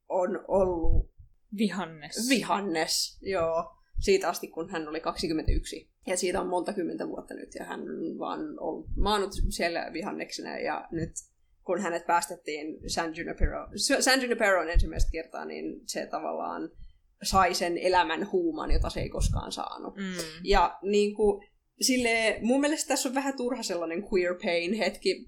[0.08, 1.10] on ollut
[1.58, 2.28] Vihannes.
[2.28, 5.90] vihannes, joo, siitä asti kun hän oli 21.
[6.06, 10.58] Ja siitä on monta kymmentä vuotta nyt, ja hän on vaan ollut maannut siellä vihanneksena,
[10.58, 11.10] ja nyt
[11.64, 13.68] kun hänet päästettiin San Junipero,
[14.00, 16.70] San Juniperoon ensimmäistä kertaa, niin se tavallaan
[17.22, 19.96] sai sen elämän huuman, jota se ei koskaan saanut.
[19.96, 20.14] Mm.
[20.44, 21.48] Ja niin kuin,
[21.80, 25.26] sille, mun mielestä tässä on vähän turha sellainen queer pain hetki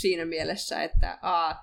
[0.00, 1.54] siinä mielessä, että a,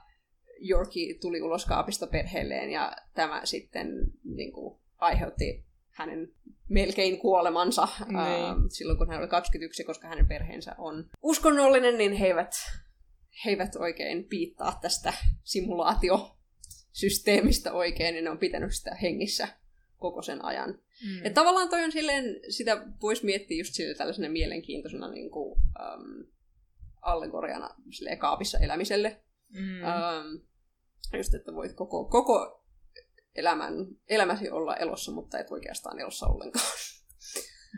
[0.69, 3.87] Yorki tuli ulos kaapista perheelleen ja tämä sitten
[4.23, 6.33] niin kuin, aiheutti hänen
[6.69, 8.15] melkein kuolemansa Niin.
[8.15, 12.51] ää, silloin, kun hän oli 21, koska hänen perheensä on uskonnollinen, niin he eivät,
[13.45, 15.13] he eivät oikein piittaa tästä
[16.91, 19.47] simulaatiosysteemistä oikein, niin ne on pitänyt sitä hengissä
[19.97, 20.79] koko sen ajan.
[21.05, 21.25] Mm.
[21.25, 26.27] Et tavallaan toi on silleen, sitä voisi miettiä just sille tällaisena mielenkiintoisena niin kuin, um,
[27.01, 29.21] allegoriana silleen, kaapissa elämiselle.
[29.49, 29.81] Mm.
[29.81, 30.41] Um,
[31.17, 32.63] just, että voit koko, koko
[33.35, 33.73] elämän,
[34.09, 36.65] elämäsi olla elossa, mutta et oikeastaan elossa ollenkaan.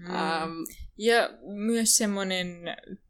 [0.01, 0.05] Mm.
[0.07, 0.65] Um,
[0.97, 2.47] Ja myös semmoinen,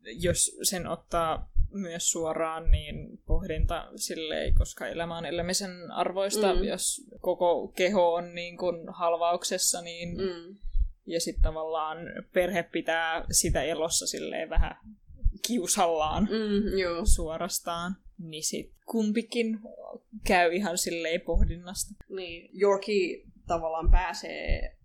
[0.01, 6.63] jos sen ottaa myös suoraan, niin pohdinta silleen, koska elämä on elämisen arvoista, Mm.
[6.63, 10.55] jos koko keho on niin kuin halvauksessa, niin mm,
[11.05, 11.97] ja sitten tavallaan
[12.33, 14.75] perhe pitää sitä elossa silleen vähän
[15.47, 17.05] kiusallaan mm, joo.
[17.05, 19.59] suorastaan, niin sit kumpikin
[20.27, 21.93] käy ihan silleen pohdinnasta.
[22.09, 22.49] Niin.
[22.61, 24.75] Yorkie tavallaan pääsee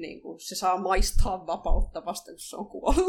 [0.00, 3.06] niin kuin, se saa maistaa vapautta vasta, kun se on kuollut.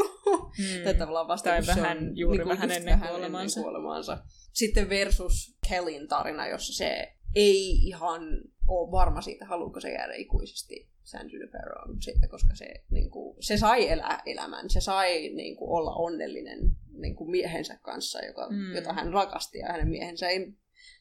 [0.58, 0.64] Mm.
[0.84, 3.60] tai tavallaan vasta, tai kun vähän, se on juuri niin kuin, vähän ennen vähän kuolemaansa.
[3.60, 4.24] ennen kuolemaansa.
[4.52, 8.22] Sitten versus Kellin tarina, jossa se ei ihan
[8.68, 13.56] ole varma siitä, haluuko se jäädä ikuisesti San Juniperoon sitten, koska se, niin kuin, se
[13.58, 16.58] sai elää elämän, se sai niin kuin, olla onnellinen
[16.98, 18.74] niin kuin miehensä kanssa, joka, mm.
[18.74, 20.52] jota hän rakasti, ja hänen miehensä ei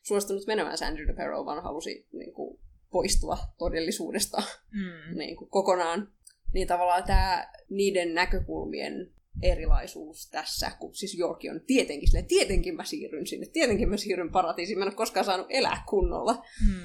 [0.04, 2.51] suostunut menemään San Juniperoon, vaan halusi niin kuin,
[2.92, 4.38] poistua todellisuudesta
[4.72, 5.18] Mm.
[5.18, 6.12] niin kuin, kokonaan.
[6.54, 9.12] Niin tavallaan tämä niiden näkökulmien
[9.42, 14.32] erilaisuus tässä, kun siis Yorki on tietenkin silleen, tietenkin mä siirryn sinne, tietenkin mä siirryn
[14.32, 16.34] paratiisiin, mä en ole koskaan saanut elää kunnolla,
[16.68, 16.82] Mm.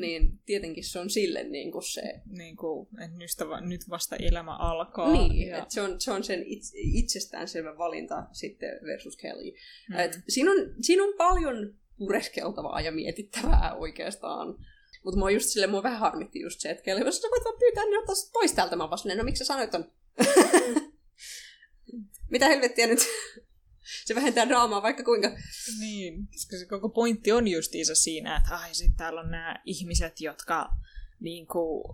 [0.00, 4.16] niin tietenkin se on sille niin kuin se, Niin kuin, että nyt, va- nyt vasta
[4.16, 5.12] elämä alkaa.
[5.12, 9.52] niin, ja, että se on, se on sen itse, itsestäänselvä valinta sitten versus Kelly.
[9.90, 9.98] Mm.
[9.98, 14.54] Et siinä, on, siinä on paljon pureskeltavaa ja mietittävää oikeastaan.
[15.08, 17.84] Mutta mua just silleen, mua vähän harmitti just se, että jos sä voit vaan pyytää,
[17.84, 18.76] niin ottaa pois täältä.
[18.76, 19.92] Mä vaan no miksi sä sanoit ton?
[22.30, 22.98] Mitä helvettiä nyt?
[24.06, 25.30] se vähentää draamaa vaikka kuinka.
[25.80, 30.20] Niin, koska se koko pointti on justiinsa siinä, että ai sit täällä on nämä ihmiset,
[30.20, 30.68] jotka
[31.20, 31.84] niinku,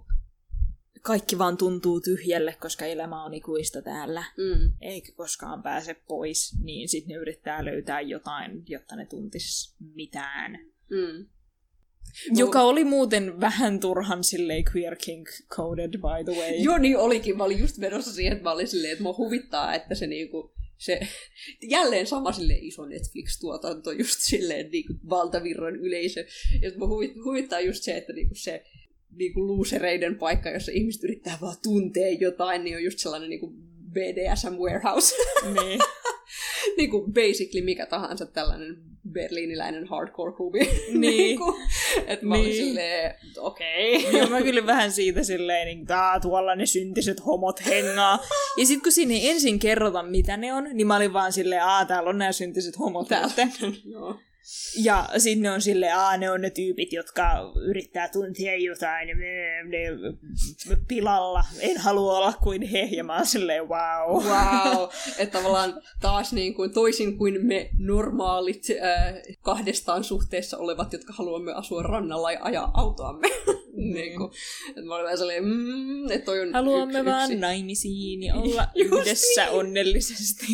[1.03, 4.73] kaikki vaan tuntuu tyhjälle, koska elämä on ikuista täällä, Mm.
[4.81, 10.53] eikä koskaan pääse pois, niin sitten ne yrittää löytää jotain, jotta ne tuntis mitään.
[10.91, 11.27] Mm.
[12.37, 16.55] Joka oli muuten vähän turhan silleen queer king coded, by the way.
[16.57, 17.37] Joo, niin olikin.
[17.37, 20.55] Mä olin just menossa siihen, että mä olin silleen, että mua huvittaa, että se niinku,
[20.79, 21.01] se,
[21.75, 26.25] jälleen sama sille iso Netflix-tuotanto, just silleen niinku valtavirran yleisö.
[26.63, 28.65] Ja huvit, huvittaa just se, että niinku se
[29.17, 33.53] niinku luusereiden paikka, jossa ihmiset yrittää vaan tuntea jotain, niin on just sellainen niinku
[33.91, 35.15] BDSM warehouse.
[35.45, 35.81] niin.
[36.79, 38.77] niinku basically mikä tahansa tällainen
[39.13, 40.59] berliiniläinen hardcore-klubi.
[40.59, 41.01] Niin.
[41.01, 41.57] niinku,
[42.07, 42.57] että mä Niin.
[42.57, 43.97] silleen, okei.
[43.97, 44.19] Okay.
[44.19, 48.19] Joo, mä kyllä vähän siitä silleen, niin, taa, tuolla ne syntiset homot hengaa.
[48.59, 51.65] Ja sit kun siinä ei ensin kerrota, mitä ne on, niin mä olin vaan silleen,
[51.65, 53.09] aa, täällä on nämä syntiset homot.
[53.09, 53.33] Täällä.
[53.85, 54.19] Joo.
[54.83, 59.63] Ja sitten ne on silleen, aa, ne on ne tyypit, jotka yrittää tuntia jotain, ne,
[59.65, 62.89] ne pilalla, en halua olla kuin he.
[62.91, 64.25] Ja mä oon silleen, wow.
[64.25, 64.89] Wow.
[65.19, 71.53] Että tavallaan taas niin kuin, toisin kuin me normaalit äh, kahdestaan suhteessa olevat, jotka haluamme
[71.53, 73.29] asua rannalla ja ajaa autoamme.
[73.95, 74.31] niin kuin,
[74.69, 77.41] että mä olin vähän sellainen, mm, että toi on Haluamme yksi, vaan yksi.
[77.41, 79.53] naimisiin ja olla yhdessä niin.
[79.55, 80.47] onnellisesti.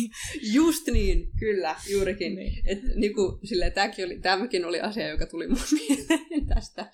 [0.53, 2.35] Just niin, kyllä, juurikin.
[2.35, 2.51] Niin.
[2.53, 2.63] Niin.
[2.65, 6.89] Et, niin kuin, silleen, tämäkin, oli, tämäkin oli asia, joka tuli mun mieleen tästä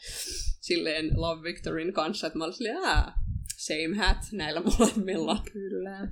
[0.61, 2.77] silleen Love Victorin kanssa, että mä olin silleen,
[3.57, 5.43] same hat näillä molemmilla.
[5.53, 6.07] Kyllä.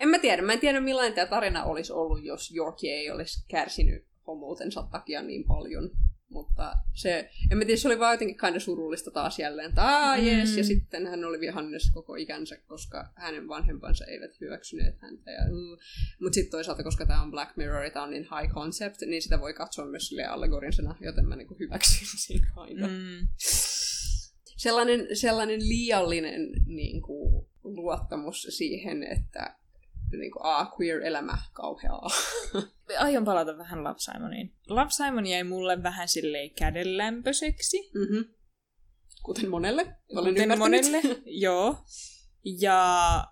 [0.00, 3.44] En mä tiedä, mä en tiedä millainen tämä tarina olisi ollut, jos Yorkie ei olisi
[3.48, 5.90] kärsinyt homoutensa takia niin paljon.
[6.34, 10.18] Mutta se, en mä tiedä, se oli vaan jotenkin kind surullista taas jälleen, että aah,
[10.18, 10.26] Mm.
[10.26, 15.30] yes, ja sitten hän oli vihannes koko ikänsä, koska hänen vanhempansa eivät hyväksyneet häntä.
[15.30, 15.76] Ja, mm.
[16.20, 19.40] Mutta sitten toisaalta, koska tämä on Black Mirror tämä on niin high concept, niin sitä
[19.40, 22.40] voi katsoa myös silleen allegorinsena, joten mä niinku hyväksyn sen
[22.84, 22.90] of.
[22.90, 23.28] Mm.
[24.56, 29.56] Sellainen, sellainen liiallinen niin kuin, luottamus siihen, että
[30.18, 32.08] niin kuin, a, queer-elämä kauheaa.
[32.98, 34.54] Aion palata vähän Love Simoniin.
[34.68, 37.90] Love Simon jäi mulle vähän silleen kädenlämpöiseksi.
[37.94, 38.34] Mm-hmm.
[39.22, 39.96] Kuten monelle.
[40.16, 41.02] Olen Kuten monelle,
[41.44, 41.84] joo.
[42.60, 43.24] Ja äh,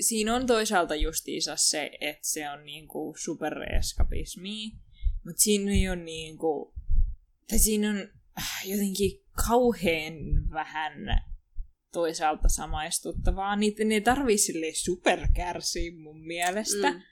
[0.00, 4.72] siinä on toisaalta justiinsa se, että se on niinku supereskapismi,
[5.24, 6.74] mutta siinä ei ole niinku,
[7.48, 8.08] tai siinä on
[8.38, 10.14] äh, jotenkin kauhean
[10.52, 10.92] vähän
[11.96, 13.56] toisaalta samaistuttavaa.
[13.56, 17.02] Niitä ne ei tarvii silleen superkärsiä mun mielestä, mm.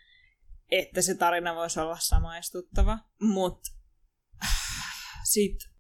[0.71, 2.99] Että se tarina voisi olla samaistuttava.
[3.21, 3.71] Mutta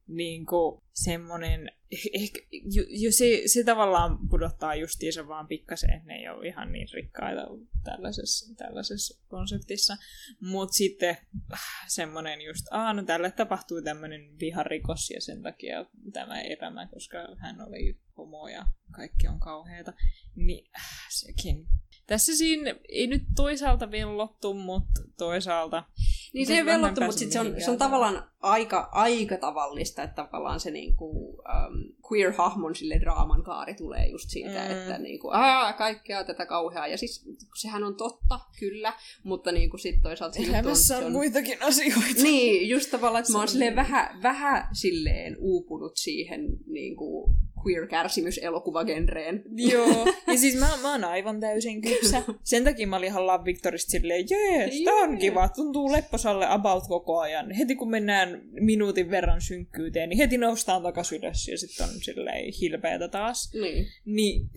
[0.05, 1.70] sitten niinku semmonen,
[2.14, 6.72] ehkä, jo, jo se, se tavallaan pudottaa justiinsa vaan pikkasen, että ne ei ole ihan
[6.72, 7.47] niin rikkaita
[7.85, 9.97] tällaisessa, tällaisessa konseptissa.
[10.40, 11.16] Mutta sitten
[11.52, 17.18] äh, semmonen just, aa no tälle tapahtuu tämmöinen viharikos ja sen takia tämä elämä, koska
[17.39, 19.93] hän oli homo ja kaikki on kauheata.
[20.36, 21.66] Niin äh, sekin.
[22.06, 25.85] Tässä siinä ei nyt toisaalta vellottu, mutta toisaalta
[26.32, 29.36] Niin se ei vähän velottu, päästä mutta sit se on, se on tavallaan aika, aika
[29.36, 34.70] tavallista, että tavallaan se niinku, um, queer-hahmon sille draaman kaari tulee just siitä, Mm.
[34.70, 36.86] että niinku, aa, kaikkea tätä kauheaa.
[36.86, 37.24] Ja siis
[37.60, 38.93] sehän on totta, kyllä,
[39.24, 42.22] mutta niinku sit toisaalta elämässä se on muitakin asioita.
[42.22, 43.76] Niin, just tavallaan, että mä oon on silleen niin.
[43.76, 49.42] vähän, vähän silleen uupunut siihen niin kuin queer-kärsimys-elokuvagenreen.
[49.56, 52.22] Joo, ja siis mä, mä oon aivan täysin kypsä.
[52.42, 56.84] Sen takia mä olin ihan Love Victorista silleen, jees, tää on kiva, tuntuu lepposalle about
[56.88, 57.50] koko ajan.
[57.50, 62.52] Heti kun mennään minuutin verran synkkyyteen, niin heti noustaan takas ylös ja sitten on silleen
[62.60, 63.52] hilpeätä taas.
[63.54, 63.86] Niin.
[64.04, 64.50] Niin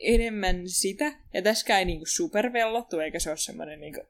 [0.00, 1.12] enemmän sitä.
[1.34, 4.00] Ja tässäkään ei niinku supervellottu, eikä se ole semmoinen niinku,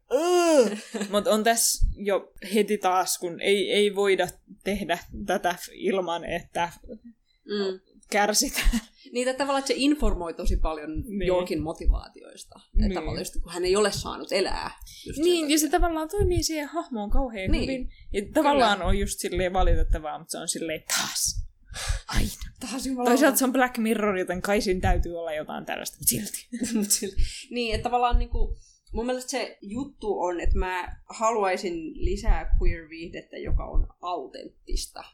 [1.12, 4.28] mutta on tässä jo heti taas, kun ei, ei voida
[4.64, 6.72] tehdä tätä ilman, että
[7.44, 7.80] mm.
[8.10, 8.80] Kärsitään.
[9.12, 11.26] Niin, että tavallaan että se informoi tosi paljon niin.
[11.26, 12.60] Jorkin motivaatioista.
[12.66, 12.94] Että niin.
[12.94, 14.70] tavallaan just, kun hän ei ole saanut elää.
[15.16, 17.62] niin, ja se tavallaan toimii siihen hahmoon kauhean niin.
[17.62, 17.88] hyvin.
[18.12, 18.88] Ja tavallaan Kyllä.
[18.88, 21.46] on just silleen valitettavaa, mutta se on silleen taas.
[22.08, 22.30] Aina.
[22.60, 23.08] Taas jumala.
[23.08, 27.16] Toisaalta se on Black Mirror, joten kai siinä täytyy olla jotain tällaista, mutta silti.
[27.50, 28.58] niin, että tavallaan niinku,
[28.92, 35.04] mun mielestä se juttu on, että mä haluaisin lisää queer-viihdettä, joka on autenttista.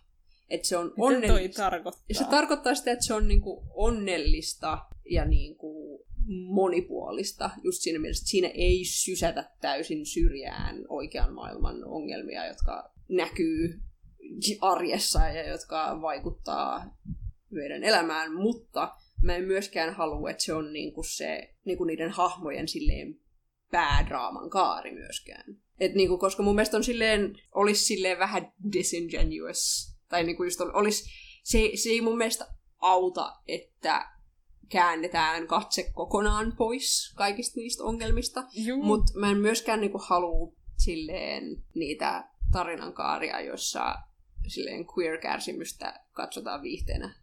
[0.53, 1.63] Että se on onnellista.
[1.63, 2.05] tarkoittaa?
[2.13, 4.79] Se tarkoittaa sitä, että se on niinku onnellista
[5.11, 6.05] ja niinku
[6.47, 7.51] monipuolista.
[7.65, 13.81] Just siinä mielessä, että siinä ei sysätä täysin syrjään oikean maailman ongelmia, jotka näkyy
[14.61, 16.97] arjessa ja jotka vaikuttaa
[17.51, 22.69] meidän elämään, mutta mä en myöskään halua, että se on niinku se, niinku niiden hahmojen
[22.69, 23.19] silleen
[23.71, 25.57] päädraaman kaari myöskään.
[25.81, 30.61] Et niinku, koska mun mielestä on silleen, olisi silleen vähän disingenuous tai niin kuin just
[30.61, 31.11] olisi,
[31.45, 32.47] se, se ei mun mielestä
[32.79, 34.07] auta, että
[34.69, 38.45] käännetään katse kokonaan pois kaikista niistä ongelmista.
[38.83, 41.45] Mutta mä en myöskään niinku halua silleen
[41.75, 43.95] niitä tarinankaaria, jossa
[44.49, 47.15] silleen queer-kärsimystä katsotaan viihteenä.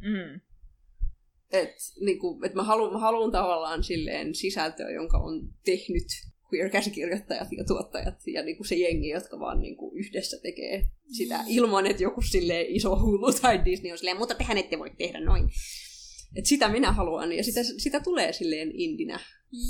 [0.00, 0.40] Mm.
[1.52, 6.06] Et, niinku, et mä, haluan, mä haluan tavallaan silleen sisältöä, jonka on tehnyt
[6.52, 11.44] queer-käsikirjoittajat ja tuottajat ja niin kuin se jengi, jotka vaan niin kuin yhdessä tekee sitä
[11.46, 15.20] ilman, että joku sille iso Hulu tai Disney on silleen, mutta tehän ette voi tehdä
[15.20, 15.48] noin.
[16.36, 19.20] Et sitä minä haluan ja sitä, sitä tulee silleen indinä.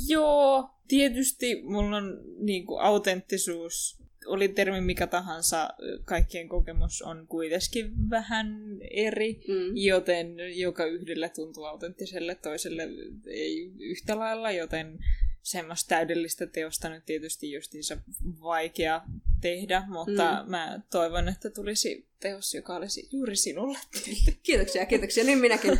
[0.08, 5.68] Joo, tietysti mulla on niin kuin autenttisuus, oli termi mikä tahansa,
[6.04, 9.76] kaikkien kokemus on kuitenkin vähän eri, mm.
[9.76, 12.88] joten joka yhdelle tuntuu autenttiselle, toiselle
[13.26, 14.98] ei yhtä lailla, joten
[15.46, 17.96] semmoista täydellistä teosta nyt tietysti justiinsa
[18.40, 19.00] vaikea
[19.40, 20.50] tehdä, mutta mm.
[20.50, 23.78] mä toivon, että tulisi teos, joka olisi juuri sinulle.
[24.42, 25.24] kiitoksia, kiitoksia.
[25.24, 25.70] Niin minäkin.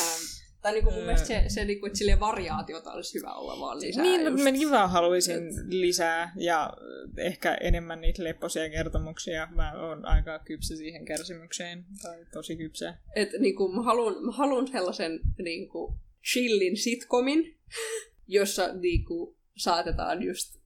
[0.00, 0.22] ähm,
[0.62, 3.60] tai niin kuin mun mielestä se, se niin kuin, että silleen variaatiota olisi hyvä olla
[3.60, 4.02] vaan lisää.
[4.02, 4.44] Niin, just.
[4.44, 6.72] mä vaan haluaisin lisää ja
[7.18, 9.48] ehkä enemmän niitä lepposia kertomuksia.
[9.50, 12.94] Mä oon aika kypsä siihen kärsimykseen, tai tosi kypsä.
[13.16, 15.94] Et niin kuin, mä haluan, mä haluan sellaisen niin kuin,
[16.32, 17.58] chillin sitcomin,
[18.26, 20.56] jossa niinku, saatetaan just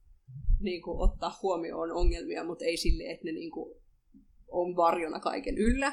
[0.60, 3.82] niinku, ottaa huomioon ongelmia, mutta ei sille, että ne niinku,
[4.48, 5.90] on varjona kaiken yllä.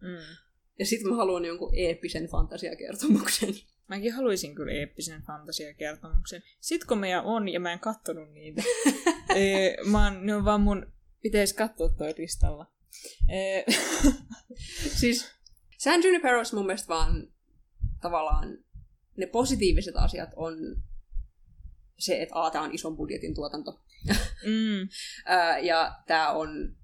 [0.00, 0.36] Mm.
[0.78, 3.54] Ja sitten mä haluan jonkun eeppisen fantasiakertomuksen.
[3.88, 6.42] Mäkin haluaisin kyllä eeppisen fantasiakertomuksen.
[6.60, 8.62] Sitten kun meidän on, ja mä en kattonut niitä.
[9.36, 10.92] ee, mä oon, ne on vaan mun,
[11.22, 12.66] pitäisi katsoa toi listalla.
[13.28, 13.64] Ee,
[15.00, 15.30] siis
[15.78, 17.32] San Juniperos mun mielestä vaan
[18.00, 18.58] tavallaan
[19.16, 20.54] ne positiiviset asiat on
[22.02, 23.80] se, että A, tämä on ison budjetin tuotanto.
[24.46, 24.88] Mm.
[25.62, 26.76] ja tämä on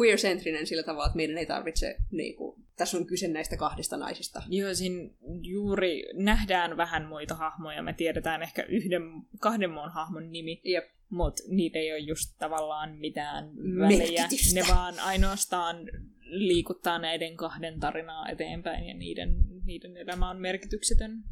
[0.00, 4.42] queer-centrinen sillä tavalla, että meidän ei tarvitse, niin kuin, tässä on kyse näistä kahdesta naisista.
[4.48, 5.10] Joo, siinä
[5.42, 7.82] juuri nähdään vähän muita hahmoja.
[7.82, 9.02] Me tiedetään ehkä yhden,
[9.40, 10.84] kahden muun hahmon nimi, Jep.
[11.10, 14.28] mutta niitä ei ole just tavallaan mitään välejä.
[14.54, 15.76] Ne vaan ainoastaan
[16.20, 21.24] liikuttaa näiden kahden tarinaa eteenpäin ja niiden, niiden elämä on merkityksetön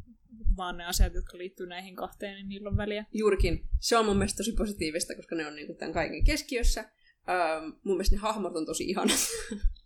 [0.57, 3.05] vaan ne asiat, jotka liittyy näihin kahteen, niin niillä on väliä.
[3.13, 3.63] Juurikin.
[3.79, 6.81] Se on mun mielestä tosi positiivista, koska ne on niinku tämän kaiken keskiössä.
[7.29, 9.19] Öö, mun mielestä ne hahmot on tosi ihanat.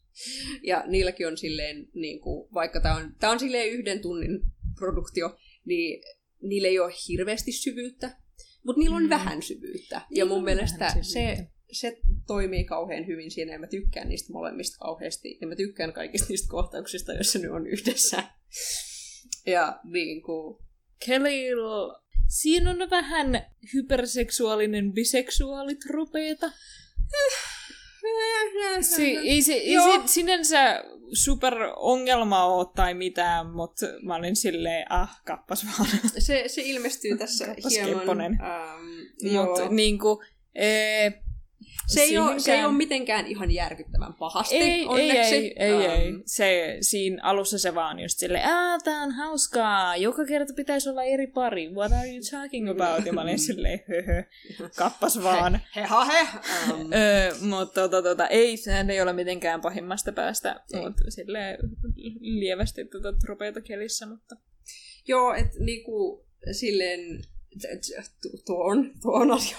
[0.69, 4.39] ja niilläkin on silleen, niinku, vaikka tämä on, tää on silleen yhden tunnin
[4.79, 6.03] produktio, niin
[6.41, 8.17] niillä ei ole hirveästi syvyyttä,
[8.65, 9.09] mutta niillä on mm.
[9.09, 10.01] vähän syvyyttä.
[10.09, 14.77] Niin ja mun mielestä se, se toimii kauhean hyvin siinä, ja mä tykkään niistä molemmista
[14.77, 15.37] kauheasti.
[15.41, 18.23] Ja mä tykkään kaikista niistä kohtauksista, joissa ne on yhdessä.
[19.45, 20.57] Ja niin kuin...
[21.05, 21.55] Kelly,
[22.27, 26.51] siinä on vähän hyperseksuaalinen biseksuaalitropeeta.
[28.81, 34.91] Si- ei se, ei se sinänsä super ongelma ole tai mitään, mutta mä olin silleen,
[34.91, 35.89] ah, kappas vaan.
[36.19, 38.21] Se, se ilmestyy tässä kappas hieman.
[38.21, 38.35] Ähm,
[39.33, 40.23] mutta niinku,
[40.55, 41.23] ee,
[41.93, 45.35] se ei, ole, se ei ole mitenkään ihan järkyttävän pahasti, ei, onneksi.
[45.35, 46.13] Ei, ei, um, ei, ei.
[46.25, 51.03] Se, siinä alussa se vaan just silleen, aah, tää on hauskaa, joka kerta pitäisi olla
[51.03, 53.05] eri pari, what are you talking about?
[53.05, 54.23] Ja mä olin silleen, höhö,
[54.77, 55.61] kappas vaan.
[55.75, 56.27] He, he, he.
[56.73, 56.91] Um.
[56.93, 61.57] Ö, mutta tota, tota, ei, sehän ei ole mitenkään pahimmasta päästä, mutta silleen
[62.19, 64.35] lievästi tota, tropeita kelissä, mutta...
[65.07, 67.21] Joo, että niinku silleen
[68.45, 69.57] tuo on, tuo on asia.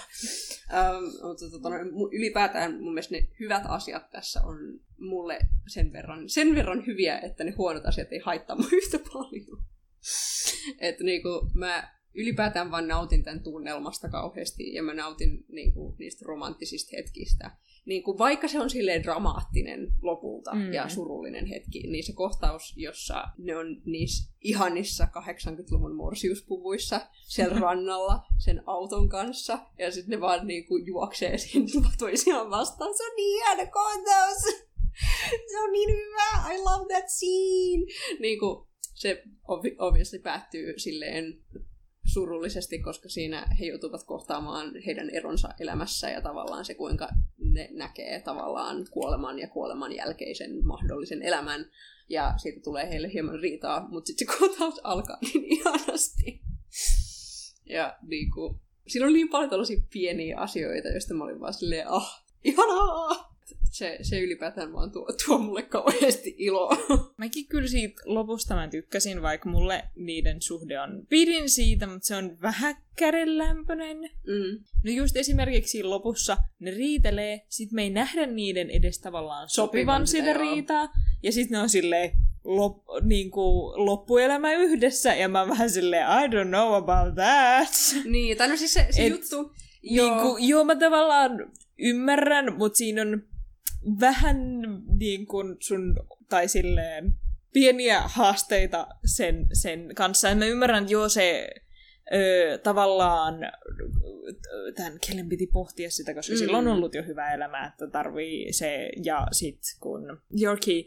[0.74, 1.76] ähm, mutta tota, no,
[2.12, 5.38] ylipäätään mun mielestä ne hyvät asiat tässä on mulle
[5.68, 9.64] sen verran, sen verran hyviä, että ne huonot asiat ei haittaa mua yhtä paljon.
[10.80, 16.96] että niinku, mä ylipäätään vaan nautin tämän tunnelmasta kauheasti ja mä nautin niinku, niistä romanttisista
[16.96, 17.50] hetkistä.
[17.84, 20.72] Niinku, vaikka se on silleen dramaattinen lopulta mm.
[20.72, 28.22] ja surullinen hetki, niin se kohtaus, jossa ne on niissä ihanissa 80-luvun morsiuspuvuissa siellä rannalla
[28.38, 31.66] sen auton kanssa ja sitten ne vaan niinku, juoksee siinä
[31.98, 32.94] toisiaan vastaan.
[32.96, 34.42] Se on niin ihana kohtaus!
[35.50, 36.54] se on niin hyvä!
[36.54, 37.86] I love that scene!
[38.20, 39.22] Niinku, se
[39.78, 41.38] obviously päättyy silleen
[42.04, 47.08] surullisesti, koska siinä he joutuvat kohtaamaan heidän eronsa elämässä ja tavallaan se, kuinka
[47.38, 51.66] ne näkee tavallaan kuoleman ja kuoleman jälkeisen mahdollisen elämän.
[52.08, 56.40] Ja siitä tulee heille hieman riitaa, mutta sitten se kohtaus alkaa niin ihanasti.
[57.66, 61.88] Ja niin kuin, siinä on niin paljon tällaisia pieniä asioita, joista mä olin vaan silleen,
[61.88, 63.31] ah, ihanaa!
[63.72, 66.76] Se, se ylipäätään vaan tuo, tuo mulle kauheasti iloa.
[67.16, 71.06] Mäkin kyllä siitä lopusta mä tykkäsin, vaikka mulle niiden suhde on...
[71.08, 73.96] Pidin siitä, mutta se on vähän kädenlämpöinen.
[74.00, 74.64] Mm.
[74.84, 80.24] No just esimerkiksi lopussa ne riitelee, sit me ei nähdä niiden edes tavallaan sopivan, sitä,
[80.24, 80.92] sitä riitaa.
[81.22, 82.10] Ja sitten ne on silleen,
[82.44, 88.04] lop, niin kuin, loppuelämä yhdessä, ja mä vähän silleen, I don't know about that.
[88.04, 89.52] Niin, tai no siis se, se Et, juttu...
[89.82, 90.06] Joo.
[90.08, 93.31] Niin kuin, joo, mä tavallaan ymmärrän, mutta siinä on
[94.00, 94.60] vähän
[94.98, 95.96] niin kuin sun,
[96.28, 97.12] tai silleen,
[97.52, 100.28] pieniä haasteita sen, sen kanssa.
[100.28, 101.48] Ja mä ymmärrän, että joo, se
[102.14, 103.34] ö, tavallaan
[104.76, 106.38] tämän kellen piti pohtia sitä, koska mm.
[106.38, 110.84] sillä on ollut jo hyvä elämä, että tarvii se, ja sitten kun Yorkie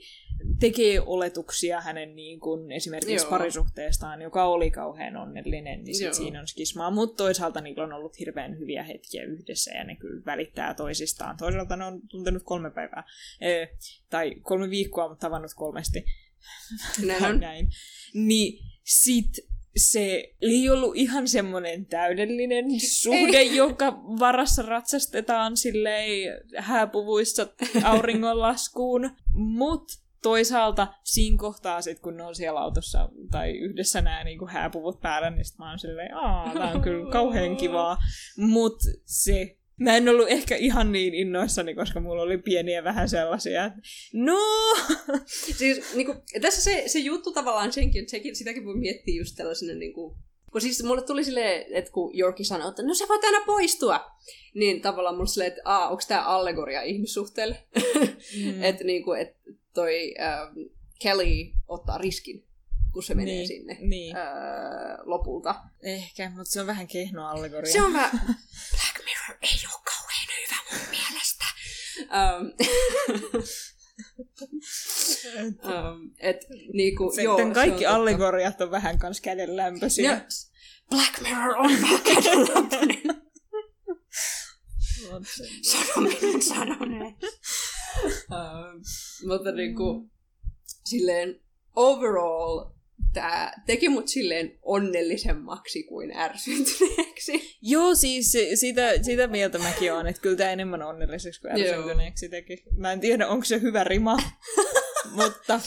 [0.60, 3.30] tekee oletuksia hänen niin kuin, esimerkiksi Joo.
[3.30, 6.92] parisuhteestaan, joka oli kauhean onnellinen, niin sit siinä on skismaa.
[6.92, 11.38] Mutta toisaalta niillä on ollut hirveän hyviä hetkiä yhdessä ja ne kyllä välittää toisistaan.
[11.38, 13.04] Toisaalta ne on tuntenut kolme päivää,
[13.42, 13.66] e,
[14.10, 16.06] tai kolme viikkoa, mutta tavannut kolmesti.
[17.06, 17.40] Näin.
[17.48, 17.70] Näin.
[18.14, 19.32] Niin sit
[19.78, 23.56] se ei ollut ihan semmoinen täydellinen suhde, ei.
[23.56, 27.48] jonka varassa ratsastetaan silleen hääpuvuissa
[27.84, 29.12] auringonlaskuun.
[29.34, 34.52] Mutta toisaalta siinä kohtaa sit, kun ne on siellä autossa tai yhdessä nämä niin kuin
[34.52, 37.98] hääpuvut päällä, niin sit mä oon silleen, aah, tää on kyllä kauhean kivaa.
[38.38, 43.66] Mut se Mä en ollut ehkä ihan niin innoissani, koska mulla oli pieniä vähän sellaisia,
[43.66, 43.80] että
[44.14, 44.40] no!
[45.58, 49.74] siis niin kuin, tässä se, se juttu tavallaan senkin, sekin, sitäkin voi miettiä just tällaisena
[49.74, 50.16] niin kuin,
[50.52, 54.12] kun siis mulle tuli silleen, että kun Jorki sanoi, että no se voit aina poistua,
[54.54, 57.58] niin tavallaan mulle silleen, että aa, onko tämä allegoria ihmissuhteelle?
[58.44, 58.64] Mm.
[58.70, 59.36] että niin kuin, et
[59.74, 60.58] toi ähm,
[61.02, 62.46] Kelly ottaa riskin,
[62.94, 64.16] kun se menee niin, sinne niin.
[64.18, 64.24] Äh,
[65.04, 65.56] lopulta.
[65.84, 67.74] Ehkä, mutta se on vähän kehno allegoria.
[67.74, 68.12] Se on vähän...
[69.06, 71.46] Mirror ei ole kauhean hyvä mun mielestä.
[72.02, 72.46] um,
[75.74, 76.38] um, et,
[76.74, 80.26] niinku, Sitten joo, kaikki on allegoriat on vähän kans kädenlämpöisiä.
[80.90, 83.22] Black Mirror on vähän kädenlämpöinen.
[85.62, 87.16] Sanominen sanoneen.
[88.06, 88.82] uh,
[89.28, 90.10] mutta niinku, mm.
[90.86, 91.40] silleen
[91.76, 92.75] overall
[93.14, 97.58] tämä teki mut silleen onnellisemmaksi kuin ärsyntyneeksi.
[97.62, 102.64] Joo, siis sitä, sitä mieltä mäkin olen, että kyllä tämä enemmän onnelliseksi kuin ärsyntyneeksi teki.
[102.78, 104.18] Mä en tiedä, onko se hyvä rima,
[105.18, 105.60] mutta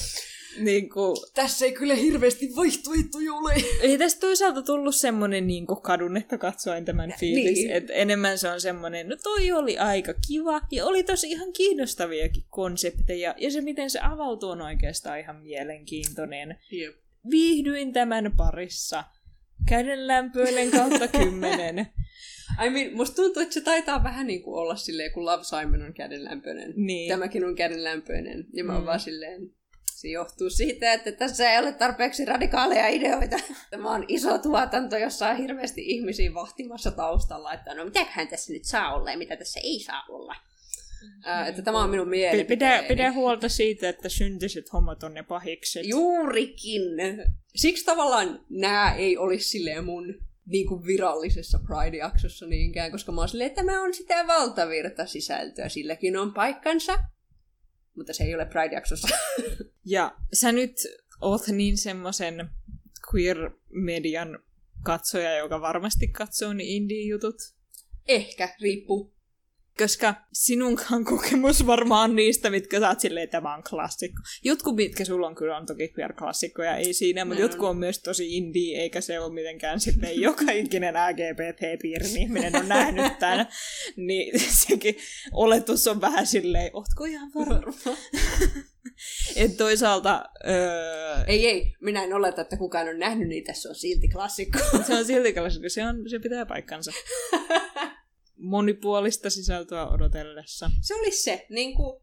[0.58, 1.16] niin kuin...
[1.34, 3.54] Tässä ei kyllä hirveästi vaihtoehtoja ole.
[3.80, 7.58] Ei tästä toisaalta tullut semmoinen niin kadun, että katsoin tämän fiilis.
[7.58, 7.70] Niin.
[7.70, 12.44] Että enemmän se on semmoinen, no toi oli aika kiva ja oli tosi ihan kiinnostaviakin
[12.48, 13.34] konsepteja.
[13.38, 16.58] Ja se, miten se avautuu, on oikeastaan ihan mielenkiintoinen.
[16.70, 17.07] Jep.
[17.30, 19.04] Viihdyin tämän parissa.
[19.68, 21.86] Käden lämpöilen kautta kymmenen.
[22.66, 25.82] I mean, musta tuntuu, että se taitaa vähän niin kuin olla silleen, kun Love Simon
[25.82, 26.72] on kädenlämpöinen.
[26.76, 27.08] Niin.
[27.08, 28.46] Tämäkin on kädenlämpöinen.
[28.52, 28.86] Ja mä oon mm.
[28.86, 29.50] vaan silleen,
[30.00, 33.36] se johtuu siitä, että tässä ei ole tarpeeksi radikaaleja ideoita.
[33.70, 38.64] Tämä on iso tuotanto, jossa on hirveästi ihmisiä vahtimassa taustalla, että no mitäköhän tässä nyt
[38.64, 40.34] saa olla ja mitä tässä ei saa olla.
[41.26, 42.82] Äh, että tämä on minun mielipiteeni.
[42.82, 45.86] Pidä, pidä huolta siitä, että syntiset hommat on ne pahikset.
[45.86, 46.82] Juurikin.
[47.56, 50.14] Siksi tavallaan nämä ei olisi silleen mun
[50.46, 55.68] niin kuin virallisessa Pride-jaksossa niinkään, koska mä oon silleen, että tämä on sitä valtavirta sisältöä,
[55.68, 56.98] silläkin on paikkansa,
[57.96, 59.08] mutta se ei ole Pride-jaksossa.
[59.84, 60.72] ja sä nyt
[61.20, 62.48] oot niin semmoisen
[63.14, 64.38] queer-median
[64.82, 67.36] katsoja, joka varmasti katsoo niin indie-jutut.
[68.08, 69.17] Ehkä, riippuu.
[69.78, 74.22] Koska sinunkaan kokemus varmaan niistä, mitkä sä oot silleen, tämä on klassikko.
[74.44, 78.36] Jotkut, mitkä sulla on kyllä on toki queer-klassikkoja, ei siinä, mutta jotkut on myös tosi
[78.36, 83.48] indie, eikä se ole mitenkään silleen, joka ikinen LGBT-piirin ihminen on nähnyt tämän.
[83.96, 84.96] Niin sekin
[85.32, 87.96] oletus on vähän silleen, ootko ihan varma?
[89.36, 90.24] Et toisaalta...
[90.48, 91.24] Öö...
[91.26, 91.76] Ei, ei.
[91.80, 93.52] Minä en oleta, että kukaan on nähnyt niitä.
[93.52, 94.58] Se on silti klassikko.
[94.86, 95.68] se on silti klassikko.
[95.68, 96.92] Se, on, se pitää paikkansa.
[98.38, 100.70] Monipuolista sisältöä odotellessa.
[100.80, 101.46] Se olisi se.
[101.50, 102.02] Niin kuin,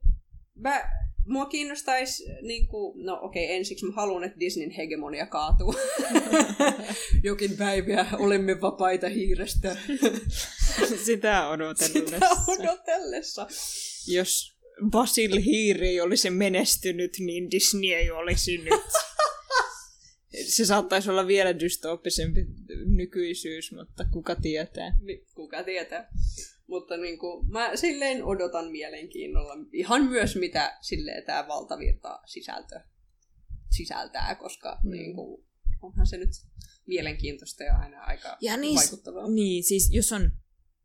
[0.56, 0.90] mä,
[1.26, 5.76] mua kiinnostaisi, niin kuin, no okei, okay, ensiksi mä haluan, että Disneyn hegemonia kaatuu.
[7.24, 9.78] Jokin päiviä olemme vapaita hiirestä.
[11.06, 12.10] Sitä odotellessa.
[12.10, 13.48] Sitä odotellessa.
[14.08, 14.56] Jos
[14.90, 18.74] Basil Hiiri ei olisi menestynyt, niin Disney ei olisi nyt.
[20.48, 22.46] Se saattaisi olla vielä dystooppisempi
[22.86, 24.98] nykyisyys, mutta kuka tietää.
[25.36, 26.10] Kuka tietää.
[26.68, 32.80] Mutta niin kuin, mä silleen odotan mielenkiinnolla ihan myös, mitä silleen tämä valtavirta sisältö
[33.72, 34.92] sisältää, koska mm.
[34.92, 35.46] niin kuin,
[35.82, 36.30] onhan se nyt
[36.86, 39.30] mielenkiintoista ja aina aika ja niis, vaikuttavaa.
[39.30, 40.32] Niin, siis jos on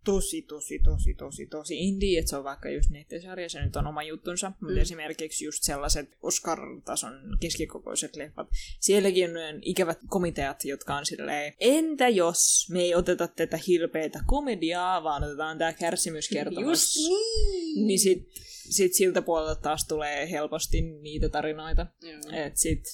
[0.04, 3.86] tosi, tosi, tosi, tosi, tosi indie, että se on vaikka just nettisarja, se nyt on
[3.86, 4.54] oma juttunsa, mm.
[4.60, 8.48] mutta esimerkiksi just sellaiset Oscar-tason keskikokoiset leffat,
[8.80, 15.04] sielläkin on ikävät komiteat, jotka on silleen, entä jos me ei oteta tätä hilpeitä komediaa,
[15.04, 16.68] vaan otetaan tämä kärsimyskertomus.
[16.68, 17.86] Just niin!
[17.86, 18.28] Niin sit,
[18.70, 21.86] sit siltä puolelta taas tulee helposti niitä tarinoita.
[22.02, 22.34] Mm.
[22.34, 22.84] Et sit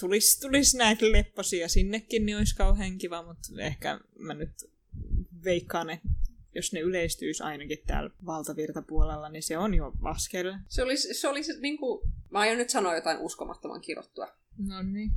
[0.00, 4.70] tulisi tulis näitä lepposia sinnekin, niin olisi kauhean kiva, mutta ehkä mä nyt
[5.44, 6.08] veikkaan, että
[6.54, 10.54] jos ne yleistyisi ainakin täällä valtavirtapuolella, niin se on jo askel.
[10.68, 14.28] Se olisi, se olisi niin kuin, mä aion nyt sanoa jotain uskomattoman kirottua.
[14.58, 15.10] No niin.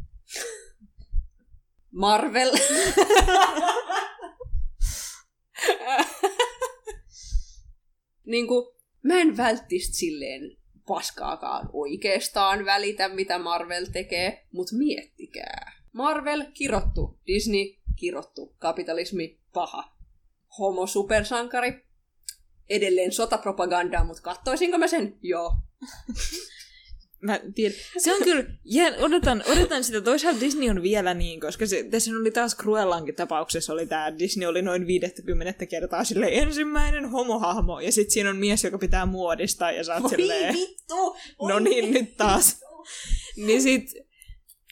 [1.91, 2.51] Marvel.
[8.25, 10.57] niin kuin, mä en välttisi silleen
[10.87, 15.83] paskaakaan oikeastaan välitä, mitä Marvel tekee, mutta miettikää.
[15.91, 19.93] Marvel kirottu, Disney kirottu, kapitalismi paha
[20.59, 21.83] homo supersankari.
[22.69, 25.17] Edelleen sotapropagandaa, mutta kattoisinko mä sen?
[25.21, 25.53] Joo.
[27.23, 27.77] Mä tiedän.
[27.97, 30.01] Se on kyllä, jään, odotan, odotan sitä.
[30.01, 34.47] Toisaalta Disney on vielä niin, koska se, tässä oli taas Cruellankin tapauksessa, oli tämä Disney
[34.47, 39.71] oli noin 50 kertaa sille ensimmäinen homohahmo, ja sitten siinä on mies, joka pitää muodistaa,
[39.71, 40.53] ja sä oot silleen...
[40.53, 41.15] vittu!
[41.47, 42.59] No niin, nyt taas.
[43.45, 43.85] niin sit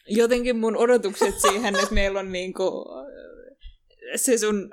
[0.08, 2.86] jotenkin mun odotukset siihen, että meillä on niinku
[4.16, 4.72] se sun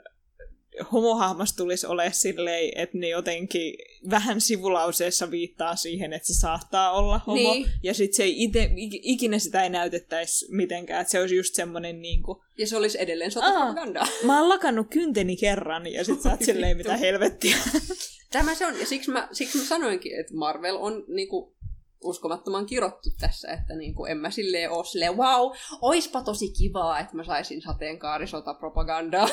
[0.93, 3.75] homohahmas tulisi ole silleen, että ne jotenkin
[4.11, 7.71] vähän sivulauseessa viittaa siihen, että se saattaa olla homo, niin.
[7.83, 8.71] ja sitten se ei ite,
[9.03, 12.39] ikinä sitä ei näytettäisi mitenkään, että se olisi just semmoinen niin kuin...
[12.59, 14.07] Ja se olisi edelleen sotapropagandaa.
[14.27, 17.57] Mä oon lakannut kynteni kerran, ja sitten sä oot silleen, mitä helvettiä.
[18.31, 21.58] Tämä se on, ja siksi mä, siksi mä sanoinkin, että Marvel on niinku
[22.05, 27.01] uskomattoman kirottu tässä, että niin kuin en mä silleen ole silleen, wow, oispa tosi kivaa,
[27.01, 29.29] että mä saisin sateenkaarisota propagandaa.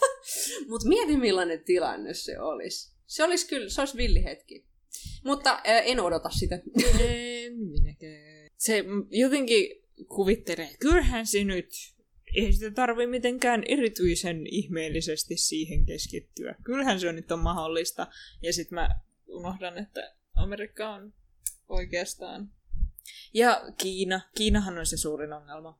[0.68, 2.92] Mutta mieti millainen tilanne se olisi.
[3.06, 4.66] Se olisi kyllä, se olisi villi hetki.
[5.24, 6.54] Mutta äh, en odota sitä.
[7.00, 8.50] en minäkään.
[8.58, 11.70] Se jotenkin kuvittelee, kyllähän se nyt
[12.34, 16.54] ei sitä tarvi mitenkään erityisen ihmeellisesti siihen keskittyä.
[16.64, 18.06] Kyllähän se on nyt on mahdollista.
[18.42, 21.12] Ja sitten mä unohdan, että Amerikka on
[21.68, 22.50] oikeastaan.
[23.34, 24.20] Ja Kiina.
[24.34, 25.78] Kiinahan on se suurin ongelma.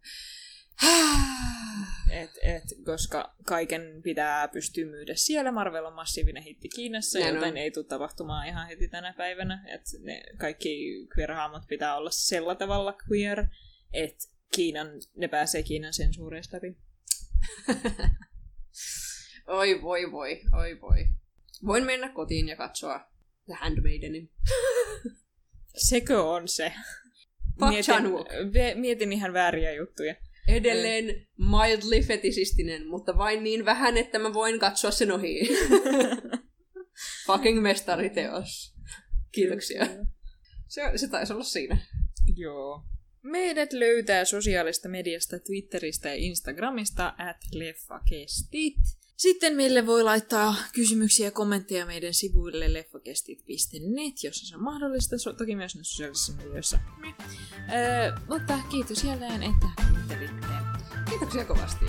[2.11, 5.53] et, et, koska kaiken pitää pystyä myydä siellä.
[5.53, 7.57] Marvel on massiivinen hitti Kiinassa, Näin joten on.
[7.57, 9.65] ei tule tapahtumaan ihan heti tänä päivänä.
[9.67, 11.31] Et ne kaikki queer
[11.69, 13.47] pitää olla sella tavalla queer,
[13.93, 16.77] että Kiinan, ne pääsee Kiinan sensuureista läpi.
[19.47, 21.07] oi voi voi, oi voi.
[21.67, 23.13] Voin mennä kotiin ja katsoa
[23.47, 24.31] The Handmaidenin.
[25.77, 26.73] Sekö on se?
[27.69, 30.15] Mietin, mietin ihan vääriä juttuja.
[30.49, 35.49] Edelleen mildly fetisistinen, mutta vain niin vähän, että mä voin katsoa sen ohi.
[37.27, 38.75] Fucking mestariteos.
[39.33, 39.87] Kiitoksia.
[40.69, 41.79] Se, se taisi olla siinä.
[42.37, 42.83] Joo.
[43.23, 49.02] Meidät löytää sosiaalista mediasta Twitteristä ja Instagramista at leffakestit.
[49.23, 55.57] Sitten meille voi laittaa kysymyksiä ja kommentteja meidän sivuille leffakestit.net, jos se on mahdollista, toki
[55.57, 56.79] myös näissä sosiaalisissa medioissa.
[57.73, 60.47] Öö, mutta kiitos jälleen, että kuuntelitte.
[61.11, 61.85] Kiitoksia kovasti.